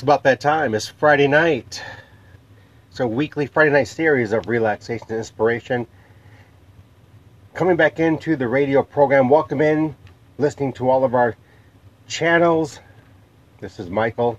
It's 0.00 0.02
about 0.02 0.22
that 0.22 0.40
time. 0.40 0.74
It's 0.74 0.88
Friday 0.88 1.28
night. 1.28 1.82
It's 2.90 3.00
a 3.00 3.06
weekly 3.06 3.44
Friday 3.44 3.70
night 3.70 3.86
series 3.86 4.32
of 4.32 4.48
relaxation 4.48 5.06
and 5.10 5.18
inspiration. 5.18 5.86
Coming 7.52 7.76
back 7.76 8.00
into 8.00 8.34
the 8.34 8.48
radio 8.48 8.82
program. 8.82 9.28
Welcome 9.28 9.60
in, 9.60 9.94
listening 10.38 10.72
to 10.72 10.88
all 10.88 11.04
of 11.04 11.14
our 11.14 11.36
channels. 12.08 12.80
This 13.58 13.78
is 13.78 13.90
Michael. 13.90 14.38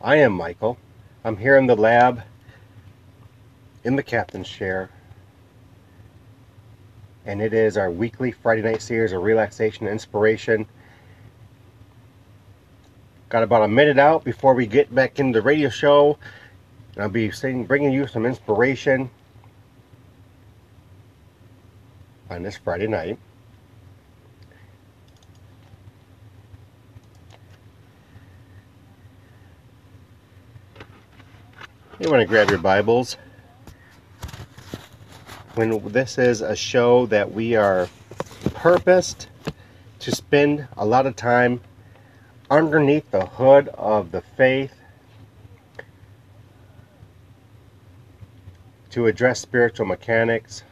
I 0.00 0.16
am 0.16 0.32
Michael. 0.32 0.78
I'm 1.22 1.36
here 1.36 1.58
in 1.58 1.66
the 1.66 1.76
lab, 1.76 2.22
in 3.84 3.96
the 3.96 4.02
captain's 4.02 4.48
chair. 4.48 4.88
And 7.26 7.42
it 7.42 7.52
is 7.52 7.76
our 7.76 7.90
weekly 7.90 8.32
Friday 8.32 8.62
night 8.62 8.80
series 8.80 9.12
of 9.12 9.22
relaxation 9.22 9.84
and 9.84 9.92
inspiration. 9.92 10.66
Got 13.28 13.42
about 13.42 13.62
a 13.62 13.68
minute 13.68 13.98
out 13.98 14.22
before 14.22 14.54
we 14.54 14.66
get 14.66 14.94
back 14.94 15.18
into 15.18 15.38
the 15.38 15.42
radio 15.42 15.68
show. 15.68 16.18
I'll 16.96 17.08
be 17.08 17.30
saying, 17.30 17.64
bringing 17.64 17.92
you 17.92 18.06
some 18.06 18.26
inspiration 18.26 19.10
on 22.30 22.42
this 22.42 22.56
Friday 22.56 22.86
night. 22.86 23.18
You 31.98 32.10
want 32.10 32.20
to 32.20 32.26
grab 32.26 32.50
your 32.50 32.58
Bibles. 32.58 33.16
When 35.54 35.80
this 35.88 36.18
is 36.18 36.40
a 36.40 36.54
show 36.54 37.06
that 37.06 37.32
we 37.32 37.56
are 37.56 37.88
purposed 38.52 39.28
to 40.00 40.12
spend 40.12 40.68
a 40.76 40.84
lot 40.84 41.06
of 41.06 41.16
time 41.16 41.60
underneath 42.56 43.10
the 43.10 43.26
hood 43.26 43.66
of 43.70 44.12
the 44.12 44.20
faith 44.20 44.74
to 48.90 49.06
address 49.06 49.40
spiritual 49.40 49.86
mechanics, 49.86 50.62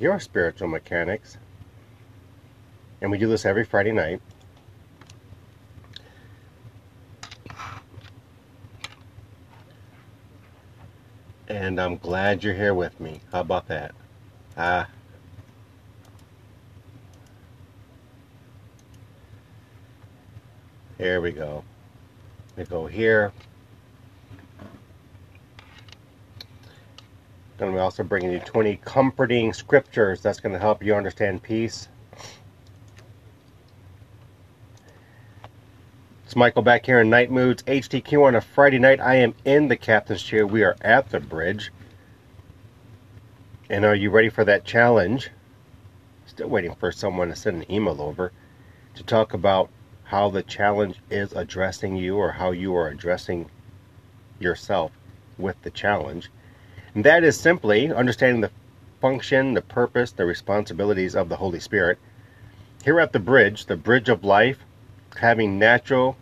your 0.00 0.18
spiritual 0.18 0.66
mechanics. 0.66 1.38
And 3.00 3.12
we 3.12 3.18
do 3.18 3.28
this 3.28 3.46
every 3.46 3.62
Friday 3.62 3.92
night. 3.92 4.20
And 11.46 11.80
I'm 11.80 11.96
glad 11.96 12.42
you're 12.42 12.54
here 12.54 12.74
with 12.74 12.98
me. 12.98 13.20
How 13.30 13.42
about 13.42 13.68
that? 13.68 13.94
Ah. 14.56 14.88
Here 21.00 21.22
we 21.22 21.32
go. 21.32 21.64
We 22.58 22.64
go 22.64 22.86
here. 22.86 23.32
Going 27.56 27.72
to 27.72 27.76
be 27.78 27.80
also 27.80 28.02
bringing 28.02 28.30
you 28.30 28.40
20 28.40 28.76
comforting 28.84 29.54
scriptures 29.54 30.20
that's 30.20 30.40
going 30.40 30.52
to 30.52 30.58
help 30.58 30.84
you 30.84 30.94
understand 30.94 31.42
peace. 31.42 31.88
It's 36.26 36.36
Michael 36.36 36.60
back 36.60 36.84
here 36.84 37.00
in 37.00 37.08
Nite 37.08 37.30
Moodz 37.30 37.62
HDQ 37.64 38.26
on 38.26 38.34
a 38.34 38.42
Friday 38.42 38.78
night. 38.78 39.00
I 39.00 39.14
am 39.14 39.34
in 39.46 39.68
the 39.68 39.78
captain's 39.78 40.22
chair. 40.22 40.46
We 40.46 40.64
are 40.64 40.76
at 40.82 41.08
the 41.08 41.18
bridge. 41.18 41.72
And 43.70 43.86
are 43.86 43.94
you 43.94 44.10
ready 44.10 44.28
for 44.28 44.44
that 44.44 44.66
challenge? 44.66 45.30
Still 46.26 46.48
waiting 46.48 46.74
for 46.74 46.92
someone 46.92 47.30
to 47.30 47.36
send 47.36 47.62
an 47.62 47.72
email 47.72 48.02
over 48.02 48.32
to 48.96 49.02
talk 49.02 49.32
about 49.32 49.70
how 50.10 50.28
the 50.28 50.42
challenge 50.42 50.96
is 51.08 51.32
addressing 51.34 51.94
you 51.94 52.16
or 52.16 52.32
how 52.32 52.50
you 52.50 52.74
are 52.74 52.88
addressing 52.88 53.48
yourself 54.40 54.90
with 55.38 55.54
the 55.62 55.70
challenge. 55.70 56.28
And 56.96 57.04
that 57.04 57.22
is 57.22 57.38
simply 57.38 57.92
understanding 57.92 58.40
the 58.40 58.50
function, 59.00 59.54
the 59.54 59.62
purpose, 59.62 60.10
the 60.10 60.26
responsibilities 60.26 61.14
of 61.14 61.28
the 61.28 61.36
Holy 61.36 61.60
Spirit. 61.60 61.96
Here 62.84 62.98
at 62.98 63.12
the 63.12 63.20
bridge, 63.20 63.66
the 63.66 63.76
bridge 63.76 64.08
of 64.08 64.24
life, 64.24 64.58
having 65.16 65.60
natural 65.60 66.16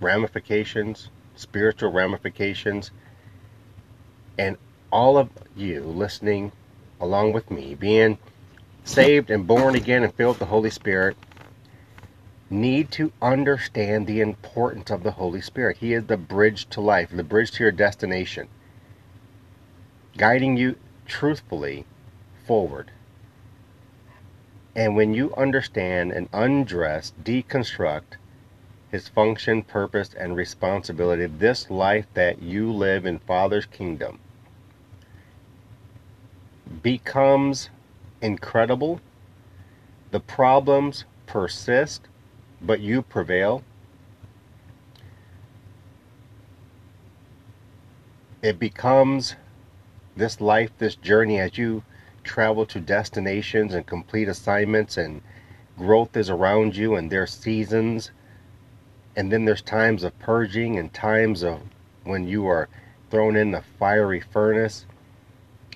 ramifications, 0.00 1.08
spiritual 1.34 1.92
ramifications, 1.92 2.90
and 4.36 4.58
all 4.92 5.16
of 5.16 5.30
you 5.56 5.80
listening 5.80 6.52
along 7.00 7.32
with 7.32 7.50
me, 7.50 7.74
being 7.74 8.18
saved 8.84 9.30
and 9.30 9.46
born 9.46 9.74
again 9.74 10.04
and 10.04 10.12
filled 10.12 10.34
with 10.34 10.40
the 10.40 10.44
Holy 10.44 10.68
Spirit, 10.68 11.16
need 12.54 12.90
to 12.92 13.12
understand 13.20 14.06
the 14.06 14.20
importance 14.20 14.90
of 14.90 15.02
the 15.02 15.12
Holy 15.12 15.40
Spirit. 15.40 15.78
He 15.78 15.92
is 15.92 16.06
the 16.06 16.16
bridge 16.16 16.68
to 16.70 16.80
life, 16.80 17.10
the 17.10 17.24
bridge 17.24 17.50
to 17.52 17.64
your 17.64 17.72
destination, 17.72 18.48
guiding 20.16 20.56
you 20.56 20.76
truthfully 21.06 21.84
forward. 22.46 22.90
And 24.76 24.96
when 24.96 25.14
you 25.14 25.34
understand 25.34 26.12
and 26.12 26.28
undress, 26.32 27.12
deconstruct 27.22 28.16
his 28.90 29.08
function, 29.08 29.62
purpose, 29.62 30.14
and 30.14 30.36
responsibility, 30.36 31.26
this 31.26 31.70
life 31.70 32.06
that 32.14 32.42
you 32.42 32.72
live 32.72 33.06
in 33.06 33.18
Father's 33.18 33.66
kingdom 33.66 34.18
becomes 36.82 37.70
incredible. 38.22 39.00
The 40.10 40.20
problems 40.20 41.04
persist 41.26 42.02
but 42.66 42.80
you 42.80 43.02
prevail. 43.02 43.62
It 48.42 48.58
becomes 48.58 49.36
this 50.16 50.40
life, 50.40 50.70
this 50.78 50.94
journey 50.96 51.40
as 51.40 51.58
you 51.58 51.82
travel 52.22 52.64
to 52.66 52.80
destinations 52.80 53.74
and 53.74 53.86
complete 53.86 54.28
assignments 54.28 54.96
and 54.96 55.20
growth 55.76 56.16
is 56.16 56.30
around 56.30 56.76
you 56.76 56.94
and 56.94 57.10
there's 57.10 57.32
seasons 57.32 58.10
and 59.16 59.30
then 59.30 59.44
there's 59.44 59.62
times 59.62 60.02
of 60.02 60.18
purging 60.18 60.78
and 60.78 60.92
times 60.92 61.42
of 61.42 61.60
when 62.04 62.26
you 62.26 62.46
are 62.46 62.68
thrown 63.10 63.36
in 63.36 63.50
the 63.50 63.62
fiery 63.78 64.20
furnace 64.20 64.86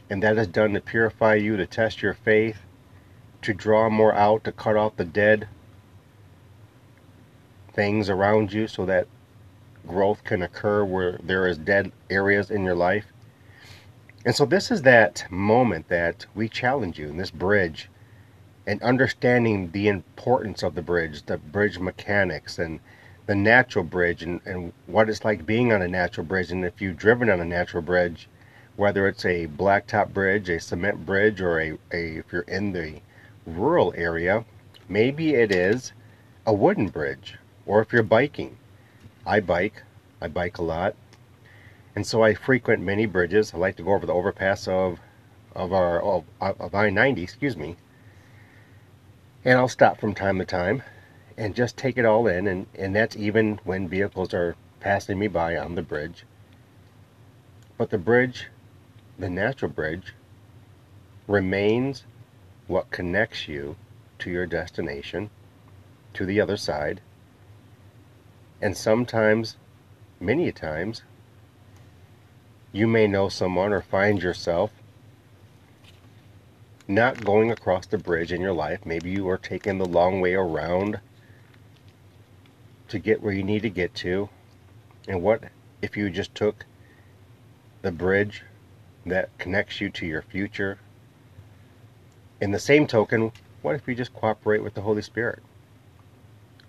and 0.08 0.22
that 0.22 0.38
is 0.38 0.46
done 0.46 0.72
to 0.72 0.80
purify 0.80 1.34
you 1.34 1.56
to 1.56 1.66
test 1.66 2.00
your 2.00 2.14
faith 2.14 2.58
to 3.42 3.52
draw 3.52 3.90
more 3.90 4.14
out 4.14 4.42
to 4.44 4.52
cut 4.52 4.76
off 4.76 4.96
the 4.96 5.04
dead 5.04 5.46
things 7.78 8.10
around 8.10 8.52
you 8.52 8.66
so 8.66 8.84
that 8.84 9.06
growth 9.86 10.24
can 10.24 10.42
occur 10.42 10.84
where 10.84 11.16
there 11.22 11.46
is 11.46 11.56
dead 11.56 11.92
areas 12.10 12.50
in 12.50 12.64
your 12.64 12.74
life. 12.74 13.04
And 14.26 14.34
so 14.34 14.44
this 14.44 14.72
is 14.72 14.82
that 14.82 15.24
moment 15.30 15.86
that 15.86 16.26
we 16.34 16.48
challenge 16.48 16.98
you 16.98 17.06
in 17.06 17.18
this 17.18 17.30
bridge 17.30 17.88
and 18.66 18.82
understanding 18.82 19.70
the 19.70 19.86
importance 19.86 20.64
of 20.64 20.74
the 20.74 20.82
bridge, 20.82 21.22
the 21.26 21.38
bridge 21.38 21.78
mechanics 21.78 22.58
and 22.58 22.80
the 23.26 23.36
natural 23.36 23.84
bridge 23.84 24.24
and, 24.24 24.40
and 24.44 24.72
what 24.86 25.08
it's 25.08 25.24
like 25.24 25.46
being 25.46 25.72
on 25.72 25.80
a 25.80 25.86
natural 25.86 26.26
bridge. 26.26 26.50
And 26.50 26.64
if 26.64 26.82
you've 26.82 26.96
driven 26.96 27.30
on 27.30 27.38
a 27.38 27.44
natural 27.44 27.84
bridge, 27.84 28.28
whether 28.74 29.06
it's 29.06 29.24
a 29.24 29.46
blacktop 29.46 30.12
bridge, 30.12 30.48
a 30.50 30.58
cement 30.58 31.06
bridge, 31.06 31.40
or 31.40 31.60
a, 31.60 31.78
a 31.92 32.16
if 32.16 32.32
you're 32.32 32.42
in 32.42 32.72
the 32.72 32.94
rural 33.46 33.94
area, 33.96 34.44
maybe 34.88 35.36
it 35.36 35.52
is 35.52 35.92
a 36.44 36.52
wooden 36.52 36.88
bridge 36.88 37.38
or 37.68 37.82
if 37.82 37.92
you're 37.92 38.02
biking. 38.02 38.56
I 39.24 39.40
bike, 39.40 39.82
I 40.20 40.26
bike 40.28 40.58
a 40.58 40.62
lot, 40.62 40.96
and 41.94 42.04
so 42.06 42.24
I 42.24 42.34
frequent 42.34 42.82
many 42.82 43.04
bridges. 43.04 43.52
I 43.54 43.58
like 43.58 43.76
to 43.76 43.82
go 43.82 43.92
over 43.92 44.06
the 44.06 44.14
overpass 44.14 44.66
of 44.66 44.98
of 45.54 45.72
our 45.72 46.02
of, 46.02 46.24
of 46.40 46.74
I-90, 46.74 47.22
excuse 47.22 47.56
me, 47.56 47.76
and 49.44 49.58
I'll 49.58 49.68
stop 49.68 50.00
from 50.00 50.14
time 50.14 50.38
to 50.38 50.44
time 50.44 50.82
and 51.36 51.54
just 51.54 51.76
take 51.76 51.98
it 51.98 52.06
all 52.06 52.26
in, 52.26 52.46
and 52.46 52.66
and 52.74 52.96
that's 52.96 53.16
even 53.16 53.60
when 53.64 53.88
vehicles 53.88 54.32
are 54.32 54.56
passing 54.80 55.18
me 55.18 55.28
by 55.28 55.56
on 55.56 55.74
the 55.74 55.82
bridge. 55.82 56.24
But 57.76 57.90
the 57.90 57.98
bridge, 57.98 58.48
the 59.18 59.28
natural 59.28 59.70
bridge, 59.70 60.14
remains 61.26 62.04
what 62.66 62.90
connects 62.90 63.46
you 63.46 63.76
to 64.20 64.30
your 64.30 64.46
destination, 64.46 65.30
to 66.14 66.24
the 66.24 66.40
other 66.40 66.56
side, 66.56 67.00
and 68.60 68.76
sometimes, 68.76 69.56
many 70.20 70.50
times, 70.50 71.02
you 72.72 72.86
may 72.86 73.06
know 73.06 73.28
someone 73.28 73.72
or 73.72 73.80
find 73.80 74.22
yourself 74.22 74.70
not 76.86 77.24
going 77.24 77.50
across 77.50 77.86
the 77.86 77.98
bridge 77.98 78.32
in 78.32 78.40
your 78.40 78.52
life. 78.52 78.84
Maybe 78.84 79.10
you 79.10 79.28
are 79.28 79.38
taking 79.38 79.78
the 79.78 79.84
long 79.84 80.20
way 80.20 80.34
around 80.34 81.00
to 82.88 82.98
get 82.98 83.22
where 83.22 83.32
you 83.32 83.42
need 83.42 83.62
to 83.62 83.70
get 83.70 83.94
to. 83.96 84.28
And 85.06 85.22
what 85.22 85.44
if 85.82 85.96
you 85.96 86.10
just 86.10 86.34
took 86.34 86.64
the 87.82 87.92
bridge 87.92 88.42
that 89.04 89.36
connects 89.38 89.80
you 89.80 89.90
to 89.90 90.06
your 90.06 90.22
future? 90.22 90.78
In 92.40 92.52
the 92.52 92.58
same 92.58 92.86
token, 92.86 93.32
what 93.62 93.74
if 93.74 93.86
you 93.86 93.94
just 93.94 94.14
cooperate 94.14 94.62
with 94.62 94.74
the 94.74 94.82
Holy 94.82 95.02
Spirit, 95.02 95.42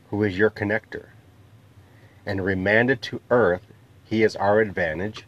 who 0.09 0.23
is 0.23 0.37
your 0.37 0.49
connector? 0.49 1.07
And 2.29 2.45
remanded 2.45 3.01
to 3.01 3.19
earth, 3.31 3.65
he 4.05 4.21
is 4.21 4.35
our 4.35 4.59
advantage. 4.59 5.25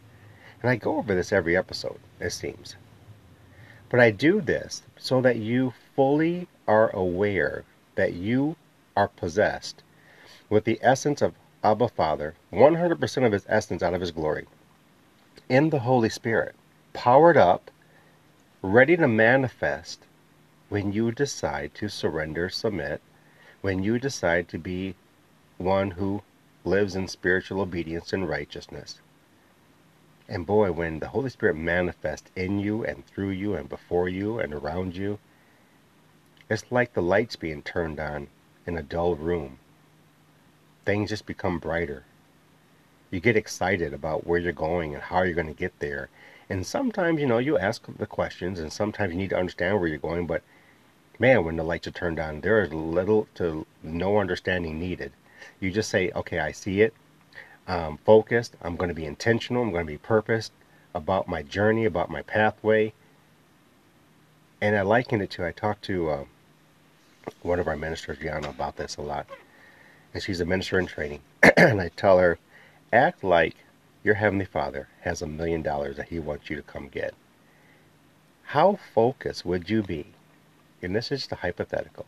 And 0.62 0.70
I 0.70 0.76
go 0.76 0.98
over 0.98 1.16
this 1.16 1.32
every 1.32 1.56
episode, 1.56 1.98
it 2.20 2.30
seems. 2.30 2.76
But 3.88 3.98
I 3.98 4.12
do 4.12 4.40
this 4.40 4.82
so 4.96 5.20
that 5.20 5.34
you 5.34 5.74
fully 5.96 6.46
are 6.68 6.94
aware 6.94 7.64
that 7.96 8.12
you 8.12 8.54
are 8.96 9.08
possessed 9.08 9.82
with 10.48 10.62
the 10.64 10.78
essence 10.80 11.20
of 11.20 11.34
Abba 11.64 11.88
Father, 11.88 12.34
100% 12.52 13.26
of 13.26 13.32
his 13.32 13.46
essence 13.48 13.82
out 13.82 13.94
of 13.94 14.00
his 14.00 14.12
glory, 14.12 14.46
in 15.48 15.70
the 15.70 15.80
Holy 15.80 16.08
Spirit, 16.08 16.54
powered 16.92 17.36
up, 17.36 17.68
ready 18.62 18.96
to 18.96 19.08
manifest 19.08 20.04
when 20.68 20.92
you 20.92 21.10
decide 21.10 21.74
to 21.74 21.88
surrender, 21.88 22.48
submit, 22.48 23.00
when 23.60 23.82
you 23.82 23.98
decide 23.98 24.46
to 24.46 24.58
be 24.58 24.94
one 25.58 25.90
who 25.90 26.22
lives 26.64 26.94
in 26.94 27.08
spiritual 27.08 27.60
obedience 27.60 28.12
and 28.12 28.28
righteousness. 28.28 29.00
And 30.28 30.46
boy, 30.46 30.72
when 30.72 31.00
the 31.00 31.08
Holy 31.08 31.30
Spirit 31.30 31.56
manifests 31.56 32.30
in 32.36 32.58
you 32.58 32.84
and 32.84 33.04
through 33.06 33.30
you 33.30 33.54
and 33.54 33.68
before 33.68 34.08
you 34.08 34.38
and 34.38 34.54
around 34.54 34.96
you, 34.96 35.18
it's 36.48 36.64
like 36.70 36.92
the 36.92 37.02
lights 37.02 37.36
being 37.36 37.62
turned 37.62 37.98
on 37.98 38.28
in 38.66 38.76
a 38.76 38.82
dull 38.82 39.16
room. 39.16 39.58
Things 40.84 41.10
just 41.10 41.26
become 41.26 41.58
brighter. 41.58 42.04
You 43.10 43.20
get 43.20 43.36
excited 43.36 43.92
about 43.92 44.26
where 44.26 44.38
you're 44.38 44.52
going 44.52 44.94
and 44.94 45.02
how 45.02 45.22
you're 45.22 45.34
going 45.34 45.46
to 45.48 45.52
get 45.52 45.78
there. 45.80 46.08
And 46.48 46.66
sometimes, 46.66 47.20
you 47.20 47.26
know, 47.26 47.38
you 47.38 47.58
ask 47.58 47.84
the 47.98 48.06
questions 48.06 48.58
and 48.58 48.72
sometimes 48.72 49.12
you 49.12 49.18
need 49.18 49.30
to 49.30 49.38
understand 49.38 49.78
where 49.78 49.88
you're 49.88 49.98
going, 49.98 50.26
but 50.26 50.42
man, 51.18 51.44
when 51.44 51.56
the 51.56 51.64
lights 51.64 51.86
are 51.86 51.92
turned 51.92 52.18
on, 52.18 52.40
there 52.40 52.62
is 52.62 52.72
little 52.72 53.28
to 53.34 53.66
no 53.82 54.18
understanding 54.18 54.78
needed. 54.78 55.12
You 55.60 55.70
just 55.70 55.90
say, 55.90 56.10
okay, 56.14 56.38
I 56.38 56.52
see 56.52 56.80
it. 56.80 56.94
I'm 57.66 57.96
focused. 57.98 58.56
I'm 58.62 58.76
going 58.76 58.88
to 58.88 58.94
be 58.94 59.06
intentional. 59.06 59.62
I'm 59.62 59.70
going 59.70 59.86
to 59.86 59.92
be 59.92 59.98
purposed 59.98 60.52
about 60.94 61.28
my 61.28 61.42
journey, 61.42 61.84
about 61.84 62.10
my 62.10 62.22
pathway. 62.22 62.92
And 64.60 64.76
I 64.76 64.82
liken 64.82 65.20
it 65.20 65.30
to, 65.32 65.46
I 65.46 65.52
talked 65.52 65.82
to 65.84 66.10
uh, 66.10 66.24
one 67.42 67.58
of 67.58 67.68
our 67.68 67.76
ministers, 67.76 68.18
Gianna, 68.18 68.50
about 68.50 68.76
this 68.76 68.96
a 68.96 69.02
lot. 69.02 69.26
And 70.14 70.22
she's 70.22 70.40
a 70.40 70.44
minister 70.44 70.78
in 70.78 70.86
training. 70.86 71.20
and 71.56 71.80
I 71.80 71.88
tell 71.88 72.18
her, 72.18 72.38
act 72.92 73.24
like 73.24 73.56
your 74.04 74.14
Heavenly 74.14 74.44
Father 74.44 74.88
has 75.02 75.22
a 75.22 75.26
million 75.26 75.62
dollars 75.62 75.96
that 75.96 76.08
He 76.08 76.18
wants 76.18 76.50
you 76.50 76.56
to 76.56 76.62
come 76.62 76.88
get. 76.88 77.14
How 78.44 78.78
focused 78.94 79.46
would 79.46 79.70
you 79.70 79.82
be 79.82 80.06
and 80.82 80.96
this 80.96 81.12
is 81.12 81.28
a 81.30 81.36
hypothetical, 81.36 82.06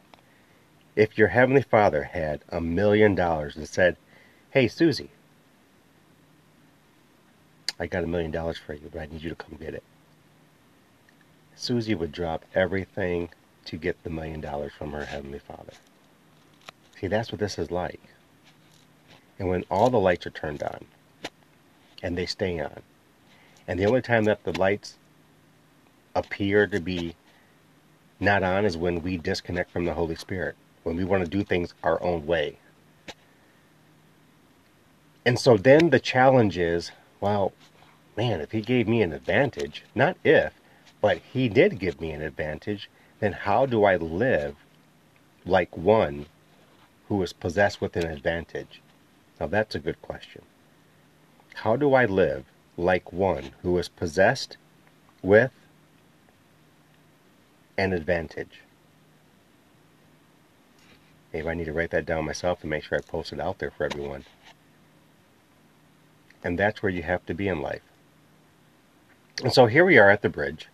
if 0.97 1.19
your 1.19 1.29
Heavenly 1.29 1.63
Father 1.63 2.05
had 2.05 2.43
a 2.49 2.61
million 2.61 3.15
dollars 3.15 3.57
and 3.57 3.69
said, 3.69 3.97
Hey, 4.51 4.69
Susie, 4.69 5.11
I 7.79 7.87
got 7.87 8.05
a 8.05 8.09
million 8.09 8.31
dollars 8.31 8.59
for 8.59 8.75
you, 8.75 8.89
but 8.93 9.01
I 9.01 9.07
need 9.07 9.23
you 9.23 9.31
to 9.31 9.35
come 9.35 9.59
get 9.59 9.75
it. 9.75 9.83
Susie 11.57 11.95
would 11.95 12.13
drop 12.13 12.45
everything 12.55 13.31
to 13.65 13.77
get 13.77 14.03
the 14.03 14.11
million 14.11 14.41
dollars 14.41 14.73
from 14.77 14.93
her 14.93 15.05
Heavenly 15.05 15.39
Father. 15.39 15.73
See, 17.01 17.09
that's 17.09 17.33
what 17.33 17.41
this 17.41 17.59
is 17.59 17.71
like. 17.71 18.01
And 19.39 19.49
when 19.49 19.65
all 19.71 19.91
the 19.91 19.99
lights 19.99 20.27
are 20.27 20.31
turned 20.31 20.63
on, 20.63 20.85
and 22.03 22.17
they 22.17 22.27
stay 22.27 22.61
on, 22.61 22.83
and 23.67 23.81
the 23.81 23.87
only 23.87 24.03
time 24.03 24.25
that 24.25 24.45
the 24.45 24.57
lights 24.59 24.97
appear 26.15 26.67
to 26.69 26.81
be 26.81 27.17
not 28.21 28.43
on 28.43 28.65
is 28.65 28.77
when 28.77 29.03
we 29.03 29.17
disconnect 29.17 29.73
from 29.73 29.85
the 29.85 29.95
Holy 29.95 30.15
Spirit, 30.15 30.55
when 30.85 30.97
we 30.97 31.05
want 31.05 31.25
to 31.25 31.31
do 31.31 31.43
things 31.43 31.75
our 31.83 32.03
own 32.03 32.27
way. 32.27 32.59
And 35.27 35.39
so 35.39 35.57
then 35.57 35.91
the 35.91 36.01
challenge 36.01 36.57
is 36.57 36.93
well, 37.21 37.53
man, 38.17 38.41
if 38.41 38.53
He 38.53 38.61
gave 38.61 38.87
me 38.87 39.03
an 39.03 39.13
advantage, 39.13 39.85
not 39.95 40.17
if, 40.23 40.53
but 41.01 41.19
He 41.33 41.49
did 41.49 41.79
give 41.79 42.01
me 42.01 42.11
an 42.13 42.23
advantage, 42.23 42.89
then 43.21 43.33
how 43.33 43.67
do 43.67 43.85
I 43.85 43.97
live 43.97 44.57
like 45.45 45.77
one 45.77 46.27
who 47.09 47.23
is 47.23 47.33
possessed 47.33 47.81
with 47.81 47.97
an 47.97 48.07
advantage? 48.07 48.81
Now 49.41 49.49
that's 49.49 49.75
a 49.75 49.81
good 49.81 50.01
question. 50.03 50.43
How 51.55 51.77
do 51.77 51.95
I 51.95 52.05
live 52.05 52.45
like 52.77 53.13
one 53.13 53.51
who 53.63 53.79
is 53.79 53.89
possessed 53.89 54.57
with 55.23 55.53
an 57.77 57.93
advantage. 57.93 58.61
Maybe 61.35 61.49
I 61.49 61.55
need 61.55 61.65
to 61.65 61.73
write 61.73 61.91
that 61.91 62.07
down 62.07 62.25
myself 62.27 62.61
and 62.63 62.71
make 62.71 62.85
sure 62.85 62.97
I 62.97 63.01
post 63.01 63.33
it 63.33 63.41
out 63.41 63.59
there 63.59 63.73
for 63.73 63.85
everyone. 63.85 64.25
And 66.45 66.57
that's 66.57 66.81
where 66.81 66.93
you 66.93 67.03
have 67.03 67.27
to 67.27 67.35
be 67.35 67.49
in 67.49 67.61
life. 67.61 67.83
And 69.43 69.53
so 69.53 69.67
here 69.67 69.85
we 69.85 69.99
are 69.99 70.11
at 70.11 70.23
the 70.23 70.29
bridge, 70.29 70.69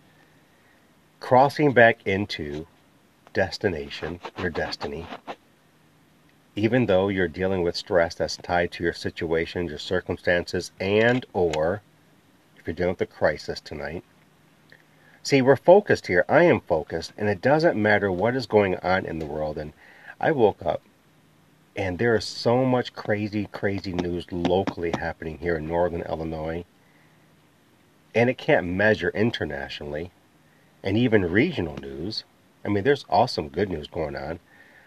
crossing 1.19 1.73
back 1.73 2.05
into 2.05 2.67
destination, 3.33 4.19
your 4.37 4.51
destiny. 4.51 5.07
Even 6.55 6.85
though 6.85 7.07
you're 7.07 7.27
dealing 7.27 7.63
with 7.63 7.75
stress 7.75 8.13
that's 8.13 8.37
tied 8.37 8.71
to 8.73 8.83
your 8.83 8.93
situations, 8.93 9.71
your 9.71 9.79
circumstances, 9.79 10.71
and 10.79 11.25
or 11.33 11.81
if 12.57 12.67
you're 12.67 12.75
dealing 12.75 12.93
with 12.93 13.01
a 13.01 13.07
crisis 13.07 13.59
tonight, 13.59 14.03
See, 15.23 15.41
we're 15.41 15.55
focused 15.55 16.07
here. 16.07 16.25
I 16.27 16.45
am 16.45 16.61
focused, 16.61 17.13
and 17.15 17.29
it 17.29 17.41
doesn't 17.41 17.79
matter 17.79 18.11
what 18.11 18.35
is 18.35 18.47
going 18.47 18.75
on 18.77 19.05
in 19.05 19.19
the 19.19 19.27
world. 19.27 19.55
And 19.55 19.71
I 20.23 20.29
woke 20.29 20.63
up, 20.63 20.83
and 21.75 21.97
there 21.97 22.15
is 22.15 22.25
so 22.25 22.63
much 22.63 22.93
crazy, 22.93 23.49
crazy 23.51 23.91
news 23.91 24.31
locally 24.31 24.91
happening 24.95 25.39
here 25.39 25.57
in 25.57 25.67
northern 25.67 26.03
Illinois. 26.03 26.63
And 28.13 28.29
it 28.29 28.37
can't 28.37 28.67
measure 28.67 29.09
internationally, 29.15 30.11
and 30.83 30.95
even 30.95 31.31
regional 31.31 31.75
news. 31.77 32.23
I 32.63 32.67
mean, 32.67 32.83
there's 32.83 33.03
awesome 33.09 33.49
good 33.49 33.71
news 33.71 33.87
going 33.87 34.15
on, 34.15 34.39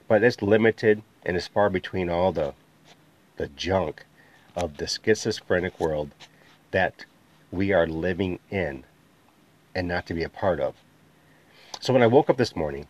but 0.07 0.23
it's 0.23 0.41
limited 0.41 1.03
and 1.27 1.37
it's 1.37 1.49
far 1.49 1.69
between 1.69 2.09
all 2.09 2.31
the 2.31 2.55
the 3.37 3.49
junk 3.49 4.07
of 4.55 4.77
the 4.77 4.87
schizophrenic 4.87 5.81
world 5.81 6.11
that 6.71 7.07
we 7.51 7.73
are 7.73 7.89
living 7.89 8.39
in 8.51 8.85
and 9.75 9.89
not 9.89 10.07
to 10.07 10.15
be 10.15 10.23
a 10.23 10.29
part 10.29 10.61
of. 10.61 10.77
So 11.81 11.93
when 11.93 12.03
I 12.03 12.07
woke 12.07 12.31
up 12.31 12.37
this 12.37 12.55
morning 12.55 12.87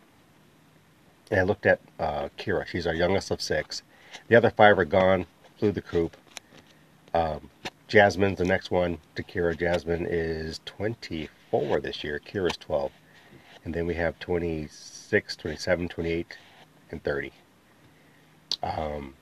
and 1.31 1.39
I 1.39 1.43
looked 1.43 1.65
at 1.65 1.79
uh, 1.99 2.29
Kira, 2.37 2.65
she's 2.65 2.87
our 2.87 2.93
youngest 2.93 3.31
of 3.31 3.41
six. 3.41 3.83
The 4.27 4.35
other 4.35 4.49
five 4.49 4.77
are 4.79 4.85
gone, 4.85 5.25
flew 5.57 5.71
the 5.71 5.81
coop. 5.81 6.15
Um, 7.13 7.49
Jasmine's 7.87 8.39
the 8.39 8.45
next 8.45 8.71
one 8.71 8.97
to 9.15 9.23
Kira. 9.23 9.57
Jasmine 9.57 10.07
is 10.09 10.59
24 10.65 11.81
this 11.81 12.03
year. 12.03 12.19
Kira's 12.25 12.57
12. 12.57 12.91
And 13.63 13.73
then 13.73 13.85
we 13.85 13.95
have 13.95 14.19
26, 14.19 15.35
27, 15.35 15.89
28, 15.89 16.37
and 16.91 17.03
30. 17.03 17.31
Um, 18.63 19.13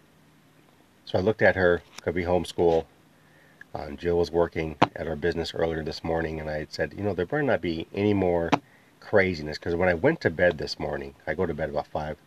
so 1.06 1.18
I 1.18 1.22
looked 1.22 1.42
at 1.42 1.56
her, 1.56 1.82
could 2.02 2.16
be 2.16 2.24
homeschool. 2.24 2.86
Um, 3.76 3.98
Jill 3.98 4.18
was 4.18 4.32
working 4.32 4.76
at 4.96 5.08
our 5.08 5.16
business 5.16 5.54
earlier 5.54 5.84
this 5.84 6.04
morning, 6.04 6.40
and 6.40 6.50
I 6.50 6.68
said, 6.70 6.94
you 6.96 7.04
know, 7.04 7.14
there 7.14 7.26
better 7.26 7.44
not 7.44 7.62
be 7.62 7.88
any 7.94 8.14
more 8.14 8.50
craziness 9.04 9.58
because 9.58 9.76
when 9.76 9.90
I 9.90 9.94
went 9.94 10.22
to 10.22 10.30
bed 10.30 10.58
this 10.58 10.80
morning, 10.80 11.16
I 11.28 11.34
go 11.34 11.46
to 11.46 11.54
bed 11.54 11.70
about 11.70 11.88
five, 11.88 12.18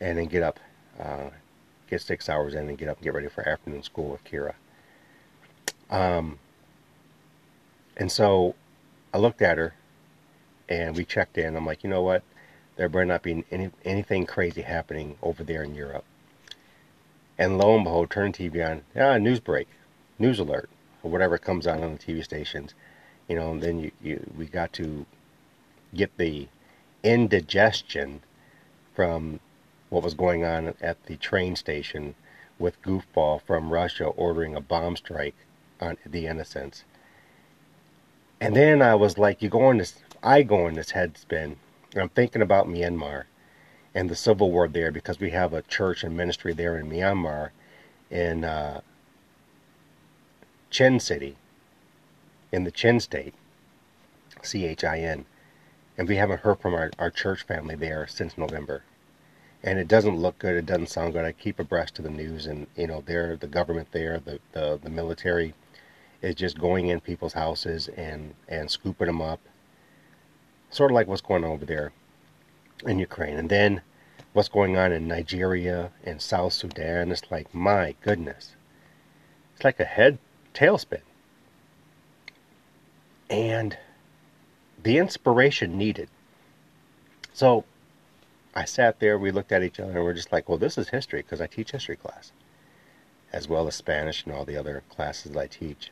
and 0.00 0.18
then 0.18 0.26
get 0.26 0.42
up, 0.42 0.60
uh, 1.00 1.30
get 1.88 2.00
six 2.00 2.28
hours 2.28 2.54
in, 2.54 2.68
and 2.68 2.78
get 2.78 2.88
up 2.88 2.98
and 2.98 3.04
get 3.04 3.14
ready 3.14 3.28
for 3.28 3.48
afternoon 3.48 3.82
school 3.82 4.10
with 4.10 4.24
Kira. 4.24 4.54
Um, 5.90 6.38
and 7.96 8.10
so 8.10 8.54
I 9.12 9.18
looked 9.18 9.42
at 9.42 9.58
her, 9.58 9.74
and 10.68 10.96
we 10.96 11.04
checked 11.04 11.38
in. 11.38 11.56
I'm 11.56 11.66
like, 11.66 11.82
you 11.84 11.90
know 11.90 12.02
what? 12.02 12.22
There 12.76 12.88
better 12.88 13.04
not 13.04 13.22
be 13.22 13.44
any, 13.50 13.70
anything 13.84 14.26
crazy 14.26 14.62
happening 14.62 15.16
over 15.22 15.44
there 15.44 15.62
in 15.62 15.74
Europe. 15.74 16.04
And 17.38 17.58
lo 17.58 17.74
and 17.74 17.84
behold, 17.84 18.10
turn 18.10 18.32
the 18.32 18.48
TV 18.48 18.68
on. 18.68 18.82
Ah, 18.96 19.18
news 19.18 19.40
break 19.40 19.68
news 20.22 20.38
alert 20.38 20.70
or 21.02 21.10
whatever 21.10 21.36
comes 21.36 21.66
on 21.66 21.82
on 21.82 21.92
the 21.92 21.98
TV 21.98 22.24
stations, 22.24 22.74
you 23.28 23.36
know, 23.36 23.52
and 23.52 23.62
then 23.62 23.78
you, 23.80 23.90
you 24.02 24.32
we 24.36 24.46
got 24.46 24.72
to 24.74 25.04
get 25.94 26.16
the 26.16 26.48
indigestion 27.02 28.20
from 28.94 29.40
what 29.90 30.02
was 30.02 30.14
going 30.14 30.44
on 30.44 30.74
at 30.80 31.04
the 31.06 31.16
train 31.16 31.56
station 31.56 32.14
with 32.58 32.80
goofball 32.82 33.42
from 33.42 33.72
Russia 33.72 34.04
ordering 34.04 34.54
a 34.54 34.60
bomb 34.60 34.96
strike 34.96 35.34
on 35.80 35.96
the 36.06 36.26
innocents. 36.26 36.84
And 38.40 38.56
then 38.56 38.82
I 38.82 38.94
was 38.94 39.18
like, 39.18 39.42
you 39.42 39.48
go 39.48 39.70
in 39.70 39.78
this, 39.78 39.94
I 40.22 40.42
go 40.42 40.66
in 40.66 40.74
this 40.74 40.90
head 40.90 41.16
spin. 41.18 41.56
I'm 41.94 42.08
thinking 42.08 42.42
about 42.42 42.68
Myanmar 42.68 43.24
and 43.94 44.08
the 44.08 44.16
civil 44.16 44.50
war 44.50 44.68
there 44.68 44.90
because 44.90 45.20
we 45.20 45.30
have 45.30 45.52
a 45.52 45.62
church 45.62 46.02
and 46.04 46.16
ministry 46.16 46.52
there 46.52 46.78
in 46.78 46.88
Myanmar. 46.88 47.50
In 48.10 48.44
uh, 48.44 48.82
Chin 50.70 51.00
City 51.00 51.36
in 52.50 52.64
the 52.64 52.70
Chin 52.70 53.00
State, 53.00 53.34
C 54.42 54.66
H 54.66 54.84
I 54.84 54.98
N, 54.98 55.24
and 55.98 56.08
we 56.08 56.16
haven't 56.16 56.40
heard 56.40 56.60
from 56.60 56.74
our, 56.74 56.90
our 56.98 57.10
church 57.10 57.42
family 57.44 57.74
there 57.76 58.06
since 58.06 58.38
November. 58.38 58.84
and 59.62 59.78
it 59.78 59.88
doesn't 59.88 60.16
look 60.18 60.38
good. 60.38 60.56
It 60.56 60.66
doesn't 60.66 60.88
sound 60.88 61.12
good. 61.14 61.24
I 61.24 61.32
keep 61.32 61.58
abreast 61.58 61.98
of 61.98 62.04
the 62.04 62.10
news, 62.10 62.46
and 62.46 62.66
you 62.76 62.86
know, 62.86 63.02
there, 63.06 63.36
the 63.36 63.46
government 63.48 63.88
there, 63.92 64.18
the, 64.20 64.40
the 64.52 64.78
the 64.82 64.90
military 64.90 65.54
is 66.22 66.34
just 66.36 66.58
going 66.58 66.88
in 66.88 67.00
people's 67.00 67.34
houses 67.34 67.88
and 67.88 68.34
and 68.48 68.70
scooping 68.70 69.06
them 69.08 69.22
up, 69.22 69.40
sort 70.70 70.90
of 70.90 70.94
like 70.94 71.06
what's 71.08 71.22
going 71.22 71.44
on 71.44 71.50
over 71.50 71.64
there 71.66 71.92
in 72.86 72.98
Ukraine, 72.98 73.36
and 73.38 73.50
then 73.50 73.82
what's 74.32 74.48
going 74.48 74.76
on 74.76 74.92
in 74.92 75.08
Nigeria 75.08 75.92
and 76.04 76.20
South 76.22 76.52
Sudan. 76.54 77.10
It's 77.12 77.30
like 77.30 77.54
my 77.54 77.94
goodness, 78.02 78.56
it's 79.54 79.64
like 79.64 79.80
a 79.80 79.84
head 79.84 80.18
tailspin, 80.54 81.02
and 83.30 83.76
the 84.82 84.98
inspiration 84.98 85.78
needed. 85.78 86.08
So 87.32 87.64
I 88.54 88.64
sat 88.64 89.00
there, 89.00 89.18
we 89.18 89.30
looked 89.30 89.52
at 89.52 89.62
each 89.62 89.80
other, 89.80 89.92
and 89.92 90.04
we're 90.04 90.12
just 90.12 90.32
like, 90.32 90.48
well, 90.48 90.58
this 90.58 90.76
is 90.76 90.88
history 90.88 91.22
because 91.22 91.40
I 91.40 91.46
teach 91.46 91.70
history 91.70 91.96
class, 91.96 92.32
as 93.32 93.48
well 93.48 93.66
as 93.66 93.74
Spanish 93.74 94.24
and 94.24 94.34
all 94.34 94.44
the 94.44 94.56
other 94.56 94.82
classes 94.90 95.32
that 95.32 95.40
I 95.40 95.46
teach. 95.46 95.90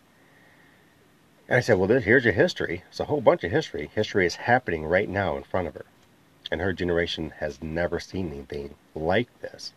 And 1.49 1.57
I 1.57 1.61
said, 1.61 1.79
well, 1.79 1.89
this, 1.89 2.05
here's 2.05 2.25
your 2.25 2.35
history. 2.35 2.85
It's 2.89 3.01
a 3.01 3.07
whole 3.07 3.21
bunch 3.21 3.43
of 3.43 3.51
history. 3.51 3.91
History 3.95 4.27
is 4.27 4.37
happening 4.37 4.85
right 4.85 5.09
now 5.09 5.37
in 5.37 5.43
front 5.43 5.67
of 5.67 5.75
her. 5.75 5.87
And 6.53 6.61
her 6.61 6.73
generation 6.73 7.33
has 7.39 7.63
never 7.63 7.99
seen 7.99 8.31
anything 8.31 8.75
like 8.95 9.41
this 9.41 9.73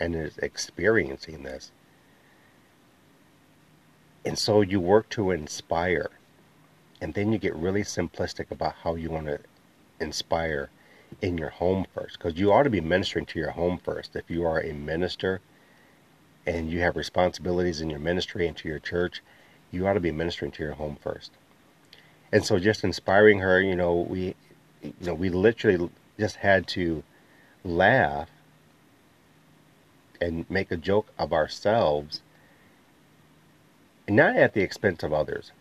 and 0.00 0.14
is 0.14 0.38
experiencing 0.38 1.42
this. 1.42 1.70
And 4.24 4.38
so 4.38 4.60
you 4.60 4.80
work 4.80 5.08
to 5.10 5.30
inspire. 5.30 6.10
And 7.00 7.14
then 7.14 7.32
you 7.32 7.38
get 7.38 7.54
really 7.54 7.82
simplistic 7.82 8.50
about 8.50 8.74
how 8.82 8.94
you 8.96 9.10
want 9.10 9.26
to 9.26 9.38
inspire 10.00 10.70
in 11.22 11.38
your 11.38 11.50
home 11.50 11.86
first 11.94 12.18
because 12.18 12.38
you 12.38 12.52
ought 12.52 12.64
to 12.64 12.70
be 12.70 12.80
ministering 12.80 13.26
to 13.26 13.38
your 13.38 13.50
home 13.50 13.78
first. 13.78 14.16
If 14.16 14.30
you 14.30 14.44
are 14.44 14.60
a 14.60 14.72
minister 14.72 15.40
and 16.46 16.70
you 16.70 16.80
have 16.80 16.96
responsibilities 16.96 17.80
in 17.80 17.90
your 17.90 17.98
ministry 17.98 18.46
and 18.46 18.56
to 18.58 18.68
your 18.68 18.78
church, 18.78 19.22
you 19.70 19.86
ought 19.86 19.94
to 19.94 20.00
be 20.00 20.12
ministering 20.12 20.50
to 20.52 20.62
your 20.62 20.74
home 20.74 20.96
first. 21.00 21.32
And 22.32 22.44
so 22.44 22.58
just 22.58 22.84
inspiring 22.84 23.38
her, 23.38 23.60
you 23.60 23.76
know, 23.76 23.94
we 23.94 24.34
you 24.82 24.92
know, 25.00 25.14
we 25.14 25.28
literally 25.28 25.90
just 26.18 26.36
had 26.36 26.66
to 26.68 27.02
laugh 27.64 28.28
and 30.20 30.48
make 30.50 30.70
a 30.70 30.76
joke 30.76 31.08
of 31.18 31.32
ourselves 31.32 32.22
not 34.08 34.36
at 34.36 34.54
the 34.54 34.62
expense 34.62 35.02
of 35.02 35.12
others, 35.12 35.52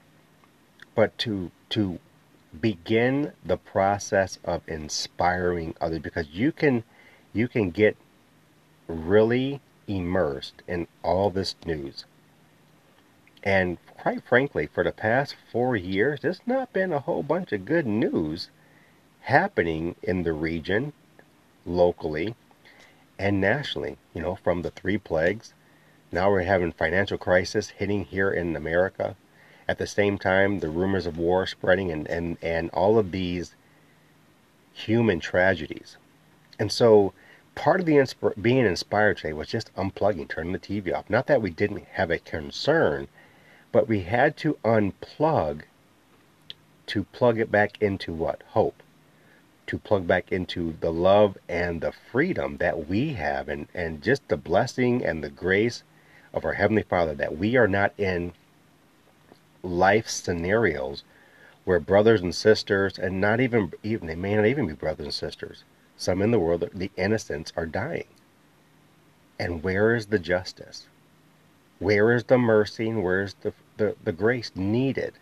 but 0.98 1.16
to 1.16 1.52
to 1.70 2.00
begin 2.60 3.32
the 3.46 3.56
process 3.56 4.40
of 4.44 4.68
inspiring 4.68 5.76
others 5.80 6.00
because 6.00 6.28
you 6.30 6.52
can 6.52 6.84
you 7.34 7.48
can 7.48 7.70
get 7.70 7.96
really 8.88 9.62
immersed 9.88 10.64
in 10.68 10.88
all 11.04 11.30
this 11.30 11.56
news. 11.68 12.06
And 13.44 13.78
quite 13.86 14.24
frankly, 14.24 14.66
for 14.66 14.84
the 14.84 14.92
past 14.92 15.36
four 15.52 15.76
years, 15.76 16.22
there's 16.22 16.42
not 16.48 16.74
been 16.74 16.92
a 16.92 17.00
whole 17.00 17.22
bunch 17.22 17.52
of 17.52 17.66
good 17.66 17.86
news 17.86 18.50
happening 19.22 19.96
in 20.02 20.24
the 20.24 20.34
region, 20.34 20.94
locally, 21.64 22.34
and 23.20 23.40
nationally. 23.40 23.98
You 24.16 24.24
know, 24.24 24.36
from 24.36 24.64
the 24.64 24.72
three 24.72 24.98
plagues. 24.98 25.54
Now 26.12 26.32
we're 26.32 26.42
having 26.42 26.72
financial 26.72 27.20
crisis 27.20 27.70
hitting 27.70 28.06
here 28.06 28.32
in 28.32 28.56
America. 28.56 29.16
At 29.68 29.78
the 29.78 29.88
same 29.88 30.18
time, 30.18 30.60
the 30.60 30.70
rumors 30.70 31.06
of 31.06 31.18
war 31.18 31.46
spreading 31.46 31.92
and, 31.92 32.08
and, 32.08 32.38
and 32.42 32.70
all 32.72 32.98
of 32.98 33.12
these 33.12 33.54
human 34.74 35.20
tragedies. 35.20 35.98
And 36.60 36.72
so 36.72 37.14
part 37.56 37.80
of 37.80 37.86
the 37.86 37.96
insp- 37.96 38.42
being 38.42 38.66
inspired 38.66 39.18
today 39.18 39.34
was 39.34 39.48
just 39.48 39.74
unplugging, 39.76 40.30
turning 40.30 40.54
the 40.54 40.60
TV 40.60 40.94
off. 40.94 41.10
Not 41.10 41.28
that 41.28 41.42
we 41.42 41.50
didn't 41.50 41.86
have 41.94 42.12
a 42.12 42.20
concern, 42.20 43.08
but 43.72 43.88
we 43.88 44.02
had 44.02 44.38
to 44.38 44.58
unplug 44.64 45.64
to 46.86 47.04
plug 47.06 47.38
it 47.38 47.52
back 47.52 47.82
into 47.82 48.14
what? 48.14 48.42
Hope. 48.50 48.82
To 49.66 49.78
plug 49.78 50.08
back 50.08 50.32
into 50.32 50.76
the 50.80 50.94
love 50.94 51.38
and 51.50 51.82
the 51.82 51.92
freedom 51.92 52.58
that 52.58 52.88
we 52.88 53.14
have 53.14 53.50
and, 53.50 53.68
and 53.74 54.02
just 54.02 54.28
the 54.30 54.38
blessing 54.38 55.04
and 55.04 55.22
the 55.22 55.30
grace 55.30 55.84
of 56.34 56.46
our 56.46 56.54
Heavenly 56.54 56.84
Father 56.84 57.14
that 57.16 57.38
we 57.38 57.58
are 57.58 57.68
not 57.68 57.94
in 57.98 58.32
life 59.68 60.08
scenarios 60.08 61.04
where 61.66 61.80
brothers 61.80 62.22
and 62.22 62.34
sisters, 62.34 62.98
and 62.98 63.20
not 63.20 63.42
even 63.42 63.74
even 63.84 64.08
they 64.08 64.16
may 64.16 64.36
not 64.36 64.46
even 64.46 64.68
be 64.68 64.74
brothers 64.74 65.06
and 65.06 65.14
sisters. 65.14 65.64
Some 65.98 66.22
in 66.22 66.32
the 66.32 66.40
world, 66.40 66.70
the 66.74 66.92
innocents 66.96 67.52
are 67.58 67.66
dying. 67.66 68.08
And 69.40 69.64
where 69.64 69.96
is 69.96 70.08
the 70.08 70.20
justice? 70.20 70.88
Where 71.80 72.14
is 72.14 72.24
the 72.24 72.38
mercy 72.38 72.90
and 72.90 73.04
where 73.04 73.22
is 73.22 73.36
the, 73.42 73.54
the, 73.78 73.96
the 74.04 74.12
grace 74.12 74.52
needed? 74.56 75.14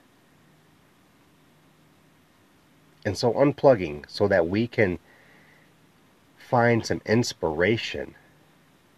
And 3.05 3.17
so 3.17 3.33
unplugging 3.33 4.05
so 4.07 4.27
that 4.27 4.47
we 4.47 4.67
can 4.67 4.99
find 6.37 6.85
some 6.85 7.01
inspiration. 7.05 8.15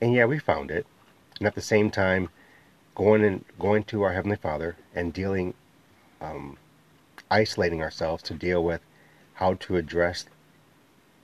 And 0.01 0.13
yeah, 0.13 0.25
we 0.25 0.39
found 0.39 0.71
it. 0.71 0.85
And 1.39 1.47
at 1.47 1.55
the 1.55 1.61
same 1.61 1.89
time, 1.89 2.29
going 2.97 3.23
and 3.23 3.45
going 3.59 3.83
to 3.83 4.01
our 4.01 4.11
Heavenly 4.11 4.37
Father 4.37 4.75
and 4.95 5.13
dealing, 5.13 5.53
um, 6.19 6.57
isolating 7.29 7.79
ourselves 7.79 8.23
to 8.23 8.33
deal 8.33 8.63
with 8.63 8.81
how 9.35 9.53
to 9.53 9.75
address 9.75 10.25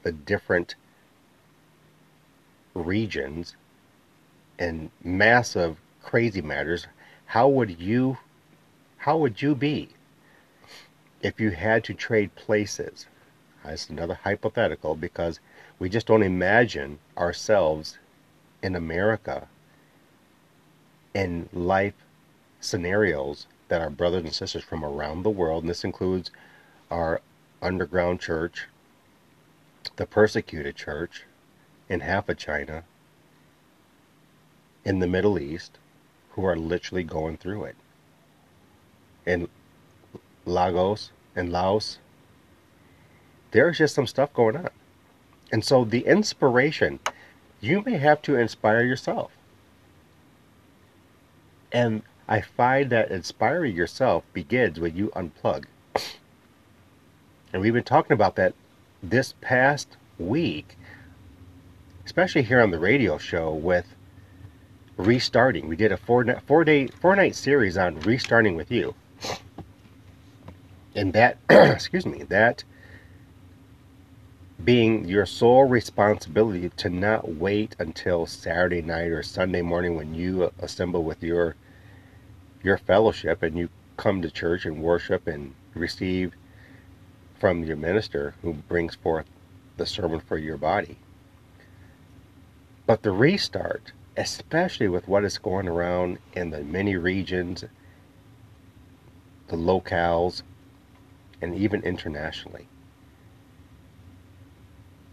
the 0.03 0.11
different 0.11 0.75
regions 2.75 3.55
and 4.59 4.91
massive 5.03 5.77
crazy 6.03 6.41
matters 6.41 6.85
how 7.25 7.47
would 7.47 7.81
you 7.81 8.19
how 8.97 9.17
would 9.17 9.41
you 9.41 9.55
be 9.55 9.89
if 11.23 11.39
you 11.39 11.49
had 11.49 11.83
to 11.85 11.95
trade 11.95 12.35
places? 12.35 13.07
That's 13.63 13.89
another 13.89 14.19
hypothetical 14.23 14.93
because 14.93 15.39
we 15.79 15.89
just 15.89 16.05
don't 16.05 16.21
imagine 16.21 16.99
ourselves 17.17 17.97
in 18.61 18.75
America 18.75 19.47
in 21.13 21.49
life 21.53 21.93
scenarios 22.59 23.47
that 23.67 23.81
our 23.81 23.89
brothers 23.89 24.23
and 24.23 24.33
sisters 24.33 24.63
from 24.63 24.83
around 24.83 25.23
the 25.23 25.29
world, 25.29 25.63
and 25.63 25.69
this 25.69 25.83
includes 25.83 26.31
our 26.89 27.21
underground 27.61 28.19
church, 28.19 28.67
the 29.95 30.05
persecuted 30.05 30.75
church 30.75 31.23
in 31.89 31.99
half 31.99 32.29
of 32.29 32.37
China, 32.37 32.83
in 34.85 34.99
the 34.99 35.07
Middle 35.07 35.39
East, 35.39 35.77
who 36.31 36.45
are 36.45 36.55
literally 36.55 37.03
going 37.03 37.37
through 37.37 37.63
it. 37.65 37.75
In 39.25 39.47
Lagos 40.45 41.11
and 41.35 41.51
Laos, 41.51 41.99
there's 43.51 43.77
just 43.77 43.95
some 43.95 44.07
stuff 44.07 44.33
going 44.33 44.57
on. 44.57 44.69
And 45.51 45.63
so 45.63 45.85
the 45.85 46.05
inspiration, 46.05 46.99
you 47.61 47.83
may 47.83 47.97
have 47.97 48.21
to 48.23 48.35
inspire 48.35 48.83
yourself. 48.83 49.31
And 51.73 52.03
I 52.29 52.41
find 52.41 52.91
that 52.91 53.11
inspiring 53.11 53.75
yourself 53.75 54.23
begins 54.31 54.79
when 54.79 54.95
you 54.95 55.11
unplug. 55.15 55.65
And 57.51 57.61
we've 57.61 57.73
been 57.73 57.83
talking 57.83 58.13
about 58.13 58.35
that 58.35 58.53
this 59.01 59.33
past 59.41 59.97
week, 60.19 60.77
especially 62.05 62.43
here 62.43 62.61
on 62.61 62.71
the 62.71 62.79
radio 62.79 63.17
show 63.17 63.51
with 63.51 63.87
restarting. 64.97 65.67
We 65.67 65.75
did 65.75 65.91
a 65.91 65.97
four 65.97 66.23
four 66.45 66.63
day 66.63 66.87
four 66.87 67.15
night 67.15 67.35
series 67.35 67.77
on 67.77 67.99
restarting 68.01 68.55
with 68.55 68.71
you. 68.71 68.93
And 70.95 71.13
that 71.13 71.37
excuse 71.49 72.05
me, 72.05 72.23
that 72.23 72.63
being 74.63 75.05
your 75.05 75.25
sole 75.25 75.65
responsibility 75.65 76.69
to 76.77 76.89
not 76.89 77.33
wait 77.33 77.75
until 77.79 78.25
Saturday 78.25 78.81
night 78.81 79.07
or 79.07 79.23
Sunday 79.23 79.61
morning 79.61 79.95
when 79.95 80.15
you 80.15 80.51
assemble 80.59 81.03
with 81.03 81.21
your 81.21 81.55
your 82.63 82.77
fellowship 82.77 83.43
and 83.43 83.57
you 83.57 83.69
come 83.97 84.21
to 84.21 84.31
church 84.31 84.65
and 84.65 84.81
worship 84.81 85.27
and 85.27 85.53
receive 85.75 86.33
from 87.39 87.63
your 87.63 87.75
minister 87.75 88.33
who 88.41 88.53
brings 88.53 88.95
forth 88.95 89.25
the 89.77 89.85
sermon 89.85 90.19
for 90.19 90.37
your 90.37 90.57
body. 90.57 90.97
But 92.85 93.03
the 93.03 93.11
restart, 93.11 93.91
especially 94.17 94.87
with 94.87 95.07
what 95.07 95.23
is 95.23 95.37
going 95.37 95.67
around 95.67 96.19
in 96.33 96.49
the 96.49 96.63
many 96.63 96.95
regions, 96.95 97.63
the 99.47 99.55
locales, 99.55 100.41
and 101.41 101.55
even 101.55 101.83
internationally. 101.83 102.67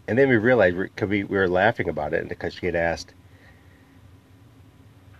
And 0.07 0.17
then 0.17 0.29
we 0.29 0.37
realized, 0.37 0.77
because 0.77 1.09
we, 1.09 1.23
we 1.23 1.37
were 1.37 1.47
laughing 1.47 1.87
about 1.87 2.13
it, 2.13 2.27
because 2.27 2.53
she 2.53 2.65
had 2.65 2.75
asked, 2.75 3.13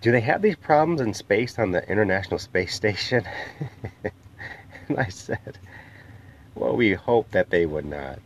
do 0.01 0.11
they 0.11 0.21
have 0.21 0.41
these 0.41 0.55
problems 0.57 1.01
in 1.01 1.13
space 1.13 1.57
on 1.59 1.71
the 1.71 1.87
International 1.89 2.39
Space 2.39 2.75
Station? 2.75 3.25
and 4.89 4.99
I 4.99 5.07
said, 5.09 5.59
well, 6.55 6.75
we 6.77 6.93
hope 6.93 7.31
that 7.31 7.49
they 7.49 7.65
would 7.65 7.85
not. 7.85 8.19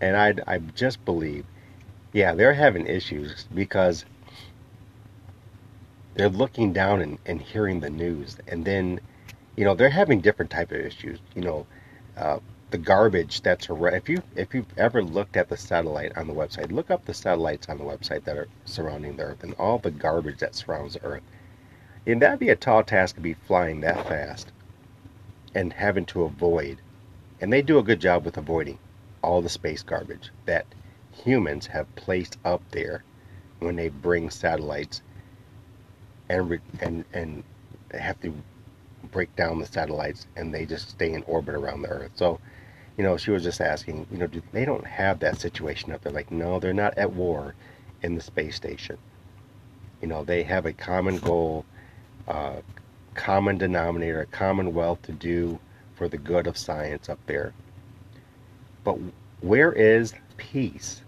And 0.00 0.16
I, 0.16 0.34
I 0.46 0.58
just 0.58 1.04
believe 1.04 1.46
Yeah, 2.12 2.34
they're 2.34 2.54
having 2.54 2.86
issues 2.86 3.46
because 3.54 4.06
they're 6.14 6.28
looking 6.28 6.72
down 6.72 7.00
and, 7.00 7.18
and 7.26 7.40
hearing 7.42 7.80
the 7.80 7.90
news, 7.90 8.36
and 8.48 8.64
then, 8.64 9.00
you 9.56 9.64
know, 9.64 9.74
they're 9.74 9.90
having 9.90 10.20
different 10.20 10.50
type 10.50 10.72
of 10.72 10.80
issues. 10.80 11.20
You 11.34 11.42
know, 11.42 11.68
uh, 12.16 12.38
the 12.74 12.78
garbage 12.78 13.40
that's 13.40 13.70
around. 13.70 13.94
If 13.94 14.08
you 14.08 14.20
if 14.34 14.52
you've 14.52 14.76
ever 14.76 15.00
looked 15.00 15.36
at 15.36 15.48
the 15.48 15.56
satellite 15.56 16.18
on 16.18 16.26
the 16.26 16.34
website, 16.34 16.72
look 16.72 16.90
up 16.90 17.04
the 17.04 17.14
satellites 17.14 17.68
on 17.68 17.78
the 17.78 17.84
website 17.84 18.24
that 18.24 18.36
are 18.36 18.48
surrounding 18.64 19.16
the 19.16 19.22
Earth 19.22 19.44
and 19.44 19.54
all 19.60 19.78
the 19.78 19.92
garbage 19.92 20.40
that 20.40 20.56
surrounds 20.56 20.94
the 20.94 21.04
Earth. 21.04 21.22
And 22.04 22.20
that'd 22.20 22.40
be 22.40 22.48
a 22.48 22.56
tall 22.56 22.82
task 22.82 23.14
to 23.14 23.20
be 23.20 23.34
flying 23.34 23.82
that 23.82 24.08
fast 24.08 24.50
and 25.54 25.72
having 25.72 26.04
to 26.06 26.24
avoid. 26.24 26.78
And 27.40 27.52
they 27.52 27.62
do 27.62 27.78
a 27.78 27.84
good 27.84 28.00
job 28.00 28.24
with 28.24 28.36
avoiding 28.36 28.80
all 29.22 29.40
the 29.40 29.48
space 29.48 29.84
garbage 29.84 30.32
that 30.46 30.66
humans 31.12 31.68
have 31.68 31.94
placed 31.94 32.38
up 32.44 32.60
there 32.72 33.04
when 33.60 33.76
they 33.76 33.88
bring 33.88 34.30
satellites 34.30 35.00
and 36.28 36.58
and 36.80 37.04
and 37.12 37.44
have 37.92 38.20
to 38.22 38.34
break 39.12 39.36
down 39.36 39.60
the 39.60 39.66
satellites 39.66 40.26
and 40.34 40.52
they 40.52 40.66
just 40.66 40.90
stay 40.90 41.12
in 41.12 41.22
orbit 41.22 41.54
around 41.54 41.82
the 41.82 41.88
Earth. 41.88 42.10
So, 42.16 42.40
you 42.96 43.04
know, 43.04 43.16
she 43.16 43.30
was 43.30 43.42
just 43.42 43.60
asking, 43.60 44.06
you 44.10 44.18
know, 44.18 44.26
do, 44.26 44.42
they 44.52 44.64
don't 44.64 44.86
have 44.86 45.20
that 45.20 45.40
situation 45.40 45.92
up 45.92 46.02
there. 46.02 46.12
Like, 46.12 46.30
no, 46.30 46.60
they're 46.60 46.72
not 46.72 46.96
at 46.96 47.12
war 47.12 47.54
in 48.02 48.14
the 48.14 48.20
space 48.20 48.56
station. 48.56 48.98
You 50.00 50.08
know, 50.08 50.24
they 50.24 50.42
have 50.44 50.66
a 50.66 50.72
common 50.72 51.18
goal, 51.18 51.64
uh, 52.28 52.56
common 53.14 53.58
denominator, 53.58 54.20
a 54.20 54.26
common 54.26 54.74
wealth 54.74 55.02
to 55.02 55.12
do 55.12 55.58
for 55.94 56.08
the 56.08 56.18
good 56.18 56.46
of 56.46 56.56
science 56.56 57.08
up 57.08 57.18
there. 57.26 57.52
But 58.84 58.98
where 59.40 59.72
is 59.72 60.14
peace? 60.36 61.02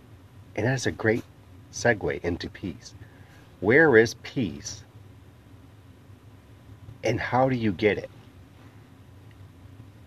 And 0.57 0.67
that's 0.67 0.87
a 0.87 0.93
great 0.93 1.25
segue 1.73 2.21
into 2.25 2.49
peace. 2.49 2.95
Where 3.61 3.97
is 3.97 4.15
peace 4.23 4.83
and 7.05 7.21
how 7.21 7.49
do 7.49 7.57
you 7.57 7.73
get 7.73 7.99
it? 7.99 8.11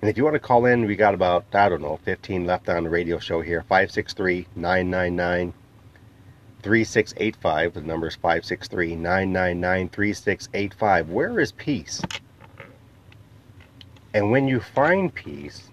And 0.01 0.10
if 0.10 0.18
you 0.18 0.24
want 0.24 0.36
to 0.36 0.39
call 0.39 0.65
in, 0.65 0.86
we 0.86 0.96
got 0.96 1.13
about, 1.13 1.46
I 1.53 1.68
don't 1.68 1.82
know, 1.82 2.00
15 2.03 2.46
left 2.46 2.70
on 2.70 2.86
the 2.86 2.89
radio 2.89 3.20
show 3.20 3.41
here. 3.41 3.63
563 3.63 4.48
999 4.56 5.53
3685. 6.62 7.74
The 7.74 7.82
number 7.82 8.08
is 8.08 8.15
563 8.15 8.96
999 8.96 9.89
3685. 9.89 11.10
Where 11.10 11.39
is 11.39 11.51
peace? 11.51 12.01
And 14.13 14.32
when 14.32 14.48
you 14.48 14.60
find 14.60 15.13
peace, 15.13 15.70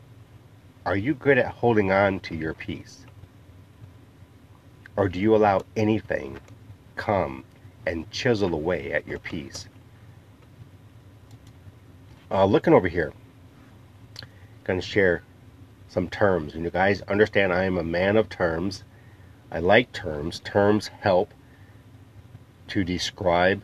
are 0.85 0.97
you 0.97 1.15
good 1.15 1.39
at 1.39 1.47
holding 1.47 1.93
on 1.93 2.21
to 2.21 2.35
your 2.35 2.55
peace? 2.55 3.07
Or 4.97 5.09
do 5.09 5.21
you 5.21 5.37
allow 5.37 5.63
anything 5.77 6.39
come 6.97 7.45
and 7.87 8.11
chisel 8.11 8.55
away 8.55 8.93
at 8.93 9.07
your 9.07 9.19
peace? 9.19 9.69
Uh, 12.31 12.45
looking 12.45 12.75
over 12.75 12.89
here, 12.89 13.13
going 14.67 14.81
to 14.81 14.87
share 14.87 15.23
some 15.89 16.09
terms. 16.09 16.55
And 16.55 16.65
you 16.65 16.71
guys 16.71 17.01
understand 17.03 17.53
I 17.53 17.65
am 17.65 17.79
a 17.79 17.85
man 17.85 18.17
of 18.17 18.29
terms. 18.29 18.83
I 19.51 19.61
like 19.61 19.93
terms. 19.93 20.41
Terms 20.41 20.89
help 21.01 21.33
to 22.69 22.83
describe 22.83 23.63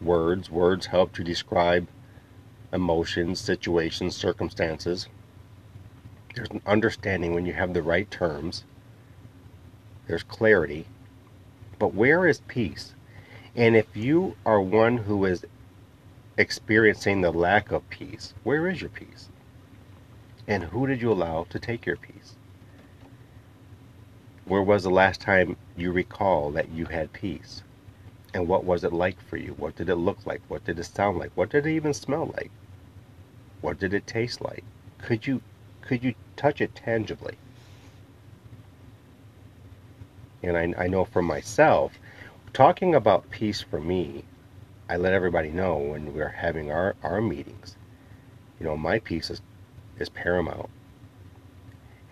words. 0.00 0.50
Words 0.50 0.86
help 0.86 1.12
to 1.14 1.24
describe 1.24 1.86
emotions, 2.72 3.38
situations, 3.40 4.16
circumstances. 4.16 5.08
There's 6.34 6.50
an 6.50 6.62
understanding 6.66 7.34
when 7.34 7.46
you 7.46 7.52
have 7.52 7.74
the 7.74 7.82
right 7.82 8.10
terms. 8.10 8.64
There's 10.06 10.22
clarity. 10.22 10.86
But 11.78 11.94
where 11.94 12.26
is 12.26 12.40
peace? 12.40 12.94
And 13.54 13.76
if 13.76 13.96
you 13.96 14.36
are 14.44 14.60
one 14.60 14.98
who 14.98 15.24
is 15.24 15.44
experiencing 16.38 17.20
the 17.20 17.30
lack 17.30 17.70
of 17.70 17.88
peace, 17.88 18.34
where 18.44 18.68
is 18.68 18.80
your 18.80 18.90
peace? 18.90 19.28
And 20.48 20.64
who 20.64 20.86
did 20.86 21.02
you 21.02 21.12
allow 21.12 21.44
to 21.50 21.58
take 21.58 21.86
your 21.86 21.96
peace? 21.96 22.36
Where 24.44 24.62
was 24.62 24.84
the 24.84 24.90
last 24.90 25.20
time 25.20 25.56
you 25.76 25.90
recall 25.92 26.50
that 26.52 26.70
you 26.70 26.86
had 26.86 27.12
peace? 27.12 27.62
And 28.32 28.46
what 28.46 28.64
was 28.64 28.84
it 28.84 28.92
like 28.92 29.20
for 29.20 29.36
you? 29.36 29.54
What 29.54 29.76
did 29.76 29.88
it 29.88 29.96
look 29.96 30.24
like? 30.24 30.42
What 30.48 30.64
did 30.64 30.78
it 30.78 30.84
sound 30.84 31.18
like? 31.18 31.32
What 31.34 31.50
did 31.50 31.66
it 31.66 31.72
even 31.72 31.94
smell 31.94 32.32
like? 32.36 32.50
What 33.60 33.78
did 33.78 33.92
it 33.94 34.06
taste 34.06 34.40
like? 34.40 34.64
Could 34.98 35.26
you 35.26 35.42
could 35.82 36.04
you 36.04 36.14
touch 36.36 36.60
it 36.60 36.74
tangibly? 36.74 37.38
And 40.42 40.56
I, 40.56 40.84
I 40.84 40.86
know 40.88 41.04
for 41.04 41.22
myself, 41.22 41.98
talking 42.52 42.94
about 42.94 43.30
peace 43.30 43.60
for 43.62 43.80
me 43.80 44.24
I 44.88 44.96
let 44.96 45.12
everybody 45.12 45.50
know 45.50 45.76
when 45.78 46.14
we're 46.14 46.28
having 46.28 46.70
our, 46.70 46.94
our 47.02 47.20
meetings, 47.20 47.76
you 48.60 48.66
know, 48.66 48.76
my 48.76 49.00
peace 49.00 49.30
is, 49.30 49.42
is 49.98 50.08
paramount. 50.08 50.70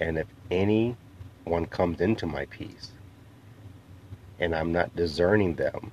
And 0.01 0.19
if 0.19 0.27
anyone 0.51 1.67
comes 1.71 2.01
into 2.01 2.27
my 2.27 2.47
peace 2.47 2.93
and 4.39 4.55
I'm 4.55 4.73
not 4.73 4.97
discerning 4.97 5.55
them, 5.55 5.93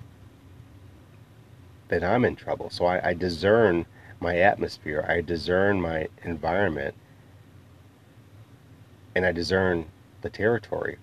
then 1.89 2.03
I'm 2.03 2.25
in 2.25 2.35
trouble. 2.35 2.69
So 2.69 2.85
I, 2.85 3.09
I 3.09 3.13
discern 3.13 3.85
my 4.19 4.37
atmosphere, 4.37 5.05
I 5.07 5.21
discern 5.21 5.81
my 5.81 6.07
environment, 6.23 6.95
and 9.15 9.25
I 9.25 9.31
discern 9.31 9.87
the 10.21 10.29
territory 10.29 10.97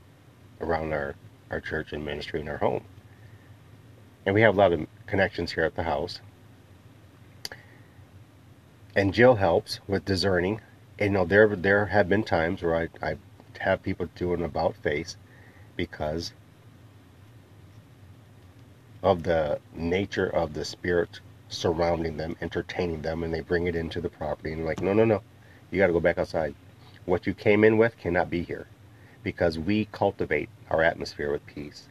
around 0.61 0.93
our, 0.93 1.15
our 1.51 1.61
church 1.61 1.93
and 1.93 2.05
ministry 2.05 2.41
and 2.41 2.49
our 2.49 2.57
home. 2.57 2.85
And 4.25 4.35
we 4.35 4.41
have 4.43 4.55
a 4.55 4.59
lot 4.59 4.73
of 4.73 4.87
connections 5.07 5.53
here 5.53 5.65
at 5.65 5.75
the 5.75 5.83
house. 5.83 6.21
And 8.95 9.15
Jill 9.15 9.37
helps 9.37 9.81
with 9.87 10.05
discerning. 10.05 10.61
And 10.99 11.13
you 11.13 11.19
know, 11.19 11.25
there 11.25 11.49
there 11.49 11.87
have 11.87 12.09
been 12.09 12.25
times 12.25 12.63
where 12.63 12.77
I, 12.77 12.89
I 13.03 13.17
have 13.61 13.83
people 13.83 14.09
do 14.17 14.35
an 14.35 14.43
about 14.43 14.77
face 14.77 15.17
because 15.77 16.33
of 19.03 19.23
the 19.23 19.61
nature 19.75 20.29
of 20.29 20.55
the 20.55 20.65
spirit 20.65 21.21
surrounding 21.49 22.17
them, 22.17 22.37
entertaining 22.41 23.03
them, 23.03 23.23
and 23.23 23.33
they 23.35 23.41
bring 23.41 23.67
it 23.67 23.77
into 23.77 24.01
the 24.01 24.09
property 24.09 24.53
and 24.53 24.65
like, 24.65 24.83
no, 24.83 24.93
no, 24.93 25.05
no, 25.05 25.23
you 25.71 25.79
got 25.79 25.87
to 25.89 25.93
go 25.93 26.01
back 26.01 26.19
outside. 26.19 26.55
What 27.07 27.27
you 27.27 27.35
came 27.35 27.65
in 27.65 27.79
with 27.79 27.99
cannot 27.99 28.31
be 28.31 28.43
here 28.43 28.67
because 29.23 29.59
we 29.59 29.87
cultivate 29.93 30.51
our 30.71 30.83
atmosphere 30.83 31.33
with 31.33 31.47
peace. 31.47 31.89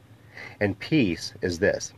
And 0.59 0.79
peace 0.79 1.33
is 1.41 1.59
this 1.59 1.93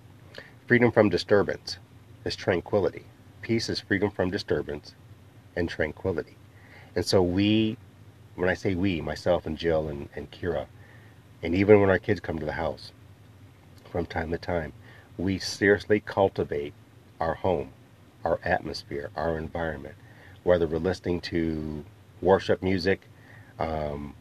Freedom 0.67 0.91
from 0.91 1.09
disturbance 1.09 1.79
is 2.25 2.35
tranquility. 2.35 3.05
Peace 3.41 3.69
is 3.69 3.79
freedom 3.81 4.11
from 4.11 4.31
disturbance 4.31 4.95
and 5.55 5.69
tranquility. 5.69 6.38
And 6.95 7.05
so 7.05 7.21
we, 7.21 7.77
when 8.35 8.49
I 8.49 8.53
say 8.53 8.75
we, 8.75 9.01
myself 9.01 9.45
and 9.45 9.57
Jill 9.57 9.87
and, 9.89 10.09
and 10.15 10.29
Kira, 10.31 10.65
and 11.43 11.55
even 11.55 11.79
when 11.79 11.89
our 11.89 11.99
kids 11.99 12.19
come 12.19 12.39
to 12.39 12.45
the 12.45 12.53
house 12.53 12.91
from 13.91 14.05
time 14.05 14.31
to 14.31 14.37
time, 14.37 14.73
we 15.17 15.37
seriously 15.39 15.99
cultivate 15.99 16.73
our 17.19 17.33
home, 17.33 17.71
our 18.23 18.39
atmosphere, 18.43 19.09
our 19.15 19.37
environment. 19.37 19.95
Whether 20.43 20.67
we're 20.67 20.77
listening 20.79 21.21
to 21.21 21.83
worship 22.21 22.61
music, 22.63 23.01
um, 23.59 24.15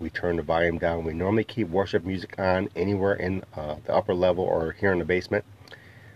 we 0.00 0.10
turn 0.10 0.36
the 0.36 0.42
volume 0.42 0.78
down. 0.78 1.04
We 1.04 1.14
normally 1.14 1.44
keep 1.44 1.68
worship 1.68 2.04
music 2.04 2.38
on 2.38 2.68
anywhere 2.76 3.14
in 3.14 3.44
uh, 3.56 3.76
the 3.86 3.94
upper 3.94 4.14
level 4.14 4.44
or 4.44 4.72
here 4.72 4.92
in 4.92 4.98
the 4.98 5.04
basement 5.04 5.44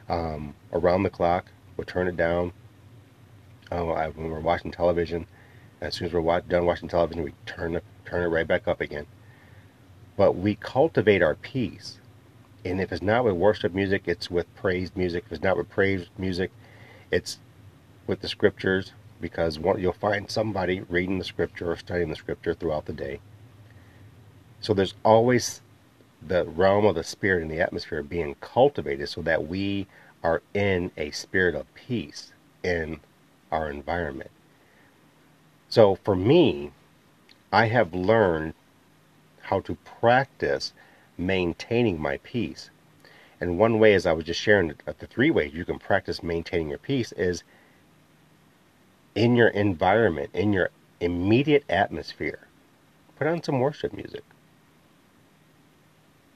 um, 0.09 0.55
around 0.73 1.03
the 1.03 1.11
clock. 1.11 1.47
We'll 1.77 1.87
turn 1.87 2.09
it 2.09 2.17
down 2.17 2.53
uh, 3.71 4.11
when 4.11 4.31
we're 4.31 4.41
watching 4.41 4.71
television. 4.71 5.27
As 5.81 5.95
soon 5.95 6.09
as 6.09 6.13
we're 6.13 6.41
done 6.41 6.67
watching 6.67 6.89
television, 6.89 7.23
we 7.23 7.35
turn 7.47 7.77
it, 7.77 7.85
turn 8.05 8.23
it 8.23 8.29
right 8.29 8.47
back 8.47 8.67
up 8.67 8.81
again. 8.81 9.07
But 10.17 10.33
we 10.33 10.57
cultivate 10.57 11.23
our 11.23 11.37
peace. 11.37 11.99
And 12.65 12.81
if 12.81 12.93
it's 12.93 13.03
not 13.03 13.25
with 13.25 13.35
worship 13.35 13.73
music, 13.73 14.03
it's 14.07 14.31
with 14.31 14.53
praise 14.57 14.91
music. 14.97 15.25
If 15.27 15.33
it's 15.33 15.43
not 15.43 15.57
with 15.57 15.71
praise 15.71 16.07
music, 16.19 16.51
it's 17.11 17.39
with 18.07 18.21
the 18.21 18.29
scriptures 18.29 18.93
because 19.21 19.59
one, 19.59 19.81
you'll 19.81 19.93
find 19.93 20.31
somebody 20.31 20.81
reading 20.81 21.19
the 21.19 21.25
scripture 21.25 21.71
or 21.71 21.77
studying 21.77 22.11
the 22.11 22.17
scripture 22.17 22.55
throughout 22.55 22.87
the 22.87 22.93
day. 22.93 23.21
So 24.61 24.75
there's 24.75 24.95
always 25.05 25.61
the 26.27 26.45
realm 26.45 26.85
of 26.85 26.97
the 26.97 27.05
spirit 27.05 27.43
and 27.43 27.51
the 27.51 27.61
atmosphere 27.61 28.03
being 28.03 28.35
cultivated 28.41 29.09
so 29.09 29.23
that 29.23 29.47
we 29.47 29.87
are 30.25 30.43
in 30.55 30.91
a 30.97 31.13
spirit 31.13 31.55
of 31.55 31.73
peace 31.75 32.33
in 32.65 32.99
our 33.53 33.71
environment. 33.71 34.31
So 35.69 35.97
for 35.97 36.17
me, 36.17 36.73
I 37.53 37.67
have 37.67 37.95
learned 37.95 38.55
how 39.43 39.61
to 39.61 39.77
practice 40.01 40.73
maintaining 41.17 42.01
my 42.01 42.19
peace. 42.19 42.71
And 43.41 43.59
one 43.59 43.79
way, 43.79 43.95
as 43.95 44.07
I 44.07 44.13
was 44.13 44.25
just 44.25 44.41
sharing, 44.41 44.73
uh, 44.87 44.93
the 44.99 45.07
three 45.07 45.31
ways 45.31 45.55
you 45.55 45.65
can 45.65 45.79
practice 45.79 46.23
maintaining 46.23 46.69
your 46.69 46.79
peace 46.79 47.13
is 47.13 47.45
in 49.15 49.37
your 49.37 49.49
environment, 49.49 50.31
in 50.35 50.53
your 50.53 50.71
immediate 51.01 51.65
atmosphere. 51.69 52.41
Put 53.17 53.27
on 53.27 53.43
some 53.43 53.61
worship 53.61 53.93
music 53.93 54.25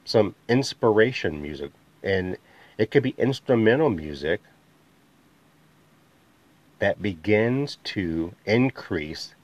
some 0.05 0.35
inspiration 0.49 1.41
music. 1.43 1.71
And 2.03 2.37
it 2.79 2.91
could 2.91 3.03
be 3.03 3.15
instrumental 3.19 3.91
music 3.91 4.41
that 6.83 7.01
begins 7.01 7.79
to 7.85 8.35
increase 8.45 9.37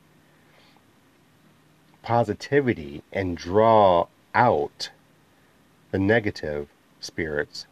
positivity 2.03 3.01
and 3.13 3.37
draw 3.37 4.09
out 4.35 4.91
the 5.93 5.99
negative 6.01 6.67
spirits 6.99 7.67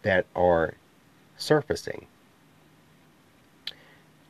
that 0.00 0.24
are 0.34 0.72
surfacing. 1.36 2.06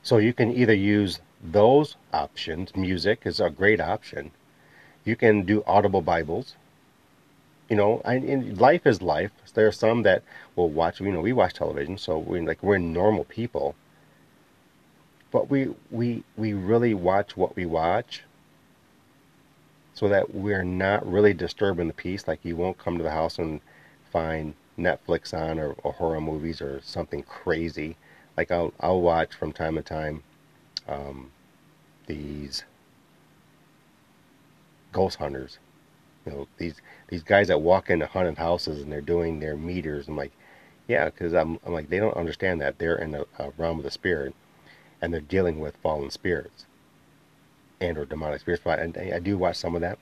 So 0.03 0.19
you 0.19 0.33
can 0.33 0.51
either 0.51 0.75
use 0.75 1.21
those 1.41 1.95
options, 2.13 2.75
music 2.75 3.21
is 3.25 3.39
a 3.39 3.51
great 3.51 3.81
option. 3.81 4.33
You 5.05 5.15
can 5.15 5.47
do 5.47 5.63
audible 5.65 6.03
Bibles. 6.03 6.57
You 7.71 7.77
know, 7.77 8.03
I, 8.05 8.19
life 8.19 8.87
is 8.87 9.01
life. 9.01 9.31
There 9.55 9.67
are 9.67 9.73
some 9.73 10.03
that 10.03 10.23
will 10.57 10.69
watch. 10.69 11.01
You 11.01 11.11
know, 11.11 11.23
we 11.23 11.33
watch 11.33 11.55
television, 11.55 11.97
so 11.97 12.19
we 12.19 12.41
like 12.43 12.63
we're 12.63 12.77
normal 12.79 13.25
people. 13.25 13.75
But 15.31 15.49
we 15.49 15.75
we 15.91 16.25
we 16.37 16.53
really 16.53 16.93
watch 16.95 17.37
what 17.37 17.57
we 17.57 17.65
watch, 17.65 18.25
so 19.95 20.09
that 20.09 20.35
we're 20.35 20.65
not 20.65 21.07
really 21.07 21.33
disturbing 21.33 21.87
the 21.89 21.95
peace. 21.95 22.27
Like 22.27 22.45
you 22.45 22.57
won't 22.57 22.79
come 22.79 22.99
to 22.99 23.05
the 23.05 23.11
house 23.13 23.39
and 23.39 23.61
find 24.13 24.55
Netflix 24.79 25.33
on 25.33 25.59
or, 25.59 25.73
or 25.85 25.93
horror 25.93 26.21
movies 26.21 26.61
or 26.61 26.81
something 26.83 27.23
crazy. 27.23 27.97
Like 28.37 28.51
I'll 28.51 28.73
I'll 28.81 29.01
watch 29.01 29.35
from 29.35 29.53
time 29.53 29.77
to 29.77 29.83
time 29.83 30.23
um, 30.89 31.31
these 32.07 32.65
ghost 34.93 35.19
hunters. 35.19 35.59
Know 36.31 36.49
these 36.59 36.81
these 37.09 37.23
guys 37.23 37.49
that 37.49 37.61
walk 37.61 37.91
into 37.91 38.07
haunted 38.07 38.39
houses 38.39 38.83
and 38.83 38.93
they're 38.93 39.01
doing 39.01 39.41
their 39.41 39.57
meters. 39.57 40.09
I'm 40.09 40.17
like, 40.17 40.33
yeah, 40.89 41.07
because 41.07 41.35
I'm 41.35 41.59
I'm 41.67 41.73
like 41.73 41.91
they 41.91 41.99
don't 41.99 42.17
understand 42.17 42.61
that 42.61 42.79
they're 42.79 42.97
in 42.97 43.15
a, 43.15 43.25
a 43.39 43.51
realm 43.59 43.79
of 43.79 43.85
the 43.85 43.91
spirit, 43.91 44.35
and 45.03 45.13
they're 45.13 45.21
dealing 45.21 45.59
with 45.59 45.77
fallen 45.79 46.11
spirits 46.11 46.67
and 47.81 47.99
or 47.99 48.05
demonic 48.05 48.41
spirits. 48.41 48.63
But 48.65 48.79
I, 48.79 49.13
I 49.17 49.19
do 49.19 49.39
watch 49.39 49.57
some 49.57 49.75
of 49.75 49.81
that. 49.81 49.99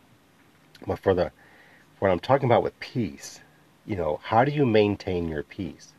But 0.87 0.99
for 0.99 1.15
the 1.15 1.33
for 1.99 2.09
what 2.09 2.11
I'm 2.11 2.21
talking 2.21 2.47
about 2.47 2.63
with 2.63 2.79
peace, 2.81 3.41
you 3.87 3.97
know, 3.97 4.21
how 4.23 4.45
do 4.45 4.53
you 4.53 4.67
maintain 4.67 5.29
your 5.29 5.43
peace? 5.43 5.95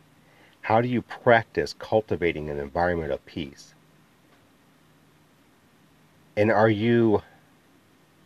How 0.61 0.81
do 0.81 0.87
you 0.87 1.01
practice 1.01 1.73
cultivating 1.73 2.49
an 2.49 2.59
environment 2.59 3.11
of 3.11 3.25
peace? 3.25 3.73
And 6.37 6.51
are 6.51 6.69
you 6.69 7.23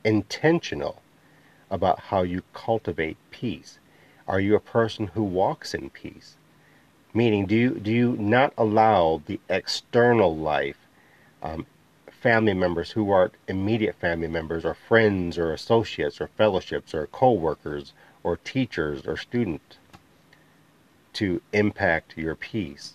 intentional 0.03 1.02
about 1.69 1.99
how 1.99 2.23
you 2.23 2.43
cultivate 2.53 3.17
peace? 3.31 3.79
Are 4.27 4.39
you 4.39 4.55
a 4.55 4.59
person 4.59 5.07
who 5.07 5.23
walks 5.23 5.73
in 5.73 5.89
peace? 5.89 6.35
Meaning, 7.13 7.45
do 7.45 7.55
you, 7.55 7.71
do 7.71 7.91
you 7.91 8.15
not 8.17 8.53
allow 8.57 9.21
the 9.25 9.39
external 9.49 10.35
life, 10.35 10.87
um, 11.41 11.65
family 12.09 12.53
members 12.53 12.91
who 12.91 13.11
aren't 13.11 13.35
immediate 13.47 13.95
family 13.95 14.27
members, 14.27 14.65
or 14.65 14.73
friends, 14.73 15.37
or 15.37 15.51
associates, 15.51 16.19
or 16.19 16.27
fellowships, 16.27 16.93
or 16.93 17.07
co 17.07 17.31
workers, 17.31 17.93
or 18.23 18.37
teachers 18.37 19.05
or 19.05 19.17
students 19.17 19.77
to 21.13 21.41
impact 21.51 22.17
your 22.17 22.35
peace? 22.35 22.93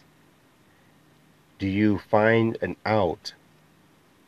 Do 1.59 1.66
you 1.66 1.98
find 1.98 2.57
an 2.62 2.76
out 2.87 3.35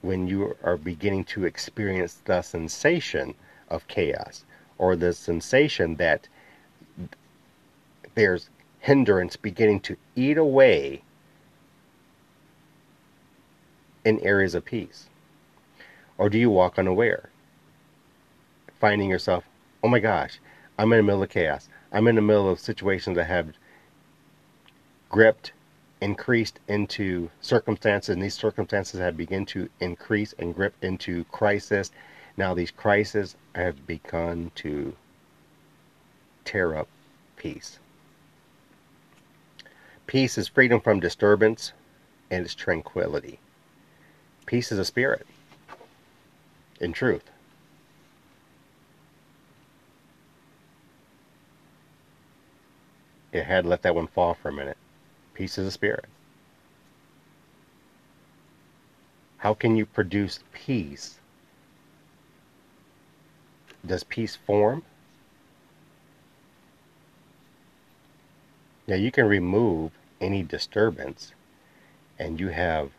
when 0.02 0.26
you 0.26 0.56
are 0.62 0.76
beginning 0.76 1.24
to 1.24 1.44
experience 1.44 2.20
the 2.24 2.42
sensation 2.42 3.34
of 3.70 3.86
chaos 3.88 4.44
or 4.78 4.96
the 4.96 5.12
sensation 5.12 5.96
that 5.96 6.28
there's 8.14 8.50
hindrance 8.80 9.36
beginning 9.36 9.80
to 9.80 9.96
eat 10.16 10.38
away 10.38 11.02
in 14.04 14.18
areas 14.20 14.54
of 14.54 14.64
peace? 14.64 15.08
Or 16.18 16.28
do 16.28 16.38
you 16.38 16.50
walk 16.50 16.78
unaware, 16.78 17.30
finding 18.78 19.08
yourself, 19.08 19.44
oh 19.82 19.88
my 19.88 20.00
gosh, 20.00 20.38
I'm 20.78 20.92
in 20.92 20.98
the 20.98 21.02
middle 21.02 21.22
of 21.22 21.30
chaos. 21.30 21.68
I'm 21.92 22.06
in 22.08 22.14
the 22.14 22.22
middle 22.22 22.48
of 22.48 22.60
situations 22.60 23.16
that 23.16 23.24
have 23.24 23.54
gripped, 25.08 25.52
increased 26.00 26.60
into 26.68 27.30
circumstances, 27.40 28.14
and 28.14 28.22
these 28.22 28.34
circumstances 28.34 29.00
have 29.00 29.16
begun 29.16 29.44
to 29.46 29.68
increase 29.80 30.34
and 30.38 30.54
grip 30.54 30.74
into 30.82 31.24
crisis. 31.24 31.90
Now 32.40 32.54
these 32.54 32.70
crises 32.70 33.36
have 33.54 33.86
begun 33.86 34.50
to 34.54 34.96
tear 36.46 36.74
up 36.74 36.88
peace. 37.36 37.78
Peace 40.06 40.38
is 40.38 40.48
freedom 40.48 40.80
from 40.80 41.00
disturbance 41.00 41.74
and 42.30 42.42
it's 42.42 42.54
tranquility. 42.54 43.40
Peace 44.46 44.72
is 44.72 44.78
a 44.78 44.86
spirit, 44.86 45.26
in 46.80 46.94
truth. 46.94 47.30
it 53.32 53.44
had 53.44 53.66
let 53.66 53.82
that 53.82 53.94
one 53.94 54.06
fall 54.06 54.32
for 54.32 54.48
a 54.48 54.52
minute. 54.52 54.78
Peace 55.34 55.58
is 55.58 55.66
a 55.66 55.70
spirit. 55.70 56.06
How 59.36 59.52
can 59.52 59.76
you 59.76 59.84
produce 59.84 60.40
peace? 60.54 61.19
Does 63.86 64.04
peace 64.04 64.36
form? 64.36 64.82
Now 68.86 68.96
you 68.96 69.10
can 69.10 69.26
remove 69.26 69.92
any 70.20 70.42
disturbance 70.42 71.32
and 72.18 72.38
you 72.38 72.48
have 72.48 72.90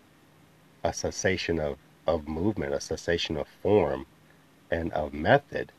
a 0.83 0.93
cessation 0.93 1.59
of, 1.59 1.77
of 2.07 2.27
movement, 2.27 2.73
a 2.73 2.81
cessation 2.81 3.37
of 3.37 3.47
form 3.61 4.05
and 4.71 4.91
of 4.93 5.13
method, 5.13 5.71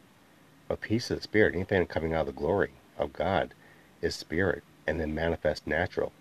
of 0.69 0.81
peace 0.81 1.11
of 1.11 1.23
spirit, 1.23 1.55
anything 1.55 1.87
coming 1.87 2.15
out 2.15 2.29
of 2.29 2.35
the 2.35 2.41
glory 2.41 2.73
of 2.99 3.13
God 3.13 3.55
is 4.01 4.15
spirit 4.15 4.63
and 4.87 5.01
then 5.01 5.15
manifest 5.15 5.67
natural. 5.67 6.13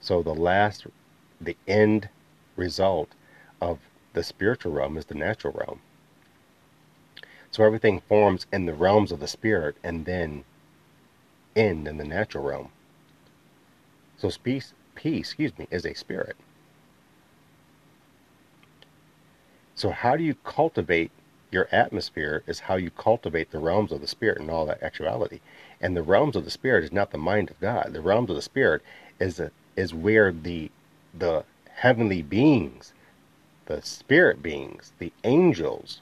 So 0.00 0.22
the 0.22 0.34
last, 0.34 0.86
the 1.40 1.56
end 1.66 2.08
result 2.56 3.10
of 3.60 3.78
the 4.12 4.22
spiritual 4.22 4.72
realm 4.72 4.96
is 4.96 5.06
the 5.06 5.14
natural 5.14 5.54
realm. 5.54 5.80
So 7.54 7.62
everything 7.62 8.00
forms 8.00 8.46
in 8.52 8.66
the 8.66 8.74
realms 8.74 9.12
of 9.12 9.20
the 9.20 9.28
spirit 9.28 9.76
and 9.84 10.06
then 10.06 10.42
end 11.54 11.86
in 11.86 11.98
the 11.98 12.04
natural 12.04 12.42
realm. 12.42 12.70
So 14.18 14.28
peace, 14.42 14.74
peace, 14.96 15.28
excuse 15.28 15.56
me, 15.56 15.68
is 15.70 15.86
a 15.86 15.94
spirit. 15.94 16.34
So 19.76 19.90
how 19.90 20.16
do 20.16 20.24
you 20.24 20.34
cultivate 20.42 21.12
your 21.52 21.68
atmosphere 21.70 22.42
is 22.48 22.58
how 22.58 22.74
you 22.74 22.90
cultivate 22.90 23.52
the 23.52 23.60
realms 23.60 23.92
of 23.92 24.00
the 24.00 24.08
spirit 24.08 24.40
and 24.40 24.50
all 24.50 24.66
that 24.66 24.82
actuality. 24.82 25.38
And 25.80 25.96
the 25.96 26.02
realms 26.02 26.34
of 26.34 26.44
the 26.44 26.50
spirit 26.50 26.82
is 26.82 26.90
not 26.90 27.12
the 27.12 27.18
mind 27.18 27.48
of 27.48 27.60
God. 27.60 27.90
The 27.92 28.00
realms 28.00 28.30
of 28.30 28.34
the 28.34 28.42
spirit 28.42 28.82
is 29.20 29.38
a, 29.38 29.52
is 29.76 29.94
where 29.94 30.32
the 30.32 30.72
the 31.16 31.44
heavenly 31.76 32.22
beings, 32.22 32.92
the 33.66 33.80
spirit 33.82 34.42
beings, 34.42 34.92
the 34.98 35.12
angels 35.22 36.00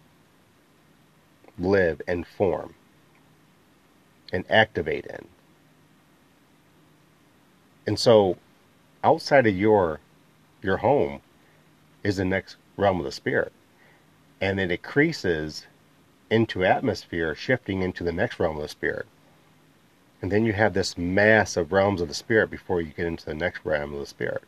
live 1.58 2.00
and 2.06 2.26
form 2.26 2.74
and 4.32 4.44
activate 4.50 5.06
in. 5.06 5.26
And 7.86 7.98
so 7.98 8.36
outside 9.04 9.46
of 9.46 9.56
your 9.56 10.00
your 10.62 10.78
home 10.78 11.20
is 12.04 12.16
the 12.16 12.24
next 12.24 12.56
realm 12.76 12.98
of 12.98 13.04
the 13.04 13.12
spirit 13.12 13.52
and 14.42 14.58
it 14.58 14.72
increases 14.72 15.66
into 16.28 16.64
atmosphere, 16.64 17.34
shifting 17.34 17.80
into 17.80 18.02
the 18.02 18.10
next 18.10 18.40
realm 18.40 18.56
of 18.56 18.62
the 18.62 18.68
spirit. 18.68 19.06
And 20.20 20.32
then 20.32 20.44
you 20.44 20.52
have 20.52 20.74
this 20.74 20.98
mass 20.98 21.56
of 21.56 21.72
realms 21.72 22.00
of 22.00 22.08
the 22.08 22.14
spirit 22.14 22.50
before 22.50 22.80
you 22.80 22.92
get 22.92 23.06
into 23.06 23.24
the 23.24 23.34
next 23.34 23.64
realm 23.64 23.94
of 23.94 24.00
the 24.00 24.06
spirit. 24.06 24.42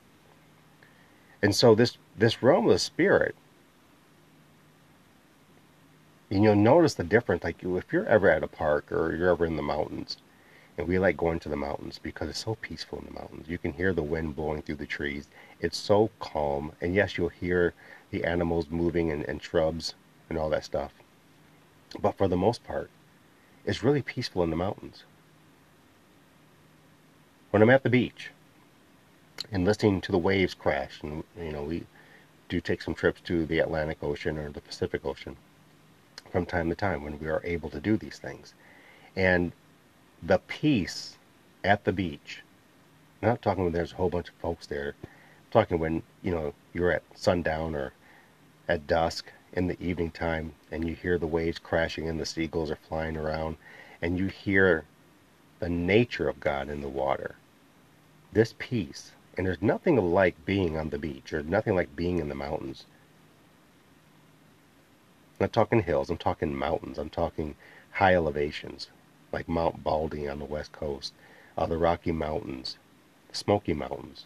And 1.40 1.54
so 1.54 1.74
this 1.74 1.96
this 2.18 2.42
realm 2.42 2.66
of 2.66 2.72
the 2.72 2.78
spirit, 2.78 3.36
and 6.34 6.42
you'll 6.42 6.56
notice 6.56 6.94
the 6.94 7.04
difference. 7.04 7.44
Like 7.44 7.62
if 7.62 7.92
you're 7.92 8.06
ever 8.06 8.28
at 8.28 8.42
a 8.42 8.48
park 8.48 8.90
or 8.90 9.14
you're 9.14 9.30
ever 9.30 9.46
in 9.46 9.54
the 9.54 9.62
mountains, 9.62 10.16
and 10.76 10.88
we 10.88 10.98
like 10.98 11.16
going 11.16 11.38
to 11.38 11.48
the 11.48 11.56
mountains 11.56 12.00
because 12.02 12.28
it's 12.28 12.44
so 12.44 12.56
peaceful 12.56 12.98
in 12.98 13.04
the 13.04 13.20
mountains. 13.20 13.48
You 13.48 13.56
can 13.56 13.72
hear 13.72 13.92
the 13.92 14.02
wind 14.02 14.34
blowing 14.34 14.60
through 14.60 14.74
the 14.74 14.84
trees. 14.86 15.28
It's 15.60 15.78
so 15.78 16.10
calm. 16.18 16.72
And 16.80 16.92
yes, 16.92 17.16
you'll 17.16 17.28
hear 17.28 17.72
the 18.10 18.24
animals 18.24 18.66
moving 18.68 19.12
and, 19.12 19.22
and 19.26 19.40
shrubs 19.40 19.94
and 20.28 20.36
all 20.36 20.50
that 20.50 20.64
stuff. 20.64 20.92
But 22.00 22.18
for 22.18 22.26
the 22.26 22.36
most 22.36 22.64
part, 22.64 22.90
it's 23.64 23.84
really 23.84 24.02
peaceful 24.02 24.42
in 24.42 24.50
the 24.50 24.56
mountains. 24.56 25.04
When 27.52 27.62
I'm 27.62 27.70
at 27.70 27.84
the 27.84 27.90
beach 27.90 28.32
and 29.52 29.64
listening 29.64 30.00
to 30.00 30.10
the 30.10 30.18
waves 30.18 30.54
crash, 30.54 30.98
and 31.00 31.22
you 31.40 31.52
know, 31.52 31.62
we 31.62 31.86
do 32.48 32.60
take 32.60 32.82
some 32.82 32.96
trips 32.96 33.20
to 33.20 33.46
the 33.46 33.60
Atlantic 33.60 33.98
Ocean 34.02 34.36
or 34.36 34.50
the 34.50 34.60
Pacific 34.60 35.04
Ocean 35.04 35.36
from 36.34 36.44
time 36.44 36.68
to 36.68 36.74
time 36.74 37.04
when 37.04 37.16
we 37.20 37.28
are 37.28 37.40
able 37.44 37.70
to 37.70 37.78
do 37.78 37.96
these 37.96 38.18
things 38.18 38.54
And 39.14 39.52
the 40.20 40.38
peace 40.38 41.16
at 41.62 41.84
the 41.84 41.92
beach. 41.92 42.42
I'm 43.22 43.28
not 43.28 43.40
talking 43.40 43.62
when 43.62 43.72
there's 43.72 43.92
a 43.92 43.94
whole 43.94 44.10
bunch 44.10 44.30
of 44.30 44.34
folks 44.34 44.66
there. 44.66 44.96
I'm 45.04 45.50
talking 45.52 45.78
when, 45.78 46.02
you 46.22 46.32
know, 46.32 46.52
you're 46.72 46.90
at 46.90 47.04
sundown 47.14 47.76
or 47.76 47.92
at 48.66 48.88
dusk 48.88 49.30
in 49.52 49.68
the 49.68 49.80
evening 49.80 50.10
time 50.10 50.54
and 50.72 50.88
you 50.88 50.96
hear 50.96 51.18
the 51.18 51.28
waves 51.28 51.60
crashing 51.60 52.08
and 52.08 52.18
the 52.18 52.26
seagulls 52.26 52.68
are 52.68 52.88
flying 52.88 53.16
around 53.16 53.56
and 54.02 54.18
you 54.18 54.26
hear 54.26 54.86
the 55.60 55.68
nature 55.68 56.28
of 56.28 56.40
God 56.40 56.68
in 56.68 56.80
the 56.80 56.88
water. 56.88 57.36
This 58.32 58.56
peace, 58.58 59.12
and 59.38 59.46
there's 59.46 59.62
nothing 59.62 60.12
like 60.12 60.44
being 60.44 60.76
on 60.76 60.90
the 60.90 60.98
beach, 60.98 61.32
or 61.32 61.44
nothing 61.44 61.76
like 61.76 61.94
being 61.94 62.18
in 62.18 62.28
the 62.28 62.34
mountains. 62.34 62.86
Not 65.44 65.52
talking 65.52 65.82
hills, 65.82 66.08
I'm 66.08 66.16
talking 66.16 66.56
mountains, 66.56 66.96
I'm 66.96 67.10
talking 67.10 67.54
high 67.90 68.14
elevations, 68.14 68.88
like 69.30 69.46
Mount 69.46 69.84
Baldy 69.84 70.26
on 70.26 70.38
the 70.38 70.46
west 70.46 70.72
coast, 70.72 71.12
uh, 71.58 71.66
the 71.66 71.76
Rocky 71.76 72.12
Mountains, 72.12 72.78
the 73.28 73.36
Smoky 73.36 73.74
Mountains. 73.74 74.24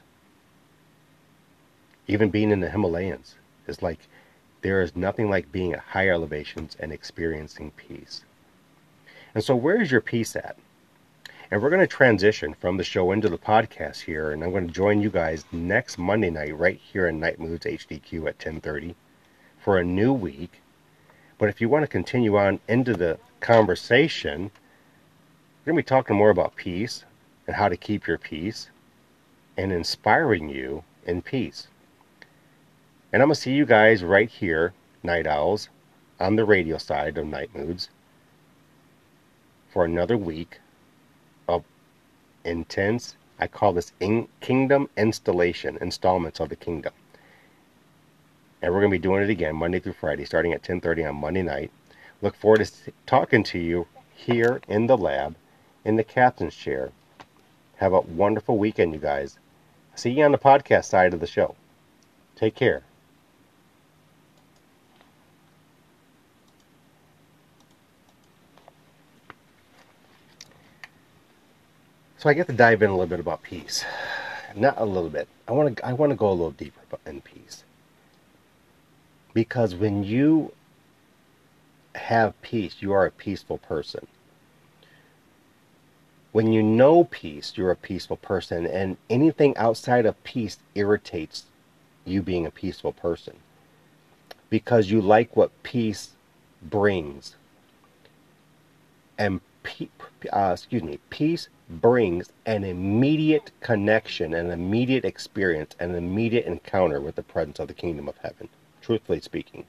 Even 2.07 2.31
being 2.31 2.53
in 2.53 2.61
the 2.61 2.71
Himalayas 2.71 3.35
is 3.67 3.83
like 3.83 3.99
there 4.61 4.81
is 4.81 4.95
nothing 4.95 5.29
like 5.29 5.51
being 5.51 5.73
at 5.73 5.81
higher 5.81 6.13
elevations 6.13 6.77
and 6.79 6.93
experiencing 6.93 7.73
peace. 7.73 8.25
And 9.35 9.43
so, 9.43 9.57
where 9.57 9.83
is 9.83 9.91
your 9.91 10.01
peace 10.01 10.37
at? 10.37 10.57
And 11.51 11.61
we're 11.61 11.71
going 11.71 11.81
to 11.81 11.89
transition 11.89 12.55
from 12.55 12.77
the 12.77 12.85
show 12.85 13.11
into 13.11 13.29
the 13.29 13.39
podcast 13.39 14.03
here, 14.03 14.31
and 14.31 14.45
I'm 14.45 14.53
going 14.53 14.69
to 14.69 14.73
join 14.73 15.03
you 15.03 15.11
guys 15.11 15.45
next 15.51 15.99
Monday 15.99 16.31
night 16.31 16.57
right 16.57 16.79
here 16.79 17.09
in 17.09 17.19
Nite 17.19 17.41
Moodz 17.41 17.65
HDQ 17.65 18.29
at 18.29 18.39
10:30 18.39 18.95
for 19.59 19.79
a 19.79 19.85
new 19.85 20.13
week. 20.13 20.61
But 21.39 21.49
if 21.49 21.61
you 21.61 21.69
want 21.69 21.85
to 21.85 21.89
continue 21.89 22.37
on 22.37 22.61
into 22.69 22.95
the 22.95 23.19
conversation, 23.41 24.51
we're 25.65 25.73
going 25.73 25.77
to 25.77 25.83
be 25.85 25.89
talking 25.89 26.17
more 26.17 26.31
about 26.31 26.57
peace 26.57 27.05
and 27.47 27.57
how 27.57 27.69
to 27.69 27.77
keep 27.77 28.07
your 28.07 28.19
peace 28.19 28.71
and 29.57 29.73
inspiring 29.73 30.49
you 30.49 30.85
in 31.07 31.23
peace. 31.23 31.69
And 33.13 33.23
I'm 33.23 33.29
going 33.29 33.37
to 33.37 33.41
see 33.41 33.53
you 33.53 33.65
guys 33.65 34.05
right 34.05 34.29
here, 34.29 34.75
Night 35.03 35.27
Owls, 35.27 35.69
on 36.21 36.37
the 36.37 36.45
radio 36.45 36.77
side 36.77 37.17
of 37.17 37.27
Nite 37.27 37.55
Moodz 37.55 37.89
for 39.71 39.85
another 39.85 40.17
week 40.17 40.61
of 41.47 41.63
intense, 42.45 43.17
I 43.39 43.47
call 43.47 43.73
this 43.73 43.93
in 44.01 44.29
Kingdom 44.41 44.89
Installation, 44.97 45.79
installments 45.81 46.41
of 46.41 46.49
the 46.49 46.57
Kingdom. 46.57 46.93
And 48.61 48.73
we're 48.73 48.81
going 48.81 48.91
to 48.91 48.99
be 48.99 49.03
doing 49.03 49.23
it 49.23 49.31
again 49.31 49.57
Monday 49.57 49.79
through 49.79 49.93
Friday, 49.95 50.25
starting 50.25 50.53
at 50.53 50.63
10:30 50.63 51.09
on 51.09 51.17
Monday 51.17 51.43
night. 51.43 51.71
Look 52.21 52.35
forward 52.35 52.65
to 52.65 52.93
talking 53.07 53.45
to 53.45 53.59
you 53.59 53.87
here 54.13 54.61
in 54.67 54.89
the 54.89 54.97
lab, 54.97 55.37
in 55.85 55.97
the 55.97 56.05
captain's 56.05 56.57
chair. 56.57 56.91
Have 57.77 57.93
a 57.93 58.01
wonderful 58.01 58.59
weekend, 58.59 58.93
you 58.93 59.01
guys. 59.01 59.39
See 59.95 60.11
you 60.11 60.25
on 60.25 60.33
the 60.33 60.39
podcast 60.39 60.87
side 60.87 61.15
of 61.15 61.21
the 61.21 61.27
show. 61.27 61.55
Take 62.35 62.57
care. 62.57 62.83
So 72.19 72.29
I 72.29 72.35
get 72.35 72.49
to 72.49 72.53
dive 72.53 72.83
in 72.83 72.91
a 72.91 72.93
little 72.93 73.07
bit 73.07 73.21
about 73.21 73.45
peace. 73.45 73.85
Not 74.57 74.75
a 74.77 74.85
little 74.85 75.11
bit. 75.11 75.29
I 75.47 75.53
want 75.53 75.77
to 75.77 75.87
I 75.87 75.93
want 75.93 76.11
to 76.11 76.17
go 76.17 76.29
a 76.29 76.33
little 76.33 76.51
deeper 76.51 76.81
in 77.07 77.21
peace. 77.21 77.63
Because 79.35 79.75
when 79.75 80.05
you 80.05 80.53
have 81.95 82.41
peace, 82.43 82.77
you 82.81 82.93
are 82.93 83.07
a 83.07 83.11
peaceful 83.11 83.59
person. 83.59 84.07
When 86.33 86.53
you 86.53 86.63
know 86.63 87.05
peace, 87.05 87.55
you're 87.57 87.71
a 87.71 87.77
peaceful 87.77 88.17
person 88.17 88.67
and 88.67 88.97
anything 89.09 89.57
outside 89.57 90.07
of 90.07 90.23
peace 90.25 90.59
irritates 90.75 91.45
you 92.05 92.23
being 92.23 92.47
a 92.47 92.51
peaceful 92.51 92.93
person. 92.93 93.37
Because 94.51 94.91
you 94.91 95.01
like 95.01 95.37
what 95.37 95.63
peace 95.63 96.11
brings. 96.63 97.37
And 99.19 99.41
uh, 100.33 100.51
excuse 100.53 100.83
me, 100.83 100.99
peace 101.11 101.49
brings 101.69 102.33
an 102.47 102.65
immediate 102.65 103.51
connection, 103.61 104.33
an 104.35 104.51
immediate 104.51 105.05
experience, 105.05 105.75
an 105.79 105.95
immediate 105.95 106.47
encounter 106.47 107.01
with 107.01 107.17
the 107.17 107.23
presence 107.23 107.59
of 107.59 107.69
the 107.69 107.75
kingdom 107.75 108.09
of 108.09 108.17
heaven, 108.19 108.49
truthfully 108.89 109.21
speaking. 109.21 109.67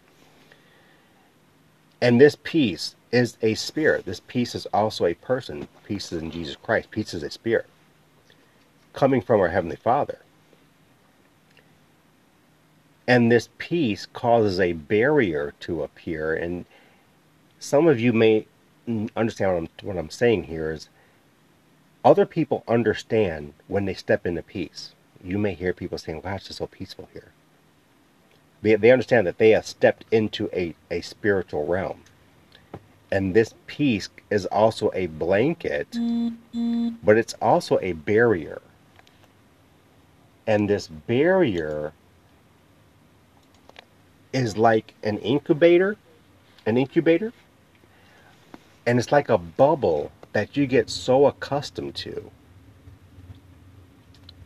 And 2.00 2.22
this 2.22 2.38
peace 2.42 2.96
is 3.12 3.36
a 3.42 3.54
spirit. 3.56 4.06
This 4.06 4.22
peace 4.26 4.56
is 4.56 4.66
also 4.68 5.06
a 5.06 5.14
person. 5.14 5.68
Peace 5.86 6.14
is 6.14 6.22
in 6.22 6.32
Jesus 6.32 6.56
Christ. 6.56 6.90
Peace 6.90 7.14
is 7.14 7.22
a 7.22 7.30
spirit 7.30 7.66
coming 8.94 9.20
from 9.22 9.42
our 9.42 9.50
Heavenly 9.50 9.76
Father. 9.76 10.20
And 13.10 13.30
this 13.30 13.50
peace 13.58 14.06
causes 14.06 14.58
a 14.58 14.72
barrier 14.72 15.54
to 15.60 15.84
appear. 15.84 16.34
And 16.34 16.64
some 17.60 17.90
of 17.90 18.00
you 18.00 18.14
may 18.14 18.48
understand 19.18 19.52
what 19.52 19.58
I'm, 19.58 19.70
what 19.82 19.98
I'm 19.98 20.10
saying 20.10 20.46
here 20.46 20.72
is 20.72 20.88
other 22.06 22.26
people 22.26 22.64
understand 22.70 23.52
when 23.68 23.84
they 23.84 23.96
step 23.96 24.26
into 24.26 24.44
peace. 24.44 24.94
You 25.22 25.38
may 25.38 25.56
hear 25.56 25.74
people 25.74 25.98
saying, 25.98 26.22
wow, 26.24 26.36
it's 26.36 26.46
just 26.46 26.60
so 26.60 26.68
peaceful 26.68 27.10
here. 27.12 27.34
They, 28.62 28.76
they 28.76 28.92
understand 28.92 29.28
that 29.28 29.38
they 29.38 29.52
have 29.52 29.66
stepped 29.66 30.06
into 30.12 30.50
a, 30.54 30.76
a 30.92 31.02
spiritual 31.02 31.66
realm. 31.66 32.02
And 33.12 33.34
this 33.34 33.56
peace 33.68 34.10
is 34.30 34.46
also 34.48 34.92
a 34.94 35.08
blanket, 35.08 35.90
mm-hmm. 35.92 36.90
but 37.04 37.18
it's 37.18 37.34
also 37.42 37.80
a 37.82 37.94
barrier. 37.94 38.62
And 40.46 40.70
this 40.70 40.88
barrier 40.88 41.94
is 44.32 44.58
like 44.58 44.94
an 45.04 45.18
incubator, 45.20 45.98
an 46.66 46.78
incubator, 46.78 47.34
and 48.86 49.00
it's 49.00 49.12
like 49.12 49.30
a 49.30 49.38
bubble 49.38 50.12
that 50.34 50.56
you 50.56 50.68
get 50.68 50.90
so 50.90 51.26
accustomed 51.26 51.96
to 51.96 52.30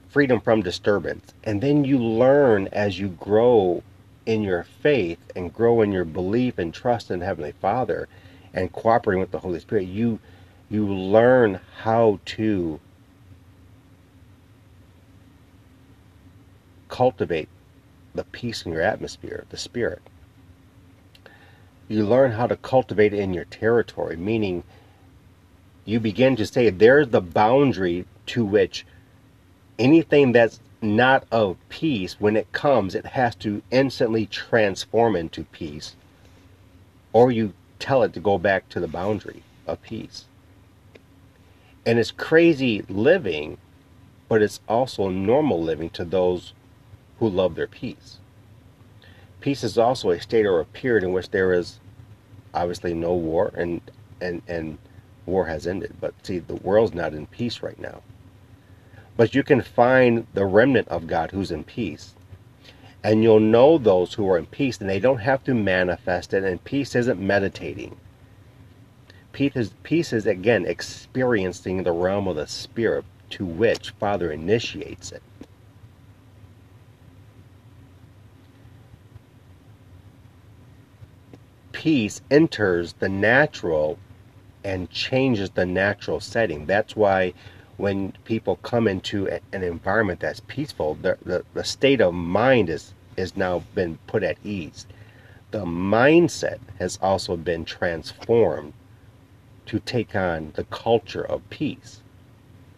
freedom 0.08 0.40
from 0.40 0.62
disturbance. 0.62 1.34
And 1.44 1.62
then 1.62 1.84
you 1.84 1.98
learn 1.98 2.68
as 2.72 3.00
you 3.00 3.10
grow 3.10 3.84
in 4.26 4.42
your 4.42 4.64
faith 4.64 5.20
and 5.36 5.54
grow 5.54 5.82
in 5.82 5.92
your 5.92 6.06
belief 6.06 6.58
and 6.58 6.74
trust 6.74 7.12
in 7.12 7.22
Heavenly 7.22 7.54
Father 7.54 8.08
and 8.54 8.72
cooperating 8.72 9.20
with 9.20 9.32
the 9.32 9.40
Holy 9.40 9.60
Spirit, 9.60 9.84
you 9.88 10.20
you 10.70 10.88
learn 10.88 11.60
how 11.82 12.20
to 12.26 12.80
cultivate 16.90 17.50
the 18.16 18.24
peace 18.24 18.66
in 18.66 18.72
your 18.72 18.82
atmosphere, 18.82 19.46
the 19.50 19.58
spirit. 19.58 20.02
You 21.88 22.06
learn 22.06 22.32
how 22.32 22.48
to 22.48 22.56
cultivate 22.56 23.14
it 23.14 23.20
in 23.20 23.34
your 23.34 23.46
territory, 23.46 24.16
meaning 24.16 24.64
you 25.86 26.00
begin 26.00 26.36
to 26.38 26.46
say 26.46 26.70
there's 26.70 27.10
the 27.10 27.22
boundary 27.22 28.06
to 28.28 28.46
which 28.46 28.86
anything 29.78 30.32
that's 30.32 30.60
not 30.84 31.26
of 31.32 31.58
peace, 31.70 32.20
when 32.20 32.36
it 32.36 32.52
comes, 32.52 32.96
it 32.96 33.06
has 33.06 33.36
to 33.36 33.62
instantly 33.72 34.26
transform 34.26 35.16
into 35.16 35.46
peace. 35.46 35.96
Or 37.14 37.32
you 37.32 37.54
tell 37.80 38.04
it 38.04 38.14
to 38.14 38.20
go 38.20 38.38
back 38.38 38.70
to 38.70 38.80
the 38.80 38.88
boundary 38.88 39.44
of 39.66 39.82
peace. 39.82 40.26
And 41.86 42.00
it's 42.00 42.12
crazy 42.12 42.84
living, 42.88 43.58
but 44.30 44.42
it's 44.42 44.60
also 44.68 45.10
normal 45.10 45.62
living 45.62 45.90
to 45.92 46.06
those 46.06 46.54
who 47.20 47.30
love 47.30 47.56
their 47.56 47.68
peace. 47.68 48.20
Peace 49.42 49.64
is 49.64 49.78
also 49.78 50.10
a 50.10 50.22
state 50.22 50.46
or 50.46 50.60
a 50.60 50.66
period 50.66 51.04
in 51.04 51.12
which 51.12 51.30
there 51.30 51.54
is 51.54 51.80
obviously 52.54 52.94
no 52.94 53.14
war 53.14 53.52
and 53.56 53.82
and 54.22 54.42
and 54.48 54.78
war 55.26 55.46
has 55.46 55.68
ended. 55.68 55.94
But 56.00 56.14
see, 56.26 56.40
the 56.40 56.56
world's 56.56 56.94
not 56.94 57.14
in 57.14 57.26
peace 57.28 57.62
right 57.62 57.80
now. 57.80 58.02
But 59.16 59.36
you 59.36 59.44
can 59.44 59.62
find 59.62 60.26
the 60.34 60.46
remnant 60.46 60.88
of 60.88 61.08
God 61.08 61.32
who's 61.32 61.52
in 61.52 61.64
peace. 61.64 62.16
And 63.04 63.22
you'll 63.22 63.40
know 63.40 63.78
those 63.78 64.14
who 64.14 64.30
are 64.30 64.38
in 64.38 64.46
peace, 64.46 64.80
and 64.80 64.90
they 64.90 65.00
don't 65.00 65.20
have 65.20 65.44
to 65.44 65.54
manifest 65.54 66.34
it. 66.34 66.44
And 66.44 66.64
peace 66.64 66.96
isn't 66.96 67.20
meditating. 67.20 67.98
Peace 69.34 69.56
is, 69.56 69.74
peace 69.84 70.14
is 70.14 70.26
again 70.26 70.66
experiencing 70.66 71.84
the 71.84 71.92
realm 71.92 72.28
of 72.28 72.36
the 72.36 72.48
Spirit 72.48 73.04
to 73.32 73.46
which 73.46 73.90
Father 73.92 74.32
initiates 74.32 75.12
it. 75.12 75.24
Peace 81.72 82.22
enters 82.32 82.94
the 82.94 83.10
natural 83.10 83.98
and 84.64 84.90
changes 84.90 85.50
the 85.50 85.66
natural 85.66 86.20
setting. 86.20 86.66
That's 86.66 86.96
why 86.96 87.34
when 87.84 88.14
people 88.24 88.56
come 88.64 88.88
into 88.88 89.28
an 89.28 89.62
environment 89.62 90.22
that's 90.22 90.40
peaceful, 90.48 90.96
the, 91.02 91.18
the, 91.26 91.44
the 91.54 91.66
state 91.66 92.00
of 92.00 92.14
mind 92.14 92.70
is, 92.70 92.94
is 93.18 93.36
now 93.36 93.62
been 93.76 93.98
put 94.08 94.24
at 94.24 94.38
ease. 94.42 94.88
The 95.52 95.66
mindset 95.66 96.60
has 96.80 96.98
also 97.02 97.36
been 97.36 97.66
transformed 97.66 98.72
to 99.66 99.82
take 99.82 100.16
on 100.16 100.54
the 100.56 100.64
culture 100.64 101.26
of 101.26 101.50
peace 101.50 102.00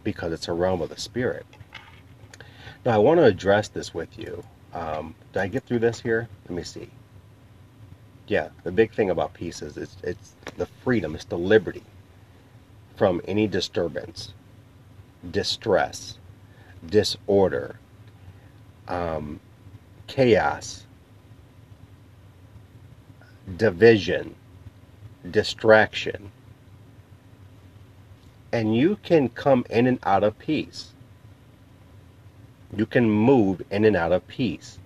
because 0.04 0.34
it's 0.34 0.48
a 0.48 0.54
realm 0.54 0.82
of 0.82 0.90
the 0.90 1.00
spirit. 1.00 1.46
Now, 2.84 2.96
I 2.96 2.98
want 2.98 3.20
to 3.20 3.26
address 3.26 3.68
this 3.68 3.94
with 3.94 4.18
you. 4.18 4.44
Um, 4.74 5.14
did 5.34 5.40
I 5.40 5.48
get 5.50 5.66
through 5.66 5.80
this 5.80 6.02
here? 6.02 6.28
Let 6.50 6.56
me 6.56 6.64
see. 6.64 6.90
Yeah, 8.28 8.50
the 8.64 8.72
big 8.72 8.92
thing 8.92 9.12
about 9.12 9.36
peace 9.36 9.62
is 9.62 9.78
it's, 9.78 9.98
it's 10.02 10.34
the 10.58 10.66
freedom, 10.84 11.14
it's 11.14 11.26
the 11.26 11.38
liberty 11.38 11.84
from 12.96 13.22
any 13.28 13.46
disturbance, 13.46 14.34
distress, 15.32 16.18
disorder, 16.86 17.80
um, 18.88 19.40
chaos, 20.08 20.86
division, 23.58 24.36
distraction. 25.30 26.32
And 28.52 28.76
you 28.76 28.98
can 29.04 29.30
come 29.30 29.66
in 29.70 29.88
and 29.88 30.00
out 30.04 30.24
of 30.24 30.38
peace. 30.40 30.94
You 32.76 32.86
can 32.86 33.10
move 33.10 33.62
in 33.72 33.86
and 33.86 33.96
out 33.96 34.12
of 34.12 34.28
peace. 34.28 34.80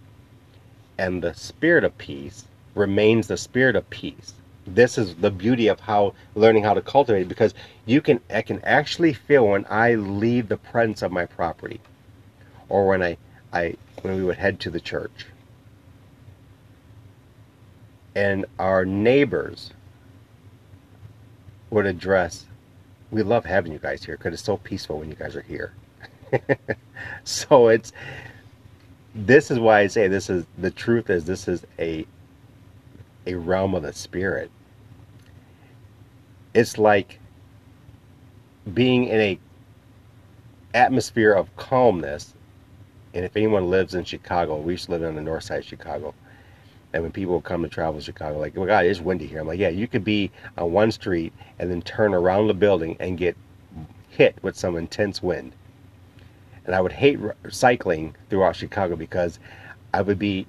And 0.98 1.22
the 1.22 1.34
spirit 1.34 1.84
of 1.84 1.98
peace 1.98 2.46
remains 2.76 3.28
the 3.28 3.38
spirit 3.38 3.76
of 3.76 3.90
peace. 3.90 4.34
This 4.76 4.98
is 4.98 5.16
the 5.16 5.32
beauty 5.32 5.68
of 5.68 5.80
how 5.80 6.14
learning 6.36 6.64
how 6.64 6.74
to 6.74 6.82
cultivate 6.82 7.28
because 7.28 7.54
you 7.86 8.02
can 8.02 8.20
I 8.30 8.42
can 8.42 8.62
actually 8.64 9.14
feel 9.14 9.48
when 9.48 9.66
I 9.70 9.96
leave 9.96 10.50
the 10.50 10.58
presence 10.58 11.02
of 11.02 11.12
my 11.12 11.26
property 11.26 11.80
or 12.70 12.88
when 12.88 13.02
I, 13.02 13.18
I 13.52 13.76
when 14.02 14.16
we 14.16 14.24
would 14.24 14.38
head 14.38 14.60
to 14.62 14.70
the 14.70 14.80
church. 14.80 15.26
And 18.16 18.46
our 18.58 18.86
neighbors 18.86 19.72
would 21.70 21.86
address, 21.86 22.46
we 23.12 23.24
love 23.24 23.46
having 23.46 23.72
you 23.72 23.80
guys 23.80 24.04
here 24.04 24.18
because 24.18 24.34
it's 24.34 24.44
so 24.44 24.58
peaceful 24.58 25.00
when 25.00 25.10
you 25.10 25.16
guys 25.16 25.36
are 25.36 25.42
here. 25.42 25.74
so 27.24 27.68
it's 27.68 27.92
this 29.16 29.50
is 29.52 29.60
why 29.60 29.80
I 29.82 29.88
say 29.88 30.08
this 30.08 30.30
is 30.30 30.46
the 30.58 30.72
truth 30.72 31.10
is 31.10 31.26
this 31.26 31.48
is 31.48 31.66
a 31.80 32.06
a 33.26 33.36
realm 33.36 33.76
of 33.76 33.84
the 33.84 33.94
spirit. 33.94 34.52
It's 36.60 36.78
like 36.78 37.20
being 38.74 39.06
in 39.06 39.22
a 39.22 39.40
atmosphere 40.74 41.32
of 41.32 41.56
calmness. 41.56 42.34
And 43.14 43.24
if 43.24 43.38
anyone 43.38 43.70
lives 43.70 43.96
in 43.96 44.04
Chicago, 44.04 44.58
we 44.60 44.74
used 44.74 44.88
to 44.88 44.92
live 44.92 45.04
on 45.04 45.16
the 45.16 45.22
north 45.22 45.46
side 45.46 45.60
of 45.60 45.66
Chicago. 45.66 46.14
And 46.92 47.02
when 47.02 47.14
people 47.14 47.40
come 47.40 47.64
to 47.64 47.70
travel 47.70 48.02
to 48.02 48.06
Chicago, 48.06 48.40
like, 48.40 48.58
oh 48.58 48.66
God, 48.66 48.84
it's 48.84 49.00
windy 49.00 49.26
here. 49.26 49.40
I'm 49.40 49.48
like, 49.48 49.58
yeah, 49.58 49.70
you 49.70 49.88
could 49.88 50.04
be 50.04 50.32
on 50.58 50.74
one 50.74 50.92
street 50.92 51.32
and 51.60 51.72
then 51.72 51.82
turn 51.82 52.14
around 52.14 52.48
the 52.48 52.54
building 52.54 52.98
and 53.00 53.18
get 53.18 53.38
hit 54.10 54.36
with 54.42 54.58
some 54.58 54.76
intense 54.76 55.24
wind. 55.24 55.54
And 56.66 56.76
I 56.76 56.82
would 56.82 56.92
hate 56.92 57.20
cycling 57.48 58.18
throughout 58.30 58.58
Chicago 58.58 58.98
because 58.98 59.40
I 59.94 60.02
would 60.02 60.20
be 60.20 60.46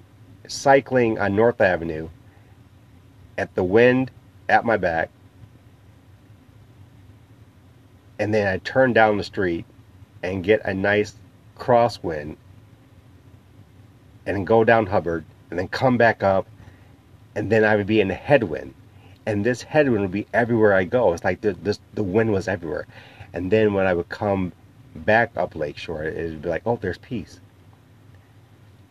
cycling 0.48 1.20
on 1.20 1.36
North 1.36 1.60
Avenue 1.60 2.08
at 3.38 3.54
the 3.54 3.62
wind 3.62 4.10
at 4.48 4.64
my 4.64 4.76
back. 4.76 5.10
And 8.20 8.32
then 8.32 8.46
I'd 8.46 8.64
turn 8.64 8.92
down 8.92 9.16
the 9.16 9.24
street 9.24 9.64
and 10.22 10.44
get 10.44 10.60
a 10.64 10.74
nice 10.74 11.14
crosswind 11.58 12.36
and 14.26 14.46
go 14.46 14.62
down 14.62 14.86
Hubbard 14.86 15.24
and 15.48 15.58
then 15.58 15.68
come 15.68 15.96
back 15.96 16.22
up, 16.22 16.46
and 17.34 17.50
then 17.50 17.64
I 17.64 17.76
would 17.76 17.86
be 17.86 18.00
in 18.00 18.10
a 18.10 18.14
headwind, 18.14 18.74
and 19.26 19.44
this 19.44 19.62
headwind 19.62 20.02
would 20.02 20.12
be 20.12 20.26
everywhere 20.32 20.74
I 20.74 20.84
go. 20.84 21.12
It's 21.12 21.24
like 21.24 21.40
the 21.40 21.54
this, 21.54 21.80
the 21.94 22.02
wind 22.02 22.30
was 22.30 22.46
everywhere, 22.46 22.86
and 23.32 23.50
then 23.50 23.74
when 23.74 23.86
I 23.86 23.94
would 23.94 24.08
come 24.10 24.52
back 24.94 25.32
up 25.36 25.56
Lakeshore, 25.56 26.04
it 26.04 26.30
would 26.30 26.42
be 26.42 26.48
like, 26.48 26.62
oh, 26.66 26.78
there's 26.80 26.98
peace. 26.98 27.40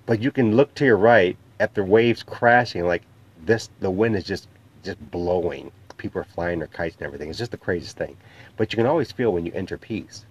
But 0.06 0.22
you 0.22 0.32
can 0.32 0.56
look 0.56 0.74
to 0.76 0.86
your 0.86 0.98
right 0.98 1.38
at 1.60 1.76
the 1.76 1.84
waves 1.84 2.24
crashing, 2.24 2.86
like 2.86 3.04
this. 3.46 3.70
The 3.80 3.92
wind 3.92 4.16
is 4.16 4.24
just 4.24 4.48
just 4.84 5.00
blowing. 5.12 5.72
People 6.00 6.22
are 6.22 6.26
flying 6.26 6.58
their 6.58 6.68
kites 6.68 6.96
and 6.96 7.06
everything. 7.06 7.30
It's 7.30 7.38
just 7.38 7.52
the 7.52 7.58
craziest 7.58 7.98
thing. 7.98 8.18
But 8.58 8.74
you 8.74 8.78
can 8.78 8.88
always 8.88 9.12
feel 9.12 9.32
when 9.32 9.46
you 9.46 9.52
enter 9.54 9.78
peace. 9.78 10.26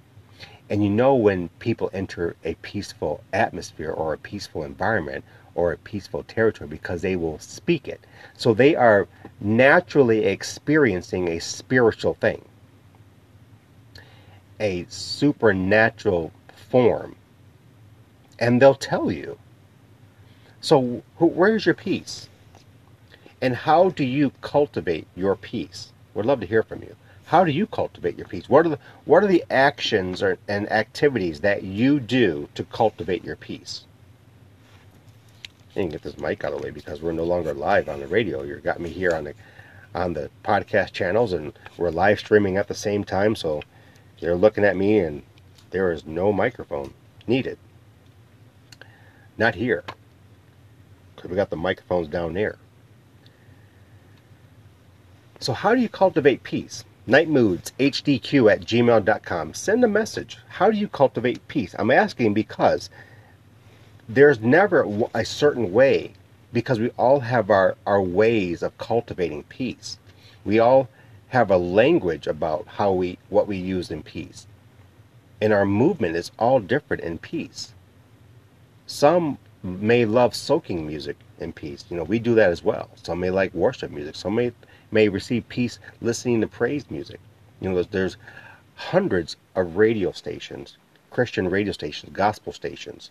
And 0.69 0.83
you 0.83 0.91
know 0.91 1.15
when 1.15 1.49
people 1.61 1.91
enter 1.93 2.35
a 2.45 2.55
peaceful 2.55 3.23
atmosphere 3.33 3.91
or 3.91 4.13
a 4.13 4.19
peaceful 4.19 4.65
environment 4.65 5.25
or 5.55 5.73
a 5.73 5.79
peaceful 5.79 6.23
territory 6.25 6.69
because 6.69 7.03
they 7.03 7.17
will 7.17 7.39
speak 7.39 7.89
it. 7.89 8.01
So 8.37 8.55
they 8.55 8.75
are 8.75 9.09
naturally 9.41 10.25
experiencing 10.25 11.29
a 11.29 11.41
spiritual 11.41 12.15
thing, 12.15 12.45
a 14.61 14.87
supernatural 14.89 16.33
form. 16.71 17.17
And 18.39 18.61
they'll 18.61 18.75
tell 18.75 19.11
you. 19.11 19.39
So, 20.61 21.03
where's 21.19 21.67
your 21.67 21.75
peace? 21.75 22.29
And 23.41 23.55
how 23.55 23.91
do 23.91 24.05
you 24.05 24.33
cultivate 24.41 25.07
your 25.15 25.37
peace? 25.37 25.93
We'd 26.15 26.27
love 26.27 26.41
to 26.41 26.47
hear 26.47 26.63
from 26.63 26.83
you. 26.83 26.97
How 27.27 27.45
do 27.45 27.53
you 27.53 27.67
cultivate 27.67 28.17
your 28.17 28.27
peace? 28.27 28.49
What 28.49 28.67
are 28.67 28.71
the 28.71 28.79
what 29.05 29.23
are 29.23 29.27
the 29.27 29.45
actions 29.51 30.23
or, 30.23 30.39
and 30.49 30.71
activities 30.73 31.41
that 31.41 31.63
you 31.63 32.01
do 32.01 32.49
to 32.55 32.65
cultivate 32.65 33.25
your 33.25 33.37
peace? 33.37 33.85
and 35.79 35.93
get 35.93 36.03
this 36.03 36.19
mic 36.19 36.45
out 36.45 36.53
of 36.53 36.61
the 36.61 36.65
way 36.65 36.71
because 36.71 37.01
we're 37.01 37.13
no 37.13 37.25
longer 37.25 37.55
live 37.55 37.89
on 37.89 38.01
the 38.01 38.07
radio. 38.07 38.43
You 38.43 38.57
got 38.57 38.81
me 38.81 38.91
here 38.91 39.13
on 39.15 39.25
the 39.25 39.35
on 39.95 40.13
the 40.13 40.31
podcast 40.45 40.93
channels, 40.93 41.33
and 41.33 41.53
we're 41.77 41.91
live 41.91 42.19
streaming 42.19 42.57
at 42.57 42.69
the 42.69 42.75
same 42.75 43.05
time. 43.05 43.35
So 43.35 43.63
they're 44.21 44.37
looking 44.37 44.65
at 44.65 44.77
me, 44.77 44.99
and 44.99 45.23
there 45.71 45.93
is 45.93 46.05
no 46.05 46.33
microphone 46.33 46.93
needed. 47.27 47.59
Not 49.39 49.55
here, 49.55 49.85
because 51.15 51.31
we 51.31 51.37
got 51.37 51.51
the 51.51 51.57
microphones 51.57 52.09
down 52.09 52.35
there. 52.35 52.59
So 55.41 55.53
how 55.53 55.75
do 55.75 55.81
you 55.81 55.89
cultivate 55.89 56.43
peace? 56.43 56.85
Nitemoodz, 57.07 57.73
hdq 57.79 58.53
at 58.53 58.61
gmail.com. 58.61 59.55
Send 59.55 59.85
a 59.85 59.89
message. 59.89 60.39
How 60.49 60.71
do 60.71 60.77
you 60.77 60.89
cultivate 60.89 61.47
peace? 61.49 61.75
I'm 61.79 61.91
asking 61.91 62.35
because 62.35 62.91
there's 64.09 64.41
never 64.41 64.87
a 65.15 65.25
certain 65.25 65.73
way 65.73 66.13
because 66.53 66.81
we 66.81 66.91
all 66.91 67.21
have 67.21 67.51
our, 67.51 67.77
our 67.87 68.03
ways 68.03 68.63
of 68.63 68.77
cultivating 68.79 69.45
peace. 69.45 69.99
We 70.45 70.59
all 70.59 70.89
have 71.29 71.51
a 71.51 71.59
language 71.59 72.27
about 72.27 72.67
how 72.67 72.93
we 72.93 73.19
what 73.29 73.47
we 73.47 73.57
use 73.57 73.91
in 73.91 74.03
peace. 74.03 74.47
And 75.41 75.53
our 75.53 75.67
movement 75.67 76.17
is 76.17 76.33
all 76.39 76.59
different 76.59 77.03
in 77.03 77.19
peace. 77.19 77.75
Some 78.87 79.39
may 79.63 80.05
love 80.05 80.35
soaking 80.35 80.87
music 80.87 81.17
in 81.39 81.53
peace. 81.53 81.85
You 81.91 81.97
know, 81.97 82.05
we 82.05 82.19
do 82.19 82.35
that 82.35 82.51
as 82.51 82.65
well. 82.65 82.91
Some 83.03 83.21
may 83.21 83.31
like 83.31 83.55
worship 83.55 83.91
music. 83.91 84.17
Some 84.17 84.35
may 84.37 84.53
may 84.91 85.09
receive 85.09 85.49
peace 85.49 85.79
listening 86.01 86.41
to 86.41 86.47
praise 86.47 86.91
music. 86.91 87.21
You 87.61 87.69
know, 87.69 87.75
there's, 87.75 87.87
there's 87.89 88.17
hundreds 88.75 89.37
of 89.55 89.77
radio 89.77 90.13
stations, 90.13 90.77
Christian 91.11 91.49
radio 91.49 91.73
stations, 91.73 92.13
gospel 92.13 92.53
stations 92.53 93.11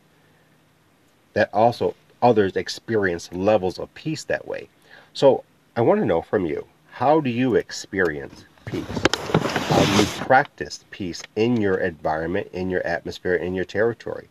that 1.33 1.53
also 1.53 1.93
others 2.21 2.55
experience 2.55 3.31
levels 3.31 3.77
of 3.77 3.93
peace 3.93 4.23
that 4.23 4.47
way. 4.47 4.67
So 5.13 5.43
I 5.75 5.81
want 5.81 5.99
to 5.99 6.05
know 6.05 6.21
from 6.21 6.45
you 6.45 6.65
how 6.91 7.19
do 7.19 7.29
you 7.29 7.55
experience 7.55 8.45
peace? 8.65 8.85
How 9.23 9.85
do 9.85 10.01
you 10.01 10.07
practice 10.25 10.83
peace 10.89 11.21
in 11.35 11.61
your 11.61 11.77
environment, 11.77 12.47
in 12.53 12.71
your 12.71 12.85
atmosphere, 12.87 13.35
in 13.35 13.53
your 13.53 13.65
territory? 13.65 14.29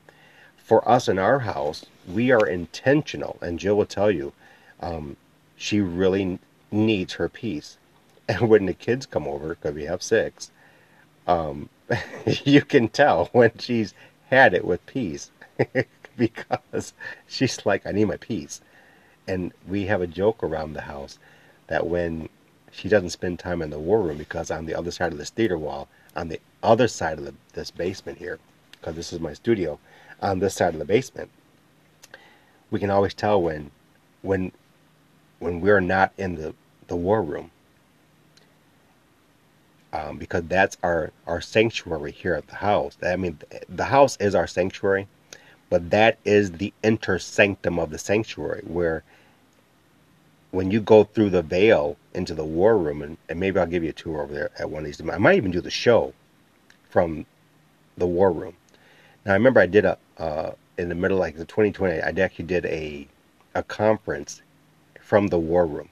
For 0.56 0.86
us 0.88 1.06
in 1.06 1.18
our 1.18 1.38
house, 1.38 1.86
we 2.12 2.32
are 2.32 2.44
intentional, 2.44 3.38
and 3.40 3.60
Jill 3.60 3.76
will 3.76 3.86
tell 3.86 4.10
you, 4.10 4.32
um, 4.80 5.16
she 5.56 5.80
really 5.80 6.40
needs 6.70 7.14
her 7.14 7.28
peace. 7.28 7.78
And 8.28 8.48
when 8.48 8.66
the 8.66 8.74
kids 8.74 9.06
come 9.06 9.28
over, 9.28 9.50
because 9.50 9.72
we 9.72 9.84
have 9.84 10.02
six, 10.02 10.50
um, 11.28 11.68
you 12.44 12.60
can 12.60 12.88
tell 12.88 13.26
when 13.26 13.52
she's 13.58 13.94
had 14.30 14.52
it 14.52 14.64
with 14.64 14.84
peace. 14.86 15.30
because 16.16 16.92
she's 17.28 17.64
like, 17.64 17.86
I 17.86 17.92
need 17.92 18.06
my 18.06 18.16
peace. 18.16 18.60
And 19.28 19.52
we 19.68 19.86
have 19.86 20.00
a 20.00 20.06
joke 20.06 20.42
around 20.42 20.72
the 20.72 20.82
house 20.82 21.20
that 21.68 21.86
when 21.86 22.28
she 22.72 22.88
doesn't 22.88 23.10
spend 23.10 23.38
time 23.38 23.62
in 23.62 23.70
the 23.70 23.78
war 23.78 24.02
room 24.02 24.18
because 24.18 24.50
on 24.50 24.66
the 24.66 24.74
other 24.74 24.90
side 24.90 25.12
of 25.12 25.18
this 25.18 25.30
theater 25.30 25.58
wall, 25.58 25.88
on 26.14 26.28
the 26.28 26.40
other 26.62 26.88
side 26.88 27.18
of 27.18 27.24
the, 27.24 27.34
this 27.52 27.70
basement 27.70 28.18
here, 28.18 28.38
because 28.72 28.94
this 28.94 29.12
is 29.12 29.20
my 29.20 29.32
studio, 29.32 29.78
on 30.20 30.38
this 30.38 30.54
side 30.54 30.74
of 30.74 30.78
the 30.78 30.84
basement, 30.84 31.30
we 32.70 32.80
can 32.80 32.90
always 32.90 33.14
tell 33.14 33.40
when 33.40 33.70
when 34.22 34.50
when 35.38 35.60
we're 35.60 35.80
not 35.80 36.12
in 36.18 36.34
the, 36.36 36.54
the 36.88 36.96
war 36.96 37.22
room. 37.22 37.50
Um, 39.92 40.18
because 40.18 40.44
that's 40.44 40.76
our, 40.82 41.12
our 41.26 41.40
sanctuary 41.40 42.12
here 42.12 42.34
at 42.34 42.48
the 42.48 42.56
house. 42.56 42.96
I 43.02 43.16
mean, 43.16 43.38
the 43.68 43.84
house 43.84 44.16
is 44.18 44.34
our 44.34 44.46
sanctuary, 44.46 45.08
but 45.70 45.90
that 45.90 46.18
is 46.24 46.52
the 46.52 46.72
inter 46.82 47.18
sanctum 47.18 47.78
of 47.78 47.90
the 47.90 47.98
sanctuary 47.98 48.62
where 48.66 49.04
when 50.50 50.70
you 50.70 50.80
go 50.80 51.04
through 51.04 51.30
the 51.30 51.42
veil 51.42 51.96
into 52.14 52.34
the 52.34 52.44
war 52.44 52.78
room, 52.78 53.02
and, 53.02 53.16
and 53.28 53.38
maybe 53.38 53.58
I'll 53.58 53.66
give 53.66 53.84
you 53.84 53.90
a 53.90 53.94
tour 53.94 54.22
over 54.22 54.32
there 54.32 54.50
at 54.58 54.70
one 54.70 54.80
of 54.80 54.86
these. 54.86 55.00
I 55.00 55.18
might 55.18 55.36
even 55.36 55.50
do 55.50 55.60
the 55.60 55.70
show 55.70 56.14
from 56.88 57.26
the 57.96 58.06
war 58.06 58.32
room. 58.32 58.54
Now 59.24 59.32
I 59.32 59.34
remember 59.34 59.60
I 59.60 59.66
did 59.66 59.84
a 59.84 59.98
uh, 60.18 60.52
in 60.78 60.88
the 60.88 60.94
middle 60.94 61.18
like 61.18 61.36
the 61.36 61.44
2020. 61.44 62.00
I 62.00 62.08
actually 62.22 62.46
did 62.46 62.64
a 62.66 63.06
a 63.54 63.62
conference 63.62 64.42
from 65.06 65.28
the 65.28 65.38
war 65.38 65.64
room, 65.64 65.88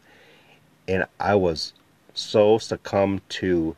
and 0.88 1.06
I 1.20 1.36
was 1.36 1.72
so 2.14 2.58
succumbed 2.58 3.22
to 3.40 3.76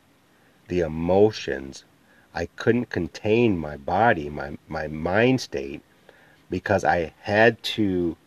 the 0.67 0.79
emotions. 0.79 1.85
I 2.33 2.47
couldn't 2.55 2.89
contain 2.89 3.57
my 3.57 3.77
body, 3.77 4.29
my 4.29 4.57
my 4.67 4.87
mind 4.87 5.41
state, 5.41 5.81
because 6.49 6.83
I 6.83 7.13
had 7.21 7.61
to 7.77 8.17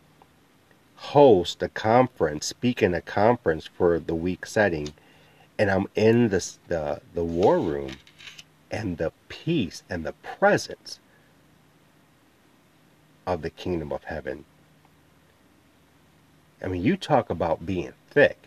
host 0.95 1.63
a 1.63 1.69
conference, 1.69 2.47
speak 2.47 2.81
in 2.81 2.95
a 2.95 3.01
conference 3.01 3.67
for 3.67 3.99
the 3.99 4.15
week 4.15 4.47
setting, 4.47 4.93
and 5.59 5.69
I'm 5.69 5.89
in 5.97 6.29
this 6.29 6.61
the 6.69 7.01
the 7.13 7.25
war 7.25 7.59
room, 7.59 7.97
and 8.71 8.99
the 8.99 9.13
peace 9.29 9.83
and 9.91 10.07
the 10.07 10.13
presence 10.13 11.01
of 13.27 13.43
the 13.43 13.51
kingdom 13.51 13.93
of 13.93 14.05
heaven. 14.05 14.45
I 16.63 16.69
mean, 16.69 16.83
you 16.83 16.97
talk 16.97 17.31
about 17.31 17.67
being 17.67 17.93
thick. 18.11 18.39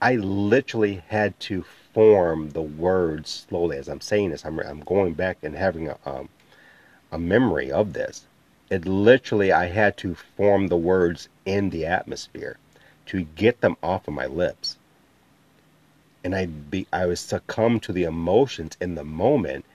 I 0.00 0.16
literally 0.16 1.02
had 1.08 1.38
to 1.40 1.64
form 1.92 2.50
the 2.50 2.62
words 2.62 3.46
slowly 3.48 3.76
as 3.76 3.88
I'm 3.88 4.00
saying 4.00 4.30
this. 4.30 4.44
I'm, 4.44 4.58
I'm 4.60 4.80
going 4.80 5.14
back 5.14 5.38
and 5.42 5.54
having 5.54 5.88
a, 5.88 5.98
um, 6.04 6.28
a 7.10 7.18
memory 7.18 7.70
of 7.70 7.92
this 7.92 8.26
it 8.72 8.86
literally 8.86 9.52
I 9.52 9.66
had 9.66 9.98
to 9.98 10.14
form 10.14 10.68
the 10.68 10.78
words 10.78 11.28
in 11.44 11.68
the 11.68 11.84
atmosphere 11.84 12.56
to 13.04 13.24
get 13.24 13.60
them 13.60 13.76
off 13.82 14.08
of 14.08 14.14
my 14.14 14.24
lips. 14.24 14.78
And 16.24 16.34
I 16.34 16.46
be 16.46 16.86
I 16.90 17.04
was 17.04 17.20
succumbed 17.20 17.82
to 17.82 17.92
the 17.92 18.04
emotions 18.04 18.78
in 18.80 18.94
the 18.94 19.04
moment 19.04 19.66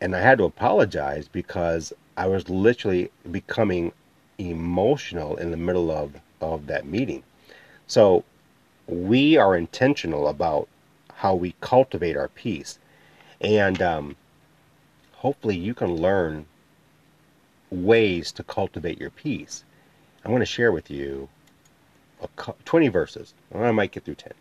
and 0.00 0.16
I 0.16 0.20
had 0.20 0.38
to 0.38 0.44
apologize 0.44 1.28
because 1.28 1.92
I 2.16 2.28
was 2.28 2.48
literally 2.48 3.10
becoming 3.30 3.92
emotional 4.40 5.36
in 5.36 5.50
the 5.50 5.56
middle 5.56 5.90
of, 5.90 6.14
of 6.40 6.66
that 6.66 6.86
meeting. 6.86 7.22
So 7.86 8.24
we 8.86 9.36
are 9.36 9.56
intentional 9.56 10.28
about 10.28 10.68
how 11.14 11.34
we 11.34 11.54
cultivate 11.60 12.16
our 12.16 12.28
peace. 12.28 12.78
And 13.40 13.80
um, 13.82 14.16
hopefully 15.12 15.56
you 15.56 15.74
can 15.74 15.96
learn 15.96 16.46
ways 17.70 18.32
to 18.32 18.42
cultivate 18.42 18.98
your 18.98 19.10
peace. 19.10 19.64
I 20.24 20.30
want 20.30 20.42
to 20.42 20.46
share 20.46 20.72
with 20.72 20.90
you 20.90 21.28
a, 22.22 22.52
20 22.64 22.88
verses. 22.88 23.34
I 23.54 23.70
might 23.70 23.92
get 23.92 24.04
through 24.04 24.16
10. 24.16 24.32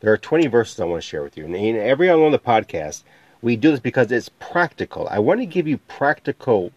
There 0.00 0.12
are 0.12 0.18
20 0.18 0.46
verses 0.48 0.78
I 0.78 0.84
want 0.84 1.02
to 1.02 1.08
share 1.08 1.22
with 1.22 1.36
you. 1.36 1.44
And 1.44 1.56
in 1.56 1.76
every 1.76 2.10
on 2.10 2.30
the 2.30 2.38
podcast, 2.38 3.02
we 3.42 3.56
do 3.56 3.70
this 3.70 3.80
because 3.80 4.12
it's 4.12 4.28
practical. 4.40 5.08
I 5.08 5.18
want 5.18 5.40
to 5.40 5.46
give 5.46 5.66
you 5.66 5.78
practical 5.78 6.72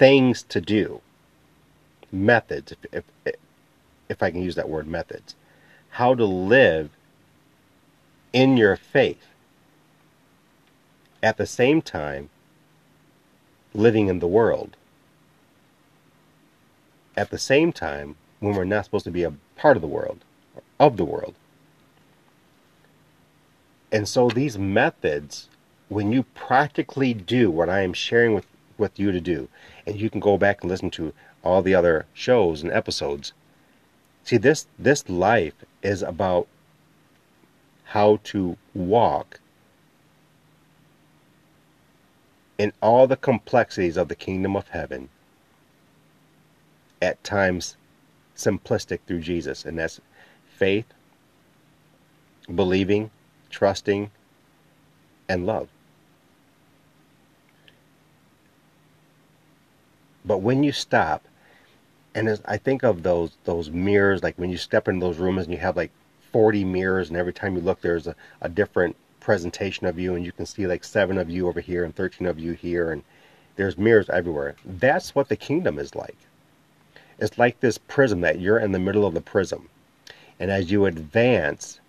things 0.00 0.42
to 0.44 0.62
do, 0.62 1.02
methods, 2.10 2.72
if, 2.90 3.04
if, 3.26 3.34
if 4.08 4.22
I 4.22 4.30
can 4.30 4.42
use 4.42 4.54
that 4.54 4.70
word, 4.70 4.86
methods. 4.86 5.34
How 5.90 6.14
to 6.14 6.24
live 6.24 6.88
in 8.32 8.56
your 8.56 8.76
faith. 8.76 9.26
At 11.22 11.36
the 11.36 11.44
same 11.44 11.82
time, 11.82 12.30
living 13.74 14.08
in 14.08 14.20
the 14.20 14.26
world. 14.26 14.74
At 17.14 17.28
the 17.28 17.38
same 17.38 17.70
time, 17.70 18.16
when 18.38 18.54
we're 18.54 18.64
not 18.64 18.86
supposed 18.86 19.04
to 19.04 19.10
be 19.10 19.24
a 19.24 19.34
part 19.54 19.76
of 19.76 19.82
the 19.82 19.86
world, 19.86 20.24
of 20.78 20.96
the 20.96 21.04
world. 21.04 21.34
And 23.92 24.08
so 24.08 24.30
these 24.30 24.56
methods, 24.56 25.50
when 25.90 26.10
you 26.10 26.22
practically 26.22 27.12
do 27.12 27.50
what 27.50 27.68
I 27.68 27.82
am 27.82 27.92
sharing 27.92 28.32
with, 28.32 28.46
with 28.78 28.98
you 28.98 29.12
to 29.12 29.20
do, 29.20 29.50
and 29.90 30.00
you 30.00 30.08
can 30.08 30.20
go 30.20 30.38
back 30.38 30.62
and 30.62 30.70
listen 30.70 30.90
to 30.92 31.12
all 31.42 31.60
the 31.60 31.74
other 31.74 32.06
shows 32.14 32.62
and 32.62 32.72
episodes. 32.72 33.32
See 34.24 34.36
this 34.36 34.66
this 34.78 35.08
life 35.08 35.64
is 35.82 36.02
about 36.02 36.46
how 37.84 38.20
to 38.24 38.56
walk 38.72 39.40
in 42.56 42.72
all 42.80 43.06
the 43.06 43.16
complexities 43.16 43.96
of 43.96 44.08
the 44.08 44.14
kingdom 44.14 44.54
of 44.54 44.68
heaven, 44.68 45.08
at 47.00 47.22
times 47.24 47.76
simplistic 48.36 49.00
through 49.06 49.20
Jesus, 49.20 49.64
and 49.64 49.78
that's 49.78 50.00
faith, 50.56 50.84
believing, 52.54 53.10
trusting, 53.48 54.10
and 55.28 55.46
love. 55.46 55.68
But 60.30 60.42
when 60.42 60.62
you 60.62 60.70
stop, 60.70 61.24
and 62.14 62.40
I 62.44 62.56
think 62.56 62.84
of 62.84 63.02
those 63.02 63.36
those 63.46 63.68
mirrors, 63.68 64.22
like 64.22 64.38
when 64.38 64.48
you 64.48 64.58
step 64.58 64.86
into 64.86 65.04
those 65.04 65.18
rooms 65.18 65.42
and 65.42 65.52
you 65.52 65.58
have 65.58 65.76
like 65.76 65.90
40 66.30 66.62
mirrors, 66.62 67.08
and 67.08 67.18
every 67.18 67.32
time 67.32 67.56
you 67.56 67.60
look, 67.60 67.80
there's 67.80 68.06
a, 68.06 68.14
a 68.40 68.48
different 68.48 68.94
presentation 69.18 69.88
of 69.88 69.98
you 69.98 70.14
and 70.14 70.24
you 70.24 70.30
can 70.30 70.46
see 70.46 70.68
like 70.68 70.84
seven 70.84 71.18
of 71.18 71.30
you 71.30 71.48
over 71.48 71.60
here 71.60 71.82
and 71.82 71.96
13 71.96 72.28
of 72.28 72.38
you 72.38 72.52
here 72.52 72.92
and 72.92 73.02
there's 73.56 73.76
mirrors 73.76 74.08
everywhere. 74.08 74.54
That's 74.64 75.16
what 75.16 75.28
the 75.28 75.34
kingdom 75.34 75.80
is 75.80 75.96
like. 75.96 76.16
It's 77.18 77.36
like 77.36 77.58
this 77.58 77.78
prism 77.78 78.20
that 78.20 78.38
you're 78.38 78.60
in 78.60 78.70
the 78.70 78.78
middle 78.78 79.04
of 79.04 79.14
the 79.14 79.20
prism. 79.20 79.68
And 80.38 80.48
as 80.52 80.70
you 80.70 80.86
advance, 80.86 81.80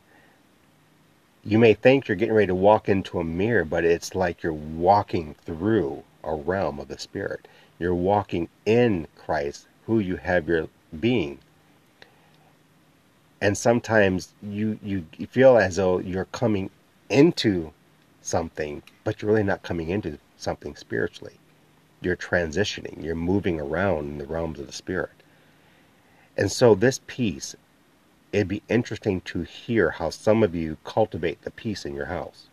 you 1.45 1.59
may 1.59 1.75
think 1.75 2.07
you're 2.07 2.17
getting 2.17 2.33
ready 2.33 2.47
to 2.47 2.55
walk 2.55 2.89
into 2.89 3.19
a 3.19 3.23
mirror, 3.23 3.65
but 3.65 3.85
it's 3.85 4.15
like 4.15 4.41
you're 4.41 4.51
walking 4.51 5.35
through 5.45 6.01
a 6.23 6.33
realm 6.33 6.79
of 6.79 6.87
the 6.87 6.97
Spirit. 6.97 7.47
You're 7.81 7.95
walking 7.95 8.47
in 8.63 9.07
Christ, 9.15 9.65
who 9.87 9.97
you 9.97 10.17
have 10.17 10.47
your 10.47 10.67
being. 10.99 11.39
And 13.41 13.57
sometimes 13.57 14.35
you, 14.43 14.77
you 14.83 15.03
feel 15.31 15.57
as 15.57 15.77
though 15.77 15.97
you're 15.97 16.25
coming 16.25 16.69
into 17.09 17.73
something, 18.21 18.83
but 19.03 19.19
you're 19.19 19.31
really 19.31 19.41
not 19.41 19.63
coming 19.63 19.89
into 19.89 20.19
something 20.37 20.75
spiritually. 20.75 21.39
You're 22.01 22.15
transitioning, 22.15 23.03
you're 23.03 23.15
moving 23.15 23.59
around 23.59 24.09
in 24.09 24.17
the 24.19 24.27
realms 24.27 24.59
of 24.59 24.67
the 24.67 24.73
spirit. 24.73 25.09
And 26.37 26.51
so, 26.51 26.75
this 26.75 27.01
peace, 27.07 27.55
it'd 28.31 28.47
be 28.47 28.61
interesting 28.69 29.21
to 29.21 29.41
hear 29.41 29.89
how 29.89 30.11
some 30.11 30.43
of 30.43 30.53
you 30.53 30.77
cultivate 30.83 31.41
the 31.41 31.49
peace 31.49 31.83
in 31.83 31.95
your 31.95 32.05
house. 32.05 32.45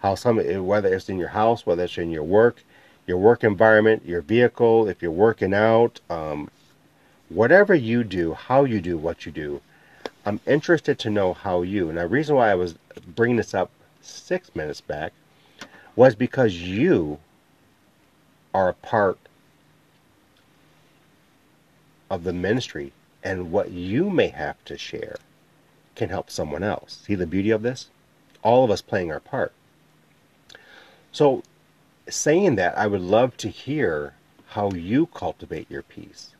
How 0.00 0.14
some, 0.14 0.36
whether 0.66 0.94
it's 0.94 1.08
in 1.08 1.16
your 1.16 1.28
house, 1.28 1.64
whether 1.64 1.84
it's 1.84 1.96
in 1.96 2.10
your 2.10 2.22
work, 2.22 2.62
your 3.08 3.16
work 3.16 3.42
environment, 3.42 4.04
your 4.04 4.20
vehicle, 4.20 4.86
if 4.86 5.00
you're 5.00 5.10
working 5.10 5.54
out, 5.54 5.98
um, 6.10 6.50
whatever 7.30 7.74
you 7.74 8.04
do, 8.04 8.34
how 8.34 8.64
you 8.64 8.82
do 8.82 8.98
what 8.98 9.24
you 9.24 9.32
do, 9.32 9.62
I'm 10.26 10.40
interested 10.46 10.98
to 11.00 11.10
know 11.10 11.32
how 11.32 11.62
you. 11.62 11.88
And 11.88 11.96
the 11.96 12.06
reason 12.06 12.36
why 12.36 12.50
I 12.50 12.54
was 12.54 12.74
bringing 13.16 13.38
this 13.38 13.54
up 13.54 13.70
six 14.02 14.54
minutes 14.54 14.82
back 14.82 15.14
was 15.96 16.14
because 16.14 16.54
you 16.54 17.18
are 18.52 18.68
a 18.68 18.74
part 18.74 19.18
of 22.10 22.24
the 22.24 22.32
ministry 22.34 22.92
and 23.24 23.50
what 23.50 23.70
you 23.70 24.10
may 24.10 24.28
have 24.28 24.62
to 24.66 24.76
share 24.76 25.16
can 25.94 26.10
help 26.10 26.30
someone 26.30 26.62
else. 26.62 27.04
See 27.06 27.14
the 27.14 27.26
beauty 27.26 27.50
of 27.50 27.62
this? 27.62 27.88
All 28.42 28.64
of 28.64 28.70
us 28.70 28.82
playing 28.82 29.10
our 29.10 29.20
part. 29.20 29.52
So, 31.10 31.42
saying 32.08 32.56
that, 32.56 32.76
I 32.76 32.86
would 32.86 33.00
love 33.00 33.36
to 33.38 33.48
hear 33.48 34.14
how 34.48 34.70
you 34.70 35.06
cultivate 35.06 35.70
your 35.70 35.82
peace 35.82 36.34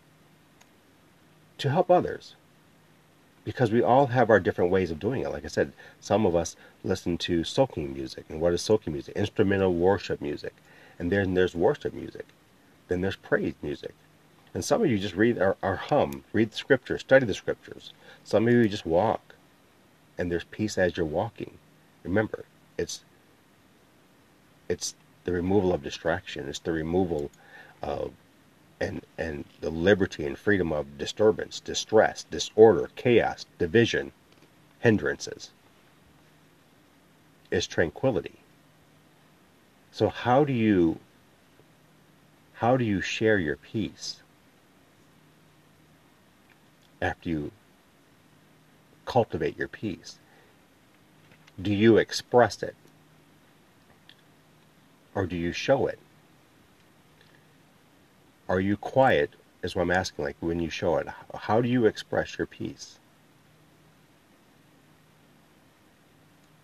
to 1.59 1.71
help 1.71 1.91
others 1.91 2.35
because 3.45 3.73
we 3.73 3.83
all 3.83 4.09
have 4.09 4.31
our 4.31 4.41
different 4.41 4.71
ways 4.71 4.91
of 4.91 4.99
doing 4.99 5.23
it. 5.23 5.31
Like 5.31 5.45
I 5.45 5.49
said, 5.49 5.73
some 6.01 6.27
of 6.27 6.37
us 6.37 6.55
listen 6.85 7.17
to 7.19 7.45
soaking 7.45 7.95
music. 7.95 8.27
And 8.29 8.41
what 8.41 8.53
is 8.53 8.63
soaking 8.63 8.93
music? 8.93 9.17
Instrumental 9.17 9.73
worship 9.73 10.21
music. 10.21 10.55
And 10.99 11.11
then 11.11 11.35
there's 11.35 11.55
worship 11.55 11.95
music. 11.95 12.27
Then 12.89 13.01
there's 13.01 13.17
praise 13.17 13.55
music. 13.63 13.95
And 14.53 14.65
some 14.65 14.83
of 14.83 14.91
you 14.91 14.99
just 14.99 15.15
read 15.15 15.39
or, 15.39 15.57
or 15.63 15.77
hum, 15.77 16.25
read 16.33 16.51
the 16.51 16.57
scriptures, 16.57 17.01
study 17.01 17.25
the 17.25 17.35
scriptures. 17.35 17.93
Some 18.25 18.47
of 18.47 18.55
you 18.55 18.69
just 18.69 18.87
walk. 18.87 19.35
And 20.19 20.31
there's 20.31 20.45
peace 20.45 20.77
as 20.77 20.97
you're 20.97 21.07
walking. 21.07 21.59
Remember, 22.03 22.45
it's 22.77 23.03
it's 24.69 24.95
the 25.29 25.35
removal 25.35 25.75
of 25.75 25.83
distraction. 25.83 26.49
It's 26.49 26.59
the 26.61 26.73
removal 26.73 27.31
of 27.83 28.13
and, 28.81 29.03
and 29.19 29.45
the 29.61 29.69
liberty 29.69 30.25
and 30.25 30.39
freedom 30.39 30.73
of 30.73 30.97
disturbance, 30.97 31.61
distress, 31.61 32.25
disorder, 32.31 32.89
chaos, 32.97 33.45
division, 33.59 34.13
hindrances 34.79 35.51
is 37.51 37.67
tranquility. 37.67 38.37
So 39.93 40.09
how 40.09 40.45
do 40.45 40.55
you 40.55 40.99
how 42.55 42.79
do 42.79 42.85
you 42.85 43.03
share 43.03 43.39
your 43.39 43.57
peace? 43.57 44.23
after 47.03 47.29
you 47.29 47.53
cultivate 49.05 49.59
your 49.59 49.69
peace? 49.69 50.19
Do 51.61 51.73
you 51.75 51.99
express 51.99 52.63
it? 52.63 52.75
Or 55.19 55.27
do 55.27 55.35
you 55.35 55.51
show 55.51 55.89
it? 55.89 55.99
Are 58.49 58.61
you 58.61 58.77
quiet, 58.77 59.31
is 59.65 59.75
what 59.75 59.83
I'm 59.83 59.91
asking, 59.91 60.25
like 60.25 60.37
when 60.39 60.61
you 60.61 60.71
show 60.71 60.97
it? 60.99 61.09
How 61.35 61.61
do 61.61 61.69
you 61.69 61.87
express 61.87 62.39
your 62.39 62.47
peace? 62.47 63.01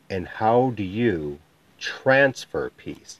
And 0.09 0.28
how 0.28 0.72
do 0.76 0.84
you 0.84 1.40
transfer 1.80 2.70
peace? 2.70 3.18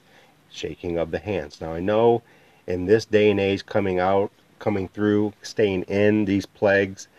Shaking 0.49 0.97
of 0.97 1.11
the 1.11 1.19
hands. 1.19 1.59
Now 1.59 1.73
I 1.73 1.81
know 1.81 2.21
in 2.65 2.85
this 2.85 3.03
day 3.03 3.29
and 3.29 3.37
age 3.37 3.65
coming 3.65 3.99
out, 3.99 4.31
coming 4.59 4.87
through, 4.87 5.33
staying 5.41 5.81
in 5.81 6.23
these 6.23 6.45
plagues, 6.45 7.09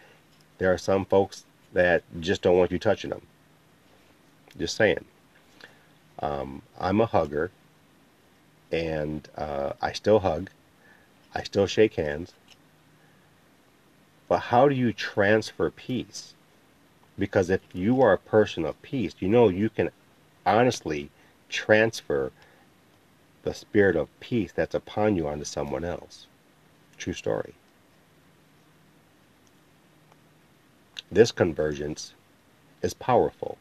there 0.57 0.73
are 0.73 0.79
some 0.79 1.05
folks 1.05 1.45
that 1.75 2.03
just 2.21 2.41
don't 2.41 2.57
want 2.57 2.73
you 2.73 2.79
touching 2.79 3.11
them. 3.11 3.27
Just 4.57 4.75
saying. 4.75 5.05
Um, 6.21 6.63
I'm 6.81 7.03
a 7.03 7.07
hugger, 7.07 7.51
and 8.77 9.29
uh, 9.37 9.73
I 9.81 9.93
still 9.93 10.21
hug. 10.21 10.51
I 11.35 11.43
still 11.43 11.67
shake 11.67 11.95
hands. 11.95 12.33
But 14.29 14.39
how 14.51 14.69
do 14.69 14.75
you 14.75 14.93
transfer 14.93 15.71
peace? 15.71 16.35
Because 17.19 17.49
if 17.49 17.63
you 17.73 18.03
are 18.03 18.13
a 18.13 18.19
person 18.19 18.65
of 18.67 18.81
peace, 18.83 19.15
you 19.19 19.29
know 19.29 19.49
you 19.49 19.71
can 19.71 19.91
honestly 20.45 21.11
transfer 21.49 22.33
the 23.45 23.55
spirit 23.55 23.97
of 23.97 24.09
peace 24.21 24.53
that's 24.53 24.75
upon 24.75 25.17
you 25.17 25.27
onto 25.27 25.45
someone 25.45 25.85
else. 25.85 26.27
True 26.99 27.15
story. 27.15 27.55
This 31.11 31.33
convergence 31.33 32.13
is 32.83 32.93
powerful. 32.93 33.57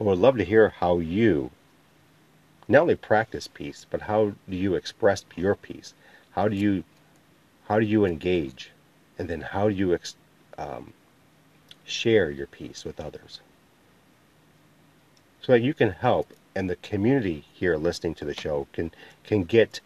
But 0.00 0.06
would 0.06 0.18
love 0.18 0.38
to 0.38 0.44
hear 0.44 0.70
how 0.70 0.98
you 0.98 1.50
not 2.66 2.80
only 2.80 2.96
practice 2.96 3.46
peace, 3.46 3.84
but 3.90 4.00
how 4.00 4.32
do 4.48 4.56
you 4.56 4.74
express 4.74 5.26
your 5.36 5.54
peace? 5.54 5.92
How 6.32 6.48
do 6.48 6.56
you 6.56 6.84
how 7.68 7.78
do 7.78 7.84
you 7.84 8.06
engage, 8.06 8.70
and 9.18 9.28
then 9.28 9.42
how 9.42 9.68
do 9.68 9.74
you 9.74 9.92
ex, 9.92 10.16
um, 10.56 10.94
share 11.84 12.30
your 12.30 12.46
peace 12.46 12.82
with 12.84 12.98
others? 12.98 13.40
so 15.42 15.52
that 15.52 15.60
you 15.60 15.74
can 15.74 15.90
help 15.90 16.32
and 16.54 16.68
the 16.68 16.76
community 16.76 17.44
here 17.52 17.76
listening 17.76 18.14
to 18.14 18.24
the 18.24 18.34
show 18.34 18.66
can 18.72 18.90
can 19.24 19.44
get 19.44 19.80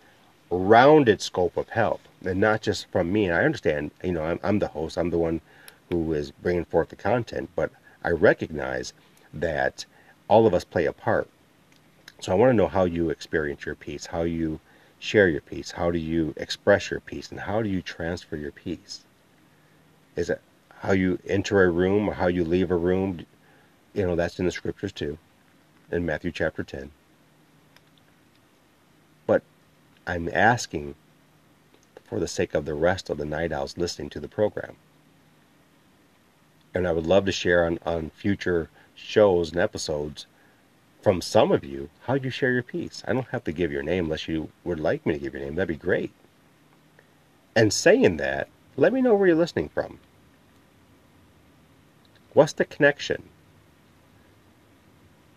rounded 0.51 1.21
scope 1.21 1.57
of 1.57 1.69
help. 1.71 2.01
And 2.25 2.41
not 2.41 2.63
just 2.63 2.87
from 2.91 3.13
me. 3.13 3.27
And 3.27 3.35
i 3.35 3.45
understand 3.45 3.91
you 4.03 4.13
know 4.13 4.25
I'm, 4.25 4.41
I'm 4.43 4.59
the 4.59 4.69
host. 4.69 4.97
I'm 4.97 5.11
the 5.11 5.19
one 5.19 5.41
who 5.91 6.13
is 6.13 6.31
bringing 6.31 6.65
forth 6.65 6.89
the 6.89 6.97
content. 6.97 7.51
But 7.57 7.71
i 8.03 8.11
recognize 8.11 8.93
that 9.33 9.85
all 10.29 10.47
of 10.47 10.55
us 10.55 10.65
play 10.65 10.87
a 10.87 10.93
part 10.93 11.29
so 12.21 12.33
i 12.33 12.35
want 12.35 12.51
to 12.51 12.57
know 12.57 12.69
how 12.69 12.85
you 12.85 13.11
experience 13.11 13.67
your 13.67 13.75
peace 13.75 14.07
how 14.07 14.23
you 14.23 14.61
share 14.99 15.29
your 15.29 15.41
peace 15.41 15.73
how 15.73 15.91
do 15.91 15.99
you 15.99 16.33
express 16.37 16.91
your 16.91 17.01
peace 17.01 17.31
and 17.31 17.41
how 17.41 17.63
do 17.63 17.69
you 17.69 17.83
transfer 17.83 18.37
your 18.37 18.53
peace 18.53 19.05
is 20.17 20.31
it 20.31 20.41
how 20.81 20.93
you 20.93 21.19
enter 21.27 21.63
a 21.63 21.71
room 21.71 22.09
or 22.09 22.15
how 22.15 22.27
you 22.27 22.45
leave 22.45 22.71
a 22.71 22.77
room 22.77 23.25
you 23.93 24.07
know 24.07 24.17
that's 24.17 24.39
in 24.39 24.47
the 24.47 24.53
scriptures 24.53 24.93
too 24.93 25.19
in 25.91 26.05
Matthew 26.05 26.33
chapter 26.33 26.63
10. 26.63 26.91
But 29.27 29.43
I'm 30.07 30.29
asking 30.29 30.95
for 32.05 32.19
the 32.19 32.29
sake 32.29 32.55
of 32.55 32.65
the 32.65 32.75
rest 32.75 33.09
of 33.09 33.19
the 33.19 33.25
night 33.25 33.53
owls 33.53 33.79
listening 33.79 34.11
to 34.11 34.21
the 34.21 34.29
program. 34.29 34.77
And 36.75 36.87
I 36.87 36.93
would 36.93 37.07
love 37.07 37.25
to 37.27 37.33
share 37.33 37.65
on, 37.65 37.79
on 37.87 38.11
future 38.11 38.69
shows 38.95 39.51
and 39.51 39.61
episodes 39.61 40.27
from 41.03 41.21
some 41.21 41.53
of 41.53 41.65
you 41.65 41.91
how 42.05 42.15
you 42.15 42.31
share 42.31 42.53
your 42.53 42.63
peace. 42.63 43.03
I 43.07 43.13
don't 43.13 43.29
have 43.29 43.45
to 43.45 43.53
give 43.53 43.71
your 43.71 43.83
name 43.83 44.05
unless 44.05 44.27
you 44.27 44.49
would 44.65 44.81
like 44.81 45.05
me 45.05 45.13
to 45.13 45.19
give 45.19 45.35
your 45.35 45.43
name. 45.43 45.55
That'd 45.55 45.69
be 45.69 45.77
great. 45.77 46.11
And 47.55 47.73
saying 47.73 48.17
that, 48.17 48.49
let 48.77 48.93
me 48.93 49.03
know 49.03 49.15
where 49.15 49.29
you're 49.29 49.37
listening 49.37 49.69
from. 49.69 49.99
What's 52.33 52.55
the 52.55 52.65
connection? 52.65 53.25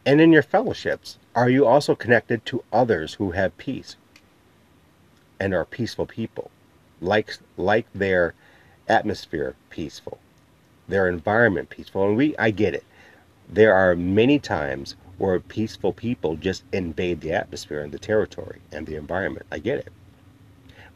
And 0.06 0.22
in 0.22 0.32
your 0.32 0.42
fellowships, 0.42 1.18
are 1.36 1.50
you 1.50 1.66
also 1.66 1.94
connected 1.94 2.46
to 2.46 2.64
others 2.72 3.16
who 3.16 3.32
have 3.32 3.58
peace 3.58 3.98
and 5.40 5.54
are 5.54 5.66
peaceful 5.66 6.06
people, 6.06 6.50
like, 7.02 7.36
like 7.58 7.86
their 7.94 8.34
atmosphere 8.88 9.56
peaceful, 9.70 10.18
their 10.88 11.10
environment 11.10 11.70
peaceful? 11.70 12.08
And 12.08 12.16
we, 12.16 12.38
I 12.38 12.52
get 12.52 12.74
it. 12.74 12.86
There 13.50 13.74
are 13.74 13.96
many 13.96 14.40
times 14.40 14.96
where 15.18 15.40
peaceful 15.40 15.94
people 15.94 16.36
just 16.36 16.64
invade 16.74 17.22
the 17.22 17.32
atmosphere 17.32 17.82
and 17.82 17.92
the 17.92 18.00
territory 18.00 18.60
and 18.72 18.86
the 18.86 18.96
environment. 18.96 19.46
I 19.52 19.60
get 19.60 19.80
it. 19.80 19.92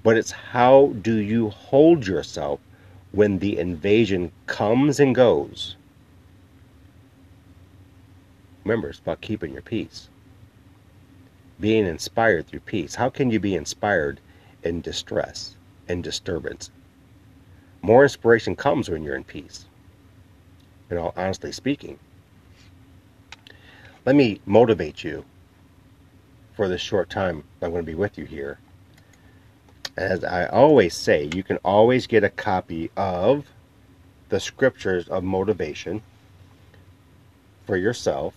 But 0.04 0.18
it's 0.18 0.32
how 0.32 0.94
do 1.02 1.16
you 1.16 1.50
hold 1.50 2.06
yourself 2.06 2.60
when 3.12 3.40
the 3.40 3.58
invasion 3.58 4.32
comes 4.48 5.00
and 5.00 5.16
goes? 5.16 5.76
Remember, 8.64 8.90
it's 8.90 9.00
about 9.00 9.22
keeping 9.22 9.54
your 9.54 9.62
peace. 9.62 10.10
Being 11.60 11.86
inspired 11.86 12.48
through 12.48 12.62
peace. 12.62 12.96
How 12.96 13.10
can 13.10 13.32
you 13.32 13.40
be 13.40 13.56
inspired 13.56 14.20
in 14.64 14.82
distress 14.82 15.56
and 15.88 16.04
disturbance? 16.04 16.70
More 17.82 18.04
inspiration 18.04 18.56
comes 18.56 18.90
when 18.90 19.04
you're 19.04 19.16
in 19.16 19.24
peace. 19.24 19.66
You 20.90 20.98
know, 20.98 21.14
honestly 21.16 21.52
speaking. 21.52 21.98
Let 24.06 24.16
me 24.16 24.42
motivate 24.46 25.04
you 25.04 25.26
for 26.54 26.68
this 26.68 26.82
short 26.82 27.10
time 27.10 27.44
I'm 27.62 27.72
going 27.72 27.86
to 27.86 27.92
be 27.92 27.96
with 27.96 28.18
you 28.18 28.26
here. 28.26 28.60
As 29.96 30.24
I 30.24 30.48
always 30.48 30.96
say, 30.96 31.30
you 31.36 31.44
can 31.44 31.58
always 31.58 32.08
get 32.08 32.24
a 32.24 32.30
copy 32.30 32.90
of 32.98 33.46
the 34.30 34.40
scriptures 34.40 35.08
of 35.08 35.24
motivation 35.24 36.02
for 37.66 37.78
yourself 37.78 38.34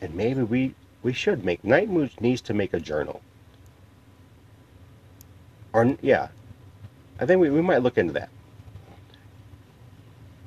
and 0.00 0.14
maybe 0.14 0.42
we 0.42 0.74
we 1.02 1.12
should 1.12 1.44
make 1.44 1.64
Nite 1.64 1.90
Moodz 1.90 2.20
needs 2.20 2.40
to 2.42 2.54
make 2.54 2.72
a 2.72 2.80
journal. 2.80 3.20
Or 5.72 5.96
yeah 6.00 6.28
i 7.20 7.26
think 7.26 7.40
we, 7.40 7.50
we 7.50 7.62
might 7.62 7.82
look 7.82 7.98
into 7.98 8.12
that. 8.12 8.28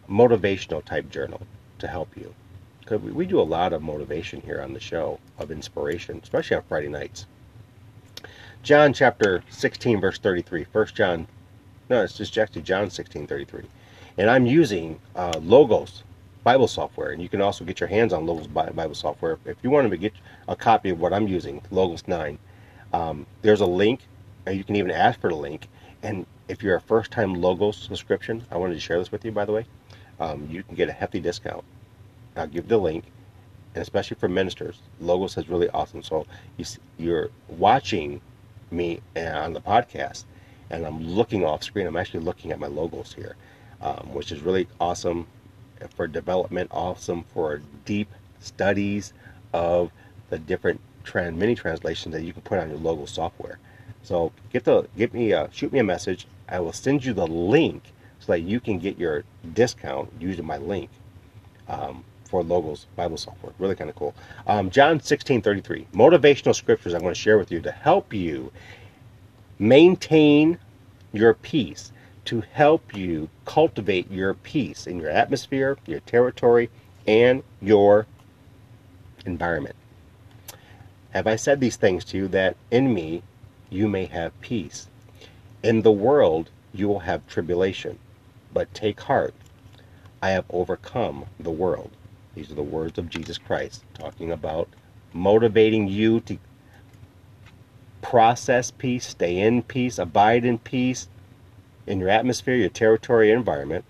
Motivational 0.09 0.83
type 0.85 1.09
journal 1.09 1.41
to 1.79 1.87
help 1.87 2.15
you 2.15 2.33
because 2.91 3.05
we, 3.05 3.11
we 3.11 3.25
do 3.25 3.39
a 3.39 3.43
lot 3.43 3.71
of 3.73 3.81
motivation 3.81 4.41
here 4.41 4.61
on 4.61 4.73
the 4.73 4.79
show 4.79 5.19
of 5.39 5.49
inspiration 5.49 6.19
especially 6.23 6.57
on 6.57 6.63
friday 6.63 6.89
nights 6.89 7.25
john 8.63 8.93
chapter 8.93 9.43
16 9.49 10.01
verse 10.01 10.19
33 10.19 10.65
first 10.65 10.93
john 10.93 11.25
no 11.89 12.03
it's 12.03 12.17
just 12.17 12.37
actually 12.37 12.61
john 12.61 12.89
16 12.89 13.27
33 13.27 13.63
and 14.17 14.29
i'm 14.29 14.45
using 14.45 14.99
uh, 15.15 15.39
logos 15.41 16.03
Bible 16.43 16.67
software, 16.67 17.11
and 17.11 17.21
you 17.21 17.29
can 17.29 17.39
also 17.39 17.63
get 17.63 17.79
your 17.79 17.87
hands 17.87 18.11
on 18.11 18.25
Logos 18.25 18.47
Bible 18.47 18.95
software. 18.95 19.37
If 19.45 19.57
you 19.61 19.69
want 19.69 19.91
to 19.91 19.95
get 19.95 20.11
a 20.47 20.55
copy 20.55 20.89
of 20.89 20.99
what 20.99 21.13
I'm 21.13 21.27
using, 21.27 21.61
Logos 21.69 22.07
9, 22.07 22.39
um, 22.93 23.27
there's 23.43 23.61
a 23.61 23.65
link, 23.67 23.99
and 24.47 24.57
you 24.57 24.63
can 24.63 24.75
even 24.75 24.89
ask 24.89 25.19
for 25.19 25.29
the 25.29 25.35
link. 25.35 25.67
And 26.01 26.25
if 26.47 26.63
you're 26.63 26.77
a 26.77 26.81
first-time 26.81 27.35
Logos 27.35 27.77
subscription, 27.77 28.43
I 28.49 28.57
wanted 28.57 28.73
to 28.73 28.79
share 28.79 28.97
this 28.97 29.11
with 29.11 29.23
you, 29.23 29.31
by 29.31 29.45
the 29.45 29.51
way, 29.51 29.67
um, 30.19 30.47
you 30.49 30.63
can 30.63 30.73
get 30.73 30.89
a 30.89 30.93
hefty 30.93 31.19
discount. 31.19 31.63
I'll 32.35 32.47
give 32.47 32.67
the 32.67 32.77
link, 32.77 33.05
and 33.75 33.81
especially 33.81 34.17
for 34.19 34.29
ministers, 34.29 34.81
Logos 34.99 35.37
is 35.37 35.49
really 35.49 35.69
awesome. 35.69 36.03
So 36.03 36.25
you, 36.57 36.65
you're 36.97 37.29
watching 37.47 38.21
me 38.71 39.01
uh, 39.15 39.21
on 39.21 39.53
the 39.53 39.61
podcast, 39.61 40.25
and 40.69 40.85
I'm 40.85 41.03
looking 41.03 41.45
off 41.45 41.63
screen. 41.63 41.87
I'm 41.87 41.97
actually 41.97 42.21
looking 42.21 42.51
at 42.51 42.59
my 42.59 42.67
logos 42.67 43.13
here, 43.13 43.35
um, 43.81 44.13
which 44.13 44.31
is 44.31 44.41
really 44.41 44.67
awesome 44.79 45.27
for 45.95 46.07
development, 46.07 46.69
awesome 46.71 47.23
for 47.33 47.61
deep 47.85 48.09
studies 48.39 49.13
of 49.53 49.91
the 50.29 50.39
different 50.39 50.79
trans, 51.03 51.37
mini 51.37 51.55
translations 51.55 52.13
that 52.13 52.23
you 52.23 52.33
can 52.33 52.41
put 52.43 52.59
on 52.59 52.69
your 52.69 52.77
logo 52.77 53.05
software. 53.05 53.59
So 54.03 54.31
get 54.51 54.63
the 54.63 54.87
get 54.97 55.13
me 55.13 55.31
a, 55.31 55.49
shoot 55.51 55.71
me 55.73 55.79
a 55.79 55.83
message. 55.83 56.27
I 56.47 56.59
will 56.59 56.73
send 56.73 57.05
you 57.05 57.13
the 57.13 57.27
link 57.27 57.83
so 58.19 58.31
that 58.33 58.41
you 58.41 58.59
can 58.59 58.79
get 58.79 58.97
your 58.97 59.23
discount 59.53 60.11
using 60.19 60.45
my 60.45 60.57
link 60.57 60.89
um, 61.67 62.03
for 62.31 62.41
logos 62.43 62.87
Bible 62.95 63.17
software. 63.17 63.53
Really 63.59 63.75
kind 63.75 63.89
of 63.89 63.95
cool. 63.95 64.15
Um, 64.47 64.71
John 64.71 64.99
16 64.99 65.43
33. 65.43 65.87
Motivational 65.93 66.55
scriptures 66.55 66.95
I'm 66.95 67.01
going 67.01 67.13
to 67.13 67.19
share 67.19 67.37
with 67.37 67.51
you 67.51 67.61
to 67.61 67.71
help 67.71 68.13
you 68.13 68.51
maintain 69.59 70.57
your 71.13 71.35
peace 71.35 71.91
to 72.25 72.41
help 72.53 72.95
you 72.95 73.29
cultivate 73.45 74.09
your 74.11 74.33
peace 74.33 74.87
in 74.87 74.99
your 74.99 75.09
atmosphere, 75.09 75.77
your 75.85 75.99
territory, 76.01 76.69
and 77.07 77.43
your 77.61 78.05
environment. 79.25 79.75
Have 81.11 81.27
I 81.27 81.35
said 81.35 81.59
these 81.59 81.75
things 81.75 82.05
to 82.05 82.17
you 82.17 82.27
that 82.29 82.55
in 82.69 82.93
me 82.93 83.23
you 83.69 83.87
may 83.87 84.05
have 84.05 84.39
peace? 84.41 84.87
In 85.63 85.81
the 85.81 85.91
world 85.91 86.49
you 86.73 86.87
will 86.87 86.99
have 86.99 87.27
tribulation, 87.27 87.99
but 88.53 88.73
take 88.73 89.01
heart. 89.01 89.33
I 90.21 90.29
have 90.29 90.45
overcome 90.49 91.25
the 91.39 91.51
world. 91.51 91.91
These 92.35 92.51
are 92.51 92.55
the 92.55 92.63
words 92.63 92.97
of 92.97 93.09
Jesus 93.09 93.37
Christ 93.37 93.83
talking 93.93 94.31
about 94.31 94.69
motivating 95.13 95.87
you 95.87 96.21
to 96.21 96.37
process 98.01 98.71
peace, 98.71 99.07
stay 99.07 99.37
in 99.39 99.63
peace, 99.63 99.99
abide 99.99 100.45
in 100.45 100.57
peace 100.57 101.07
in 101.85 101.99
your 101.99 102.09
atmosphere, 102.09 102.55
your 102.55 102.69
territory, 102.69 103.31
environment. 103.31 103.83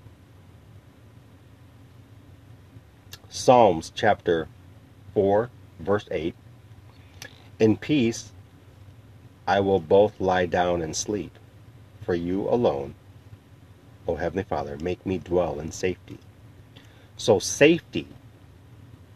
Psalms 3.29 3.91
chapter 3.93 4.47
4, 5.13 5.49
verse 5.79 6.07
8. 6.09 6.35
In 7.59 7.77
peace 7.77 8.31
I 9.47 9.59
will 9.59 9.79
both 9.79 10.19
lie 10.19 10.45
down 10.45 10.81
and 10.81 10.95
sleep. 10.95 11.37
For 12.01 12.15
you 12.15 12.49
alone, 12.49 12.95
O 14.07 14.15
Heavenly 14.15 14.43
Father, 14.43 14.77
make 14.81 15.05
me 15.05 15.19
dwell 15.19 15.59
in 15.59 15.71
safety. 15.71 16.17
So 17.15 17.37
safety 17.37 18.07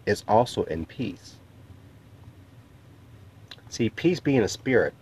is 0.05 0.23
also 0.27 0.63
in 0.63 0.85
peace. 0.85 1.35
See, 3.69 3.89
peace 3.89 4.19
being 4.19 4.41
a 4.41 4.47
spirit 4.47 4.93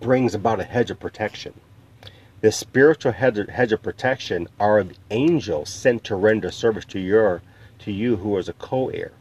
brings 0.00 0.34
about 0.34 0.60
a 0.60 0.64
hedge 0.64 0.90
of 0.90 1.00
protection. 1.00 1.54
This 2.40 2.56
spiritual 2.56 3.12
hedge 3.12 3.72
of 3.72 3.82
protection 3.82 4.48
are 4.58 4.82
the 4.82 4.96
angels 5.10 5.70
sent 5.70 6.04
to 6.04 6.16
render 6.16 6.50
service 6.50 6.84
to 6.86 6.98
your 6.98 7.42
to 7.80 7.92
you 7.92 8.16
who 8.16 8.36
is 8.36 8.48
a 8.48 8.52
co-heir 8.52 9.12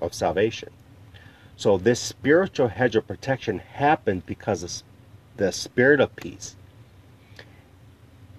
of 0.00 0.14
salvation. 0.14 0.70
So 1.56 1.76
this 1.76 2.00
spiritual 2.00 2.68
hedge 2.68 2.96
of 2.96 3.06
protection 3.06 3.58
happens 3.58 4.22
because 4.24 4.62
of 4.62 4.82
the 5.36 5.52
spirit 5.52 6.00
of 6.00 6.16
peace 6.16 6.56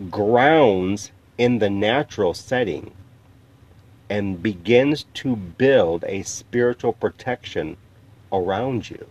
grounds 0.10 1.12
in 1.38 1.60
the 1.60 1.70
natural 1.70 2.34
setting 2.34 2.92
and 4.12 4.43
begins 4.43 5.05
to 5.14 5.38
build 5.38 6.03
a 6.05 6.22
spiritual 6.24 6.91
protection 6.91 7.78
around 8.30 8.89
you. 8.89 9.07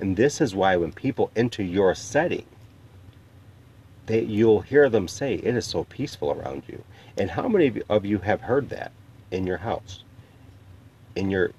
And 0.00 0.16
this 0.16 0.40
is 0.40 0.54
why 0.54 0.76
when 0.76 0.92
people 0.92 1.30
enter 1.36 1.62
your 1.62 1.94
setting, 1.94 2.46
they, 4.06 4.22
you'll 4.22 4.62
hear 4.62 4.88
them 4.88 5.08
say, 5.08 5.34
It 5.34 5.54
is 5.54 5.66
so 5.66 5.84
peaceful 5.84 6.32
around 6.32 6.62
you. 6.68 6.82
And 7.18 7.32
how 7.32 7.48
many 7.48 7.82
of 7.90 8.06
you 8.06 8.20
have 8.20 8.40
heard 8.40 8.70
that 8.70 8.92
in 9.30 9.46
your 9.46 9.58
house, 9.58 10.04
in 11.14 11.30
your 11.30 11.52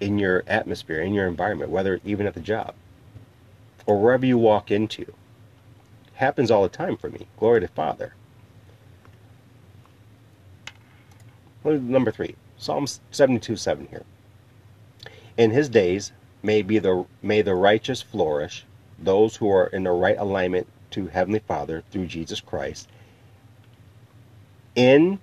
in 0.00 0.18
your 0.18 0.42
atmosphere, 0.48 1.00
in 1.00 1.14
your 1.14 1.28
environment, 1.28 1.70
whether 1.70 2.00
even 2.04 2.26
at 2.26 2.34
the 2.34 2.40
job 2.40 2.74
or 3.86 4.02
wherever 4.02 4.26
you 4.26 4.38
walk 4.38 4.72
into? 4.72 5.06
Happens 6.14 6.50
all 6.50 6.64
the 6.64 6.68
time 6.68 6.96
for 6.96 7.10
me. 7.10 7.28
Glory 7.38 7.60
to 7.60 7.68
Father. 7.68 8.14
Number 11.64 12.10
three, 12.10 12.34
Psalms 12.56 13.00
72 13.10 13.56
7 13.56 13.86
here. 13.88 14.04
In 15.36 15.50
his 15.50 15.68
days 15.68 16.12
may 16.42 16.62
be 16.62 16.78
the 16.78 17.06
may 17.22 17.42
the 17.42 17.54
righteous 17.54 18.02
flourish, 18.02 18.64
those 18.98 19.36
who 19.36 19.48
are 19.50 19.66
in 19.66 19.84
the 19.84 19.92
right 19.92 20.18
alignment 20.18 20.66
to 20.90 21.06
Heavenly 21.06 21.38
Father 21.38 21.82
through 21.90 22.06
Jesus 22.06 22.40
Christ, 22.40 22.88
in 24.74 25.20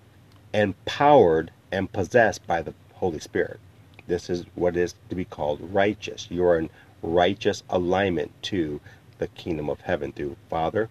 empowered 0.53 1.51
and 1.71 1.91
possessed 1.91 2.45
by 2.47 2.61
the 2.61 2.73
Holy 2.95 3.19
Spirit. 3.19 3.59
This 4.07 4.29
is 4.29 4.45
what 4.55 4.75
is 4.75 4.95
to 5.09 5.15
be 5.15 5.25
called 5.25 5.59
righteous. 5.73 6.27
You 6.31 6.43
are 6.45 6.57
in 6.57 6.69
righteous 7.03 7.63
alignment 7.69 8.31
to 8.43 8.81
the 9.19 9.27
kingdom 9.27 9.69
of 9.69 9.81
heaven 9.81 10.11
through 10.11 10.35
Father, 10.49 10.89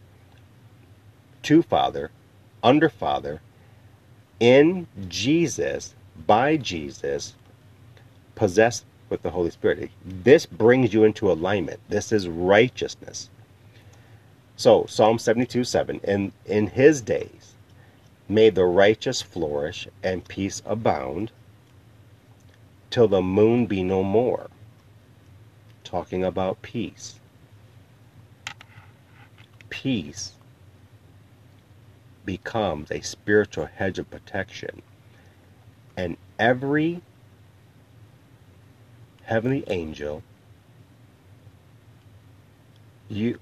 to 1.42 1.62
Father, 1.62 2.10
under 2.62 2.88
Father, 2.88 3.40
in 4.40 4.86
Jesus, 5.08 5.94
by 6.26 6.56
Jesus, 6.56 7.34
possessed 8.34 8.84
with 9.08 9.22
the 9.22 9.30
Holy 9.30 9.50
Spirit. 9.50 9.90
This 10.04 10.46
brings 10.46 10.92
you 10.92 11.04
into 11.04 11.30
alignment. 11.30 11.80
This 11.88 12.12
is 12.12 12.28
righteousness. 12.28 13.30
So, 14.56 14.86
Psalm 14.86 15.18
72 15.18 15.64
7 15.64 16.00
In, 16.04 16.32
in 16.46 16.68
his 16.68 17.00
days 17.00 17.54
may 18.28 18.50
the 18.50 18.64
righteous 18.64 19.22
flourish 19.22 19.88
and 20.02 20.26
peace 20.28 20.62
abound 20.66 21.32
till 22.90 23.08
the 23.08 23.22
moon 23.22 23.66
be 23.66 23.82
no 23.82 24.02
more. 24.02 24.50
Talking 25.84 26.24
about 26.24 26.60
peace. 26.60 27.18
Peace 29.70 30.32
becomes 32.28 32.90
a 32.90 33.00
spiritual 33.00 33.64
hedge 33.64 33.98
of 33.98 34.10
protection. 34.10 34.82
And 35.96 36.18
every 36.38 37.00
heavenly 39.22 39.64
angel, 39.66 40.22
you 43.08 43.38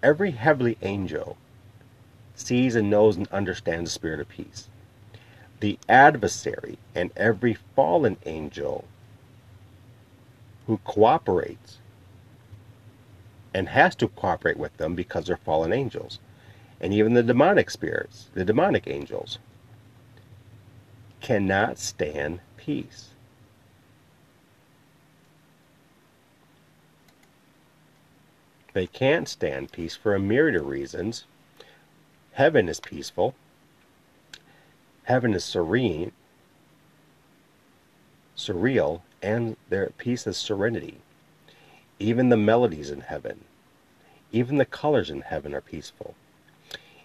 every 0.00 0.30
heavenly 0.30 0.78
angel 0.82 1.36
sees 2.36 2.76
and 2.76 2.88
knows 2.88 3.16
and 3.16 3.26
understands 3.32 3.90
the 3.90 3.94
spirit 3.94 4.20
of 4.20 4.28
peace. 4.28 4.68
The 5.58 5.76
adversary 5.88 6.78
and 6.94 7.10
every 7.16 7.54
fallen 7.74 8.16
angel 8.26 8.84
who 10.68 10.78
cooperates 10.84 11.78
and 13.52 13.70
has 13.70 13.96
to 13.96 14.06
cooperate 14.06 14.56
with 14.56 14.76
them 14.76 14.94
because 14.94 15.26
they're 15.26 15.36
fallen 15.36 15.72
angels. 15.72 16.20
And 16.80 16.92
even 16.92 17.14
the 17.14 17.22
demonic 17.22 17.70
spirits, 17.70 18.28
the 18.34 18.44
demonic 18.44 18.86
angels, 18.86 19.38
cannot 21.20 21.78
stand 21.78 22.40
peace. 22.56 23.10
They 28.74 28.86
can't 28.86 29.28
stand 29.28 29.72
peace 29.72 29.94
for 29.94 30.14
a 30.14 30.20
myriad 30.20 30.56
of 30.56 30.66
reasons. 30.66 31.24
Heaven 32.32 32.68
is 32.68 32.80
peaceful. 32.80 33.34
Heaven 35.04 35.32
is 35.34 35.44
serene, 35.44 36.12
surreal, 38.36 39.02
and 39.22 39.56
their 39.68 39.90
peace 39.96 40.26
is 40.26 40.36
serenity. 40.36 41.00
Even 41.98 42.30
the 42.30 42.36
melodies 42.36 42.90
in 42.90 43.02
heaven, 43.02 43.44
even 44.32 44.56
the 44.56 44.64
colors 44.64 45.10
in 45.10 45.20
heaven 45.20 45.54
are 45.54 45.60
peaceful. 45.60 46.14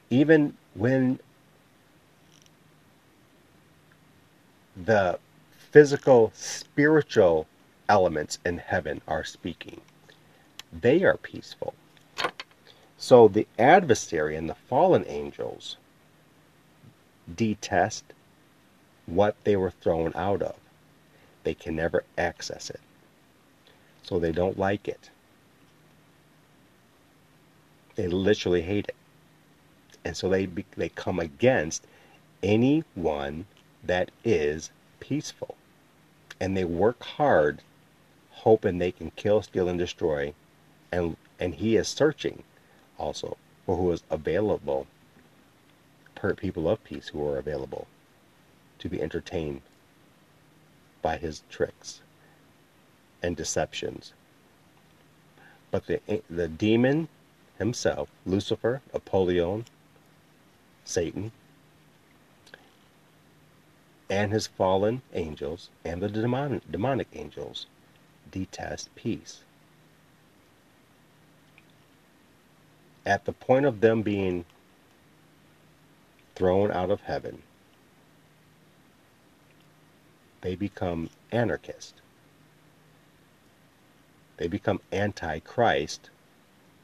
Even 0.10 0.58
when 0.74 1.20
the 4.76 5.20
physical, 5.72 6.32
spiritual 6.34 7.48
elements 7.88 8.40
in 8.46 8.58
heaven 8.58 9.02
are 9.08 9.24
speaking 9.24 9.82
they 10.72 11.04
are 11.04 11.18
peaceful. 11.18 11.74
So 12.98 13.28
the 13.28 13.48
adversary 13.58 14.36
and 14.36 14.50
the 14.50 14.56
fallen 14.56 15.06
angels 15.08 15.78
detest 17.34 18.04
what 19.06 19.36
they 19.44 19.56
were 19.56 19.72
thrown 19.72 20.12
out 20.16 20.42
of. 20.42 20.56
They 21.44 21.54
can 21.54 21.76
never 21.76 22.04
access 22.18 22.70
it. 22.70 22.82
So 24.04 24.20
they 24.20 24.32
don't 24.32 24.60
like 24.60 24.88
it. 24.88 25.10
They 27.96 28.08
literally 28.08 28.62
hate 28.62 28.90
it. 28.90 28.96
And 30.06 30.16
so 30.16 30.30
they 30.30 30.46
they 30.76 30.90
come 30.90 31.20
against 31.20 31.86
anyone 32.42 33.46
that 33.84 34.12
is 34.24 34.72
peaceful. 35.00 35.56
And 36.40 36.56
they 36.56 36.66
work 36.66 37.04
hard 37.04 37.62
hoping 38.32 38.78
they 38.78 38.92
can 38.92 39.12
kill, 39.12 39.42
steal 39.42 39.68
and 39.68 39.78
destroy 39.78 40.34
and 40.92 41.18
and 41.40 41.56
he 41.56 41.76
is 41.76 41.88
searching 41.88 42.44
also 42.98 43.38
for 43.66 43.78
who 43.78 43.92
is 43.92 44.04
available 44.10 44.88
per 46.16 46.34
people 46.34 46.68
of 46.70 46.84
peace 46.84 47.10
who 47.10 47.26
are 47.28 47.38
available 47.38 47.88
to 48.80 48.90
be 48.90 49.02
entertained 49.02 49.62
by 51.02 51.18
his 51.18 51.44
tricks 51.50 52.02
and 53.22 53.36
deceptions 53.36 54.14
but 55.72 55.86
the 55.88 56.02
the 56.30 56.48
demon 56.48 57.08
himself 57.58 58.10
lucifer 58.26 58.82
apollyon 58.94 59.66
satan 60.90 61.32
and 64.10 64.32
his 64.32 64.48
fallen 64.48 65.02
angels 65.14 65.70
and 65.86 66.02
the 66.02 66.10
demon, 66.10 66.62
demonic 66.72 67.08
angels 67.14 67.68
detest 68.32 68.94
peace 68.96 69.44
at 73.10 73.26
the 73.26 73.34
point 73.34 73.66
of 73.66 73.82
them 73.82 74.04
being 74.04 74.46
thrown 76.36 76.72
out 76.72 76.92
of 76.92 77.02
heaven, 77.02 77.42
they 80.42 80.56
become 80.56 81.10
anarchist. 81.32 81.96
They 84.38 84.48
become 84.48 84.80
anti-Christ 84.92 86.12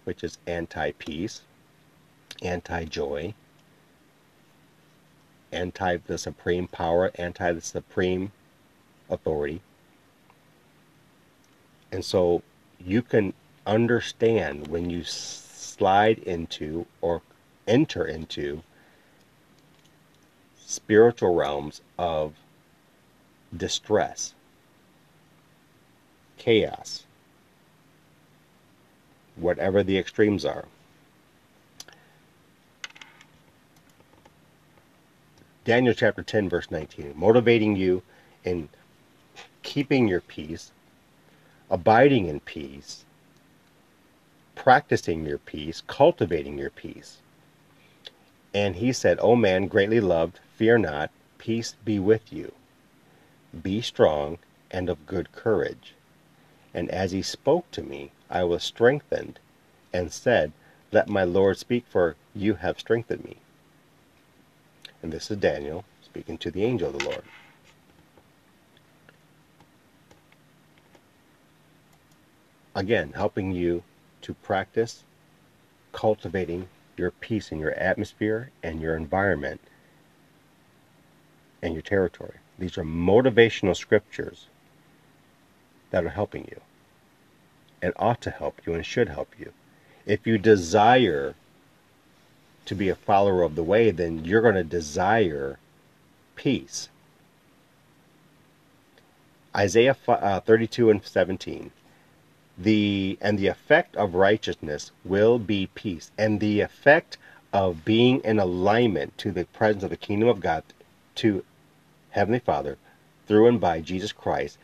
which 0.04 0.24
is 0.24 0.40
anti 0.46 0.92
peace, 0.92 1.42
anti 2.42 2.86
joy, 2.86 3.34
anti 5.52 5.98
the 5.98 6.18
supreme 6.18 6.68
power, 6.68 7.12
anti 7.16 7.52
the 7.54 7.62
supreme 7.62 8.32
authority. 9.10 9.62
And 11.92 12.04
so 12.04 12.42
you 12.80 13.02
can 13.02 13.34
understand 13.66 14.68
when 14.68 14.90
you 14.90 15.04
slide 15.04 16.20
into 16.20 16.86
or 17.02 17.22
enter 17.68 18.06
into 18.06 18.64
spiritual 20.58 21.34
realms 21.34 21.82
of 21.98 22.34
distress, 23.56 24.34
chaos, 26.38 27.06
whatever 29.36 29.84
the 29.84 29.98
extremes 29.98 30.46
are. 30.46 30.66
Daniel 35.66 35.96
chapter 35.96 36.22
10, 36.22 36.48
verse 36.48 36.70
19, 36.70 37.14
motivating 37.16 37.76
you 37.76 38.04
in 38.44 38.70
keeping 39.64 40.08
your 40.08 40.22
peace, 40.22 40.72
abiding 41.72 42.28
in 42.28 42.40
peace, 42.40 43.04
practicing 44.54 45.26
your 45.26 45.40
peace, 45.40 45.82
cultivating 45.88 46.60
your 46.60 46.70
peace. 46.70 47.18
And 48.54 48.76
he 48.76 48.94
said, 48.94 49.18
O 49.20 49.36
man, 49.36 49.66
greatly 49.66 50.00
loved, 50.00 50.40
fear 50.56 50.78
not, 50.78 51.10
peace 51.40 51.76
be 51.84 51.98
with 51.98 52.32
you. 52.32 52.54
Be 53.60 53.82
strong 53.82 54.38
and 54.70 54.88
of 54.88 55.08
good 55.08 55.32
courage. 55.32 55.96
And 56.76 56.92
as 56.92 57.12
he 57.12 57.24
spoke 57.24 57.72
to 57.72 57.82
me, 57.82 58.12
I 58.30 58.44
was 58.44 58.64
strengthened, 58.64 59.40
and 59.92 60.14
said, 60.14 60.52
Let 60.92 61.10
my 61.10 61.24
Lord 61.24 61.58
speak, 61.58 61.86
for 61.90 62.16
you 62.36 62.56
have 62.56 62.80
strengthened 62.80 63.24
me. 63.24 63.38
And 65.06 65.14
this 65.14 65.30
is 65.30 65.38
Daniel 65.38 65.86
speaking 66.02 66.36
to 66.40 66.50
the 66.50 66.64
angel 66.64 66.90
of 66.90 66.98
the 66.98 67.06
Lord. 67.06 67.22
Again, 72.74 73.14
helping 73.14 73.52
you 73.52 73.84
to 74.24 74.34
practice 74.34 75.04
cultivating 75.92 76.70
your 76.98 77.12
peace 77.12 77.52
in 77.52 77.60
your 77.60 77.74
atmosphere 77.74 78.50
and 78.64 78.82
your 78.82 78.98
environment 78.98 79.62
and 81.62 81.76
your 81.76 81.84
territory. 81.84 82.40
These 82.58 82.76
are 82.76 82.84
motivational 82.84 83.76
scriptures 83.76 84.48
that 85.92 86.04
are 86.04 86.10
helping 86.10 86.46
you 86.46 86.62
and 87.80 87.94
ought 87.98 88.22
to 88.22 88.32
help 88.32 88.60
you 88.66 88.74
and 88.74 88.84
should 88.84 89.10
help 89.10 89.36
you. 89.38 89.54
If 90.08 90.26
you 90.26 90.40
desire 90.40 91.36
to 92.66 92.76
be 92.76 92.90
a 92.90 92.96
follower 92.96 93.44
of 93.44 93.56
the 93.56 93.64
way, 93.64 93.92
then 93.92 94.26
you're 94.26 94.42
going 94.42 94.56
to 94.56 94.64
desire 94.64 95.60
peace. 96.36 96.90
Isaiah 99.56 99.96
uh, 100.08 100.40
32 100.42 100.90
and 100.90 101.06
17 101.06 101.72
the 102.58 103.18
and 103.22 103.38
the 103.38 103.48
effect 103.48 103.96
of 103.98 104.16
righteousness 104.16 104.92
will 105.04 105.40
be 105.40 105.68
peace 105.76 106.12
and 106.18 106.40
the 106.40 106.62
effect 106.62 107.18
of 107.52 107.84
being 107.84 108.22
in 108.22 108.40
alignment 108.40 109.18
to 109.18 109.32
the 109.32 109.46
presence 109.46 109.84
of 109.84 109.90
the 109.90 109.98
kingdom 109.98 110.30
of 110.30 110.40
god 110.40 110.64
to 111.16 111.44
heavenly 112.12 112.40
father 112.40 112.78
through 113.28 113.48
and 113.48 113.60
by 113.60 113.82
jesus 113.82 114.12
christ 114.14 114.58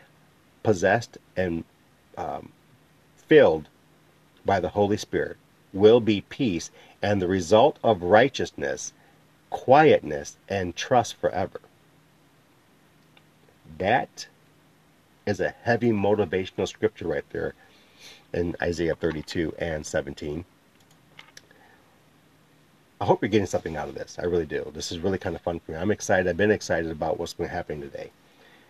possessed 0.64 1.18
and 1.36 1.64
um, 2.18 2.50
filled 3.18 3.68
by 4.46 4.60
the 4.60 4.70
holy 4.70 4.98
spirit 4.98 5.36
will 5.74 6.00
be 6.00 6.22
peace 6.22 6.72
and 7.02 7.22
the 7.22 7.28
result 7.28 7.78
of 7.84 8.04
righteousness 8.04 8.94
quietness 9.50 10.38
and 10.48 10.76
trust 10.76 11.16
forever 11.16 11.60
that 13.78 14.28
is 15.26 15.40
a 15.40 15.50
heavy 15.64 15.92
motivational 15.92 16.68
scripture 16.68 17.08
right 17.08 17.26
there 17.32 17.54
in 18.34 18.56
Isaiah 18.62 18.96
32 18.96 19.54
and 19.60 19.86
17. 19.86 20.46
I 23.00 23.06
hope 23.06 23.22
you're 23.22 23.30
getting 23.30 23.48
something 23.48 23.76
out 23.76 23.90
of 23.90 23.96
this. 23.96 24.18
I 24.20 24.26
really 24.26 24.46
do. 24.46 24.72
This 24.74 24.92
is 24.92 25.00
really 25.00 25.18
kind 25.18 25.36
of 25.36 25.42
fun 25.42 25.60
for 25.60 25.72
me. 25.72 25.78
I'm 25.78 25.92
excited. 25.92 26.28
I've 26.28 26.38
been 26.38 26.52
excited 26.52 26.92
about 26.92 27.20
what's 27.20 27.34
been 27.34 27.50
happening 27.50 27.82
today. 27.82 28.12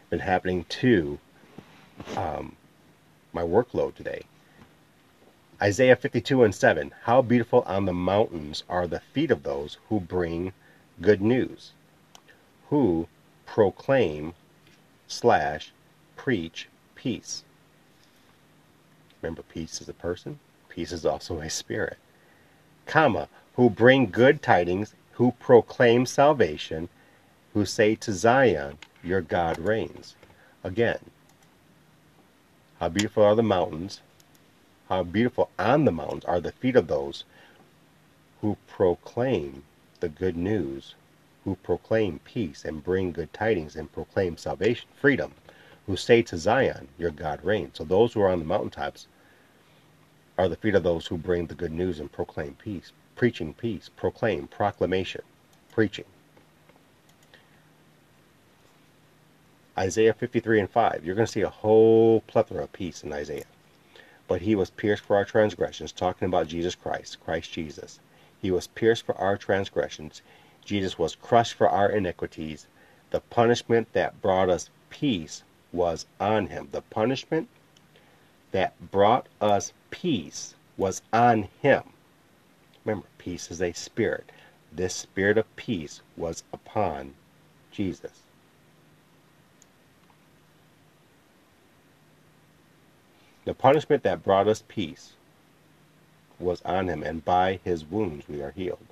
Been 0.10 0.20
happening 0.20 0.66
to 0.70 1.20
um, 2.16 2.56
my 3.34 3.42
workload 3.42 3.96
today. 3.96 4.24
Isaiah 5.62 5.96
52 5.96 6.44
and 6.44 6.56
7. 6.56 6.92
How 7.04 7.22
beautiful 7.22 7.62
on 7.68 7.86
the 7.86 7.94
mountains 7.94 8.64
are 8.68 8.88
the 8.88 9.00
feet 9.00 9.30
of 9.30 9.44
those 9.44 9.78
who 9.90 10.00
bring 10.00 10.54
good 11.00 11.22
news, 11.22 11.74
who 12.70 13.08
proclaim 13.46 14.34
slash 15.08 15.72
preach 16.16 16.68
peace. 16.96 17.44
Remember, 19.22 19.44
peace 19.44 19.82
is 19.82 19.88
a 19.88 19.94
person, 19.94 20.40
peace 20.68 20.92
is 20.92 21.06
also 21.06 21.40
a 21.40 21.50
spirit. 21.50 22.00
Comma, 22.88 23.30
who 23.56 23.70
bring 23.70 24.10
good 24.10 24.42
tidings, 24.42 24.96
who 25.14 25.34
proclaim 25.34 26.08
salvation, 26.08 26.90
who 27.54 27.66
say 27.66 27.94
to 27.94 28.12
Zion, 28.14 28.80
Your 29.04 29.22
God 29.22 29.60
reigns. 29.60 30.16
Again, 30.64 31.12
how 32.80 32.90
beautiful 32.90 33.24
are 33.24 33.36
the 33.36 33.44
mountains, 33.44 34.02
how 34.92 35.04
beautiful 35.04 35.50
on 35.58 35.86
the 35.86 35.92
mountains 35.92 36.26
are 36.26 36.42
the 36.42 36.52
feet 36.52 36.76
of 36.76 36.88
those 36.88 37.24
who 38.42 38.58
proclaim 38.68 39.64
the 40.02 40.10
good 40.10 40.36
news, 40.36 40.96
who 41.46 41.56
proclaim 41.64 42.20
peace 42.26 42.66
and 42.66 42.84
bring 42.84 43.14
good 43.14 43.32
tidings 43.32 43.78
and 43.78 43.94
proclaim 43.94 44.36
salvation, 44.36 44.90
freedom, 45.00 45.32
who 45.88 45.96
say 45.96 46.22
to 46.22 46.38
Zion, 46.38 46.90
Your 47.00 47.10
God 47.10 47.42
reigns. 47.42 47.78
So 47.78 47.86
those 47.86 48.12
who 48.12 48.20
are 48.20 48.28
on 48.28 48.40
the 48.40 48.46
mountaintops 48.46 49.08
are 50.38 50.50
the 50.50 50.58
feet 50.58 50.76
of 50.76 50.84
those 50.84 51.08
who 51.08 51.18
bring 51.18 51.46
the 51.46 51.56
good 51.56 51.72
news 51.72 52.02
and 52.02 52.12
proclaim 52.12 52.58
peace, 52.62 52.92
preaching 53.16 53.54
peace, 53.54 53.90
proclaim, 53.96 54.46
proclamation, 54.46 55.22
preaching. 55.72 56.04
Isaiah 59.78 60.14
53 60.14 60.60
and 60.60 60.70
5. 60.70 61.06
You're 61.06 61.16
going 61.16 61.28
to 61.28 61.32
see 61.32 61.44
a 61.44 61.50
whole 61.50 62.20
plethora 62.28 62.64
of 62.64 62.74
peace 62.74 63.06
in 63.06 63.14
Isaiah. 63.14 63.46
But 64.32 64.44
he 64.44 64.56
was 64.56 64.70
pierced 64.70 65.04
for 65.04 65.18
our 65.18 65.26
transgressions, 65.26 65.92
talking 65.92 66.26
about 66.26 66.48
Jesus 66.48 66.74
Christ, 66.74 67.20
Christ 67.20 67.52
Jesus. 67.52 68.00
He 68.42 68.50
was 68.50 68.66
pierced 68.66 69.06
for 69.06 69.14
our 69.18 69.36
transgressions. 69.36 70.22
Jesus 70.64 70.98
was 70.98 71.16
crushed 71.16 71.56
for 71.56 71.68
our 71.68 71.90
iniquities. 71.90 72.66
The 73.10 73.20
punishment 73.20 73.92
that 73.92 74.22
brought 74.22 74.50
us 74.50 74.70
peace 74.90 75.44
was 75.74 76.06
on 76.18 76.48
him. 76.48 76.70
The 76.72 76.82
punishment 76.82 77.50
that 78.54 78.90
brought 78.90 79.28
us 79.42 79.74
peace 79.90 80.56
was 80.78 81.02
on 81.12 81.50
him. 81.62 81.84
Remember, 82.86 83.08
peace 83.18 83.52
is 83.52 83.62
a 83.62 83.74
spirit. 83.74 84.32
This 84.72 84.96
spirit 84.96 85.38
of 85.38 85.56
peace 85.58 86.00
was 86.16 86.46
upon 86.54 87.16
Jesus. 87.70 88.21
The 93.46 93.54
punishment 93.54 94.04
that 94.04 94.24
brought 94.24 94.48
us 94.48 94.64
peace 94.68 95.14
was 96.40 96.62
on 96.64 96.88
him, 96.88 97.04
and 97.04 97.24
by 97.24 97.60
his 97.64 97.86
wounds 97.86 98.28
we 98.28 98.42
are 98.42 98.52
healed. 98.52 98.86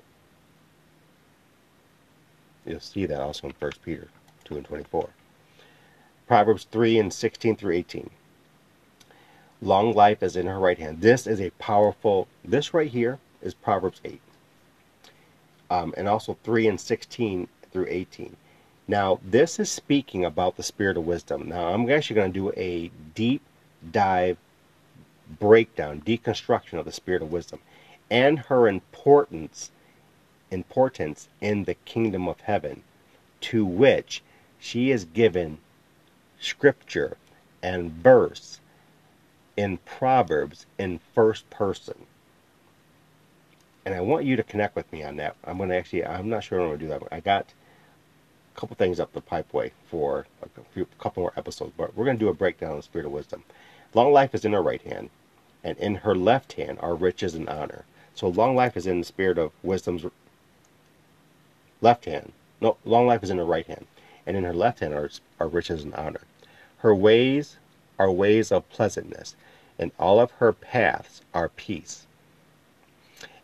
You'll 2.66 2.80
see 2.80 3.06
that 3.06 3.20
also 3.20 3.48
in 3.48 3.54
1 3.58 3.72
Peter 3.84 4.08
2 4.44 4.56
and 4.56 4.64
24. 4.64 5.08
Proverbs 6.26 6.66
3 6.70 6.98
and 6.98 7.12
16 7.12 7.56
through 7.56 7.74
18. 7.74 8.10
Long 9.62 9.92
life 9.92 10.22
is 10.22 10.36
in 10.36 10.46
her 10.46 10.58
right 10.58 10.78
hand. 10.78 11.00
This 11.00 11.26
is 11.26 11.40
a 11.40 11.50
powerful, 11.50 12.28
this 12.44 12.72
right 12.72 12.90
here 12.90 13.18
is 13.42 13.54
Proverbs 13.54 14.00
8. 14.04 14.20
Um, 15.70 15.94
and 15.96 16.08
also 16.08 16.36
3 16.44 16.68
and 16.68 16.80
16 16.80 17.48
through 17.72 17.86
18. 17.88 18.36
Now, 18.88 19.20
this 19.24 19.60
is 19.60 19.70
speaking 19.70 20.24
about 20.24 20.56
the 20.56 20.62
spirit 20.62 20.96
of 20.96 21.06
wisdom. 21.06 21.48
Now, 21.48 21.72
I'm 21.72 21.88
actually 21.90 22.16
going 22.16 22.32
to 22.32 22.38
do 22.38 22.52
a 22.56 22.90
deep 23.14 23.42
dive 23.90 24.36
breakdown, 25.38 26.02
deconstruction 26.04 26.78
of 26.78 26.84
the 26.84 26.92
spirit 26.92 27.22
of 27.22 27.32
wisdom 27.32 27.60
and 28.10 28.40
her 28.40 28.66
importance 28.66 29.70
importance 30.50 31.28
in 31.40 31.64
the 31.64 31.74
kingdom 31.74 32.26
of 32.28 32.40
heaven 32.40 32.82
to 33.40 33.64
which 33.64 34.22
she 34.58 34.90
is 34.90 35.04
given 35.04 35.58
scripture 36.40 37.16
and 37.62 37.92
verse 37.92 38.60
in 39.56 39.76
Proverbs 39.78 40.66
in 40.78 41.00
first 41.14 41.48
person. 41.50 42.06
And 43.84 43.94
I 43.94 44.00
want 44.00 44.24
you 44.24 44.36
to 44.36 44.42
connect 44.42 44.74
with 44.74 44.92
me 44.92 45.02
on 45.04 45.16
that. 45.16 45.36
I'm 45.44 45.58
going 45.58 45.68
to 45.68 45.76
actually, 45.76 46.04
I'm 46.04 46.28
not 46.28 46.44
sure 46.44 46.60
I'm 46.60 46.68
going 46.68 46.78
to 46.78 46.84
do 46.84 46.88
that. 46.88 47.02
I 47.12 47.20
got 47.20 47.52
couple 48.60 48.76
things 48.76 49.00
up 49.00 49.10
the 49.14 49.22
pipeway 49.22 49.70
for 49.90 50.26
a, 50.42 50.48
few, 50.74 50.86
couple 50.98 51.22
more 51.22 51.32
episodes, 51.34 51.72
but 51.78 51.96
we're 51.96 52.04
going 52.04 52.18
to 52.18 52.24
do 52.24 52.28
a 52.28 52.34
breakdown 52.34 52.72
of 52.72 52.76
the 52.76 52.82
Spirit 52.82 53.06
of 53.06 53.12
Wisdom. 53.12 53.42
Long 53.94 54.12
life 54.12 54.34
is 54.34 54.44
in 54.44 54.52
her 54.52 54.62
right 54.62 54.82
hand. 54.82 55.08
and 55.62 55.78
in 55.78 55.96
her 55.96 56.14
left 56.14 56.54
hand 56.54 56.78
are 56.80 56.94
riches 56.94 57.34
and 57.34 57.48
honor. 57.48 57.84
So 58.14 58.28
long 58.28 58.54
life 58.56 58.76
is 58.76 58.86
in 58.86 59.00
the 59.00 59.06
spirit 59.06 59.38
of 59.38 59.52
wisdom's 59.62 60.04
left 61.80 62.04
hand. 62.04 62.32
No, 62.60 62.76
long 62.84 63.06
life 63.06 63.22
is 63.22 63.30
in 63.30 63.38
her 63.38 63.44
right 63.44 63.66
hand, 63.66 63.86
and 64.26 64.36
in 64.36 64.44
her 64.44 64.52
left 64.52 64.80
hand 64.80 64.94
are, 64.94 65.10
are 65.38 65.48
riches 65.48 65.82
and 65.82 65.94
honor. 65.94 66.20
Her 66.78 66.94
ways 66.94 67.56
are 67.98 68.10
ways 68.10 68.52
of 68.52 68.68
pleasantness, 68.70 69.36
and 69.78 69.92
all 69.98 70.20
of 70.20 70.30
her 70.32 70.52
paths 70.52 71.22
are 71.32 71.48
peace. 71.48 72.06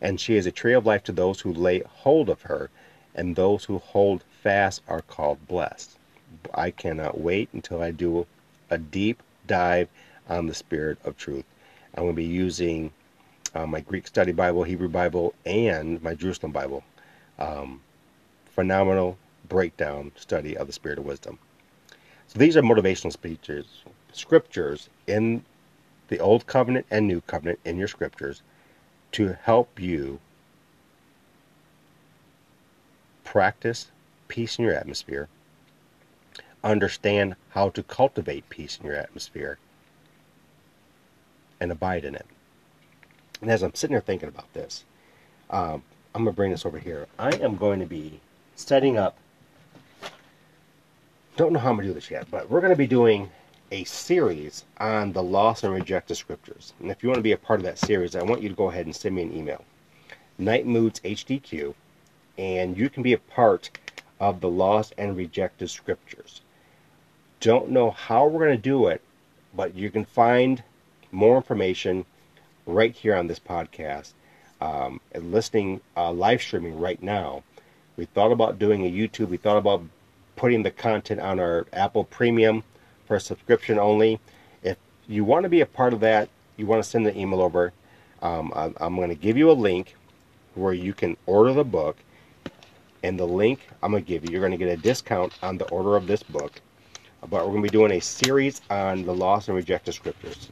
And 0.01 0.21
she 0.21 0.37
is 0.37 0.47
a 0.47 0.53
tree 0.53 0.75
of 0.75 0.85
life 0.85 1.05
to 1.05 1.13
those 1.13 1.41
who 1.41 1.53
lay 1.53 1.81
hold 1.81 2.29
of 2.29 2.43
her, 2.43 2.71
and 3.15 3.35
those 3.35 3.65
who 3.65 3.79
hold 3.79 4.25
are 4.47 5.03
called 5.03 5.47
blessed. 5.49 5.99
I 6.55 6.71
cannot 6.71 7.21
wait 7.21 7.49
until 7.53 7.83
I 7.83 7.91
do 7.91 8.27
a 8.71 8.79
deep 8.79 9.23
dive 9.47 9.89
on 10.29 10.47
the 10.47 10.55
Spirit 10.55 10.99
of 11.05 11.17
Truth. 11.17 11.45
I'm 11.95 12.05
going 12.05 12.15
to 12.15 12.17
be 12.17 12.25
using 12.25 12.93
uh, 13.55 13.67
my 13.67 13.81
Greek 13.81 14.07
Study 14.07 14.33
Bible, 14.33 14.63
Hebrew 14.63 14.89
Bible, 14.89 15.35
and 15.45 16.03
my 16.03 16.15
Jerusalem 16.15 16.53
Bible. 16.53 16.85
Um, 17.39 17.81
phenomenal 18.55 19.19
breakdown 19.49 20.13
study 20.17 20.57
of 20.57 20.67
the 20.67 20.73
Spirit 20.73 20.99
of 20.99 21.05
Wisdom. 21.05 21.39
So 22.29 22.39
these 22.39 22.57
are 22.57 22.63
motivational 22.63 23.13
speeches, 23.13 23.67
scriptures 24.13 24.89
in 25.07 25.45
the 26.09 26.21
Old 26.21 26.47
Covenant 26.47 26.87
and 26.91 27.07
New 27.07 27.21
Covenant 27.23 27.59
in 27.65 27.79
your 27.79 27.89
scriptures 27.89 28.43
to 29.13 29.37
help 29.43 29.81
you 29.81 30.21
practice 33.25 33.91
peace 34.29 34.59
in 34.59 34.65
your 34.65 34.75
atmosphere, 34.75 35.29
understand 36.63 37.37
how 37.51 37.71
to 37.71 37.83
cultivate 37.83 38.49
peace 38.49 38.79
in 38.81 38.87
your 38.87 38.97
atmosphere, 38.97 39.59
and 41.61 41.73
abide 41.73 42.05
in 42.05 42.15
it. 42.15 42.27
And 43.41 43.51
as 43.51 43.63
I'm 43.63 43.75
sitting 43.75 43.95
here 43.95 44.01
thinking 44.01 44.29
about 44.29 44.53
this, 44.53 44.85
um, 45.51 45.83
I'm 46.15 46.25
going 46.25 46.35
to 46.35 46.37
bring 46.37 46.51
this 46.51 46.67
over 46.67 46.79
here. 46.79 47.07
I 47.19 47.31
am 47.37 47.57
going 47.57 47.81
to 47.81 47.87
be 47.87 48.21
setting 48.55 48.97
up, 48.97 49.17
don't 51.37 51.53
know 51.53 51.59
how 51.59 51.71
I'm 51.71 51.77
going 51.77 51.87
to 51.87 51.93
do 51.93 51.95
this 51.95 52.11
yet, 52.11 52.27
but 52.31 52.49
we're 52.49 52.61
going 52.61 52.73
to 52.73 52.77
be 52.77 52.87
doing 52.87 53.31
a 53.71 53.85
series 53.85 54.65
on 54.79 55.13
the 55.13 55.23
lost 55.23 55.65
and 55.65 55.73
rejected 55.73 56.15
scriptures. 56.15 56.73
And 56.81 56.91
if 56.91 57.03
you 57.03 57.09
want 57.09 57.19
to 57.19 57.23
be 57.23 57.33
a 57.33 57.37
part 57.37 57.61
of 57.61 57.65
that 57.65 57.79
series, 57.79 58.15
I 58.15 58.23
want 58.23 58.43
you 58.43 58.49
to 58.49 58.55
go 58.55 58.71
ahead 58.71 58.87
and 58.87 58.95
send 58.95 59.15
me 59.15 59.23
an 59.23 59.37
email. 59.37 59.65
Nite 60.39 60.67
Moodz 60.67 61.01
HDQ, 61.03 61.75
and 62.39 62.77
you 62.77 62.89
can 62.89 63.03
be 63.03 63.13
a 63.13 63.19
part 63.19 63.71
of 64.21 64.41
the 64.41 64.49
lost 64.49 64.95
and 64.97 65.17
rejected 65.17 65.69
scriptures. 65.69 66.41
Don't 67.41 67.71
know 67.71 67.91
how 67.91 68.27
we're 68.27 68.47
going 68.47 68.57
to 68.57 68.63
do 68.63 68.87
it, 68.87 69.03
but 69.55 69.75
you 69.75 69.91
can 69.91 70.05
find 70.05 70.63
more 71.13 71.37
information 71.37 72.05
right 72.67 72.95
here 72.95 73.15
on 73.15 73.27
this 73.27 73.39
podcast 73.39 74.13
um, 74.61 75.01
and 75.13 75.33
listening 75.33 75.81
uh, 75.97 76.13
live 76.13 76.41
streaming 76.41 76.79
right 76.79 77.03
now. 77.03 77.43
We 77.97 78.07
thought 78.07 78.33
about 78.33 78.59
doing 78.59 78.85
a 78.85 78.91
YouTube. 78.91 79.29
We 79.29 79.37
thought 79.37 79.57
about 79.57 79.83
putting 80.35 80.63
the 80.63 80.71
content 80.71 81.21
on 81.21 81.41
our 81.41 81.67
Apple 81.73 82.05
Premium 82.05 82.63
for 83.07 83.19
subscription 83.19 83.79
only. 83.79 84.21
If 84.63 84.77
you 85.09 85.25
want 85.25 85.45
to 85.45 85.49
be 85.49 85.61
a 85.61 85.67
part 85.67 85.93
of 85.93 86.01
that, 86.01 86.29
you 86.57 86.67
want 86.67 86.83
to 86.83 86.89
send 86.89 87.07
an 87.07 87.17
email 87.17 87.41
over. 87.41 87.73
Um, 88.23 88.53
I'm 88.55 88.97
going 88.97 89.11
to 89.11 89.15
give 89.15 89.37
you 89.37 89.51
a 89.51 89.53
link 89.53 89.95
where 90.55 90.73
you 90.73 90.93
can 90.93 91.17
order 91.27 91.53
the 91.53 91.65
book. 91.65 91.97
And 93.03 93.19
the 93.19 93.27
link 93.27 93.61
I'm 93.83 93.93
going 93.93 94.05
to 94.05 94.09
give 94.09 94.25
you, 94.25 94.33
you're 94.33 94.41
going 94.41 94.53
to 94.53 94.59
get 94.59 94.69
a 94.69 94.81
discount 94.81 95.33
on 95.43 95.59
the 95.59 95.69
order 95.69 95.97
of 95.97 96.07
this 96.07 96.23
book. 96.23 96.61
But 97.23 97.47
we're 97.47 97.53
going 97.53 97.63
to 97.63 97.69
be 97.69 97.69
doing 97.69 97.93
a 97.93 98.01
series 98.01 98.61
on 98.71 99.05
the 99.05 99.15
lost 99.15 99.49
and 99.49 99.57
rejected 99.57 99.93
scriptures 99.93 100.51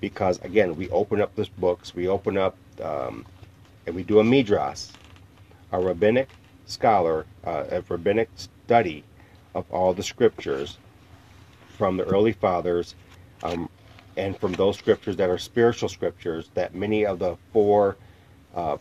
because 0.00 0.38
again 0.42 0.76
we 0.76 0.88
open 0.90 1.20
up 1.20 1.34
these 1.36 1.48
books 1.48 1.94
we 1.94 2.08
open 2.08 2.36
up 2.36 2.56
um, 2.82 3.24
and 3.86 3.94
we 3.94 4.02
do 4.02 4.18
a 4.20 4.24
midrash 4.24 4.86
a 5.72 5.80
rabbinic 5.80 6.28
scholar 6.66 7.26
uh, 7.44 7.64
a 7.70 7.82
rabbinic 7.88 8.28
study 8.36 9.02
of 9.54 9.64
all 9.70 9.94
the 9.94 10.02
scriptures 10.02 10.78
from 11.76 11.96
the 11.96 12.04
early 12.04 12.32
fathers 12.32 12.94
um, 13.42 13.68
and 14.16 14.38
from 14.38 14.52
those 14.52 14.76
scriptures 14.78 15.16
that 15.16 15.30
are 15.30 15.38
spiritual 15.38 15.88
scriptures 15.88 16.50
that 16.54 16.74
many 16.74 17.04
of 17.04 17.18
the 17.18 17.36
four 17.52 17.96
uh, 18.54 18.76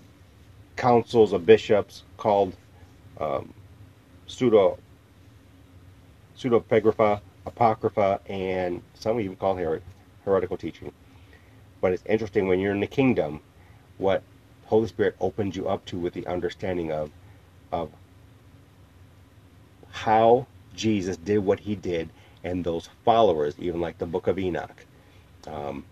councils 0.76 1.34
of 1.34 1.46
bishops 1.46 2.04
called 2.18 2.56
um, 3.20 3.54
pseudo 4.28 4.78
pseudepigrapha 6.38 7.22
apocrypha 7.46 8.22
and 8.28 8.82
some 8.96 9.20
even 9.20 9.36
call 9.38 9.56
her- 9.56 9.82
heretical 10.26 10.58
teaching 10.58 10.92
but 11.82 11.94
it's 11.94 12.04
interesting 12.06 12.48
when 12.48 12.60
you're 12.60 12.72
in 12.74 12.80
the 12.80 12.88
kingdom, 12.88 13.42
what 13.98 14.24
Holy 14.66 14.88
Spirit 14.88 15.16
opens 15.22 15.56
you 15.56 15.68
up 15.68 15.86
to 15.86 16.00
with 16.00 16.14
the 16.14 16.28
understanding 16.28 16.92
of 16.92 17.12
of 17.72 17.92
how 19.92 20.48
Jesus 20.76 21.18
did 21.18 21.40
what 21.40 21.62
he 21.62 21.76
did 21.76 22.10
and 22.44 22.64
those 22.66 22.90
followers, 23.06 23.56
even 23.60 23.82
like 23.82 23.98
the 24.00 24.06
book 24.06 24.28
of 24.28 24.40
Enoch, 24.40 24.86
um, 25.48 25.86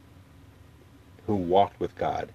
who 1.28 1.36
walked 1.36 1.80
with 1.80 1.96
God. 1.96 2.32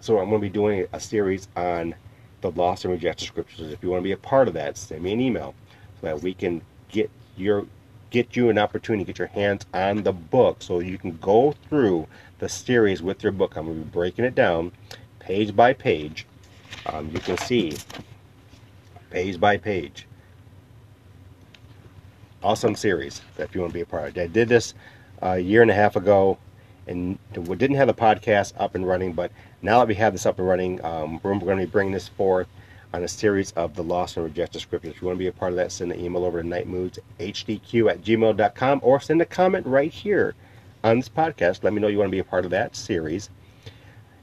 So 0.00 0.18
I'm 0.18 0.30
going 0.30 0.40
to 0.40 0.46
be 0.46 0.50
doing 0.52 0.86
a 0.92 1.00
series 1.00 1.48
on 1.56 1.94
the 2.40 2.50
lost 2.52 2.84
and 2.84 2.92
rejected 2.92 3.26
scriptures. 3.26 3.70
If 3.70 3.82
you 3.82 3.90
want 3.90 4.00
to 4.00 4.04
be 4.04 4.12
a 4.12 4.16
part 4.16 4.48
of 4.48 4.54
that, 4.54 4.78
send 4.78 5.02
me 5.02 5.12
an 5.12 5.20
email 5.20 5.54
so 6.00 6.06
that 6.06 6.22
we 6.22 6.34
can 6.34 6.62
get 6.88 7.10
your 7.36 7.66
get 8.08 8.34
you 8.34 8.48
an 8.50 8.58
opportunity 8.58 9.04
to 9.04 9.12
get 9.12 9.18
your 9.18 9.28
hands 9.28 9.64
on 9.72 10.02
the 10.02 10.12
book 10.12 10.56
so 10.62 10.80
you 10.80 10.98
can 10.98 11.16
go 11.18 11.54
through 11.68 12.08
the 12.40 12.48
series 12.48 13.02
with 13.02 13.22
your 13.22 13.30
book. 13.30 13.56
I'm 13.56 13.66
going 13.66 13.78
to 13.78 13.84
be 13.84 13.90
breaking 13.90 14.24
it 14.24 14.34
down 14.34 14.72
page 15.20 15.54
by 15.54 15.74
page. 15.74 16.26
Um, 16.86 17.10
you 17.10 17.20
can 17.20 17.38
see 17.38 17.76
page 19.10 19.38
by 19.38 19.58
page. 19.58 20.06
Awesome 22.42 22.74
series 22.74 23.20
if 23.38 23.54
you 23.54 23.60
want 23.60 23.72
to 23.72 23.74
be 23.74 23.82
a 23.82 23.86
part 23.86 24.08
of 24.08 24.16
it. 24.16 24.22
I 24.22 24.26
did 24.26 24.48
this 24.48 24.74
a 25.20 25.38
year 25.38 25.62
and 25.62 25.70
a 25.70 25.74
half 25.74 25.94
ago 25.94 26.38
and 26.86 27.18
didn't 27.34 27.76
have 27.76 27.86
the 27.86 27.94
podcast 27.94 28.54
up 28.58 28.74
and 28.74 28.86
running, 28.86 29.12
but 29.12 29.30
now 29.62 29.80
that 29.80 29.88
we 29.88 29.94
have 29.96 30.12
this 30.12 30.26
up 30.26 30.38
and 30.38 30.48
running, 30.48 30.84
um, 30.84 31.20
we're 31.22 31.38
going 31.38 31.58
to 31.58 31.66
be 31.66 31.70
bringing 31.70 31.92
this 31.92 32.08
forth 32.08 32.48
on 32.92 33.04
a 33.04 33.08
series 33.08 33.52
of 33.52 33.74
the 33.74 33.82
lost 33.82 34.16
and 34.16 34.24
rejected 34.24 34.60
scriptures. 34.60 34.94
If 34.94 35.02
you 35.02 35.06
want 35.06 35.16
to 35.16 35.20
be 35.20 35.28
a 35.28 35.32
part 35.32 35.52
of 35.52 35.56
that, 35.56 35.70
send 35.70 35.92
an 35.92 36.00
email 36.00 36.24
over 36.24 36.42
to 36.42 36.48
nitemoodzhdq 36.48 37.90
at 37.90 38.02
gmail.com 38.02 38.80
or 38.82 39.00
send 39.00 39.22
a 39.22 39.26
comment 39.26 39.66
right 39.66 39.92
here 39.92 40.34
on 40.82 40.96
this 40.96 41.08
podcast. 41.08 41.62
Let 41.62 41.72
me 41.72 41.80
know 41.80 41.88
you 41.88 41.98
want 41.98 42.08
to 42.08 42.12
be 42.12 42.18
a 42.18 42.24
part 42.24 42.44
of 42.44 42.50
that 42.50 42.74
series. 42.74 43.30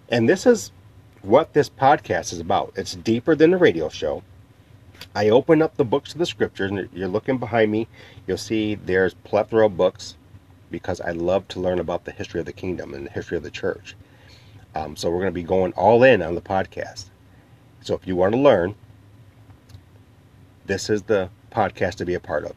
And 0.09 0.27
this 0.27 0.45
is 0.45 0.71
what 1.21 1.53
this 1.53 1.69
podcast 1.69 2.33
is 2.33 2.39
about. 2.39 2.73
It's 2.75 2.95
deeper 2.95 3.35
than 3.35 3.51
the 3.51 3.57
radio 3.57 3.89
show. 3.89 4.23
I 5.15 5.29
open 5.29 5.61
up 5.61 5.75
the 5.75 5.85
books 5.85 6.13
of 6.13 6.19
the 6.19 6.25
scriptures, 6.25 6.71
and 6.71 6.89
you're 6.91 7.07
looking 7.07 7.37
behind 7.37 7.71
me. 7.71 7.87
You'll 8.25 8.37
see 8.37 8.75
there's 8.75 9.13
plethora 9.13 9.67
of 9.67 9.77
books 9.77 10.15
because 10.71 10.99
I 10.99 11.11
love 11.11 11.47
to 11.49 11.59
learn 11.59 11.79
about 11.79 12.05
the 12.05 12.11
history 12.11 12.39
of 12.39 12.45
the 12.45 12.53
kingdom 12.53 12.93
and 12.93 13.05
the 13.05 13.11
history 13.11 13.37
of 13.37 13.43
the 13.43 13.51
church. 13.51 13.95
Um, 14.75 14.95
so 14.95 15.09
we're 15.09 15.21
going 15.21 15.27
to 15.27 15.31
be 15.31 15.43
going 15.43 15.73
all 15.73 16.03
in 16.03 16.21
on 16.21 16.35
the 16.35 16.41
podcast. 16.41 17.05
So 17.81 17.95
if 17.95 18.05
you 18.05 18.15
want 18.15 18.33
to 18.33 18.39
learn, 18.39 18.75
this 20.65 20.89
is 20.89 21.03
the 21.03 21.29
podcast 21.51 21.95
to 21.95 22.05
be 22.05 22.13
a 22.13 22.19
part 22.19 22.43
of. 22.45 22.53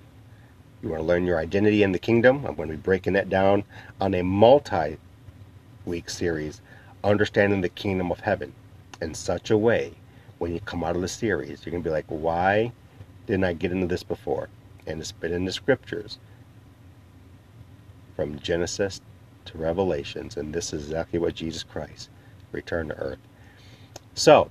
You 0.83 0.89
want 0.89 1.03
to 1.03 1.07
learn 1.07 1.27
your 1.27 1.39
identity 1.39 1.83
in 1.83 1.93
the 1.93 1.99
kingdom? 1.99 2.45
I'm 2.47 2.55
going 2.55 2.69
to 2.69 2.77
be 2.77 2.81
breaking 2.83 3.13
that 3.15 3.29
down 3.29 3.65
on 4.01 4.15
a 4.15 4.23
multi 4.23 4.97
week 5.85 6.11
series, 6.11 6.61
Understanding 7.05 7.61
the 7.61 7.69
Kingdom 7.69 8.11
of 8.11 8.21
Heaven, 8.21 8.53
in 9.01 9.15
such 9.15 9.51
a 9.51 9.57
way 9.57 9.95
when 10.41 10.55
you 10.55 10.61
come 10.61 10.83
out 10.83 10.97
of 10.97 11.03
the 11.03 11.09
series, 11.09 11.65
you're 11.65 11.71
going 11.71 11.83
to 11.83 11.89
be 11.89 11.93
like, 11.93 12.07
why 12.09 12.73
didn't 13.27 13.45
I 13.45 13.53
get 13.53 13.73
into 13.73 13.87
this 13.87 14.03
before? 14.03 14.49
And 14.87 14.99
it's 14.99 15.13
been 15.13 15.35
in 15.35 15.45
the 15.45 15.53
scriptures 15.53 16.19
from 18.17 18.39
Genesis 18.39 19.03
to 19.47 19.59
Revelations, 19.59 20.37
and 20.37 20.53
this 20.53 20.73
is 20.73 20.85
exactly 20.85 21.19
what 21.19 21.35
Jesus 21.35 21.63
Christ 21.63 22.09
returned 22.53 22.91
to 22.91 22.97
earth. 22.97 23.19
So, 24.15 24.51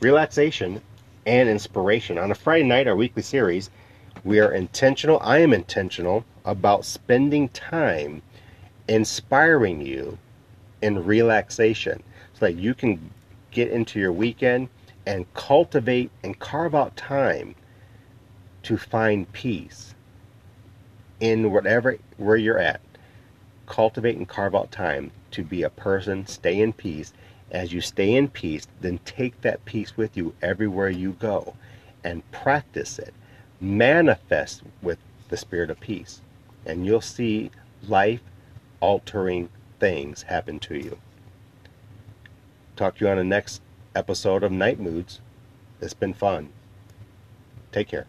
relaxation, 0.00 0.80
and 1.26 1.48
inspiration. 1.48 2.18
On 2.18 2.30
a 2.30 2.34
Friday 2.34 2.64
night, 2.64 2.86
our 2.86 2.96
weekly 2.96 3.22
series, 3.22 3.70
we 4.24 4.40
are 4.40 4.52
intentional, 4.52 5.18
I 5.22 5.38
am 5.38 5.52
intentional 5.52 6.24
about 6.44 6.84
spending 6.84 7.48
time 7.50 8.22
inspiring 8.88 9.80
you 9.80 10.18
in 10.82 11.04
relaxation 11.04 12.02
so 12.34 12.46
that 12.46 12.56
you 12.56 12.74
can 12.74 13.10
get 13.50 13.70
into 13.70 13.98
your 13.98 14.12
weekend 14.12 14.68
and 15.06 15.32
cultivate 15.34 16.10
and 16.22 16.38
carve 16.38 16.74
out 16.74 16.96
time 16.96 17.54
to 18.62 18.76
find 18.76 19.30
peace 19.32 19.93
in 21.24 21.52
whatever 21.52 21.98
where 22.18 22.36
you're 22.36 22.58
at. 22.58 22.80
Cultivate 23.66 24.16
and 24.16 24.28
carve 24.28 24.54
out 24.54 24.72
time 24.72 25.12
to 25.32 25.42
be 25.44 25.62
a 25.62 25.70
person, 25.70 26.26
stay 26.26 26.60
in 26.60 26.72
peace, 26.72 27.12
as 27.50 27.72
you 27.72 27.80
stay 27.80 28.14
in 28.14 28.28
peace, 28.28 28.66
then 28.80 28.98
take 29.04 29.40
that 29.42 29.64
peace 29.64 29.96
with 29.96 30.16
you 30.16 30.34
everywhere 30.42 30.90
you 30.90 31.12
go 31.12 31.56
and 32.04 32.28
practice 32.32 32.98
it. 32.98 33.14
Manifest 33.60 34.62
with 34.82 34.98
the 35.30 35.36
spirit 35.36 35.70
of 35.70 35.80
peace. 35.80 36.20
and 36.66 36.86
you'll 36.86 37.00
see 37.00 37.50
life 37.88 38.22
altering 38.80 39.48
things 39.80 40.22
happen 40.22 40.58
to 40.60 40.76
you. 40.76 40.98
Talk 42.76 42.98
to 42.98 43.04
you 43.04 43.10
on 43.10 43.18
the 43.18 43.24
next 43.24 43.62
episode 43.94 44.42
of 44.42 44.52
Nite 44.52 44.80
Moodz. 44.80 45.20
It's 45.80 45.94
been 45.94 46.14
fun. 46.14 46.50
Take 47.72 47.88
care. 47.88 48.02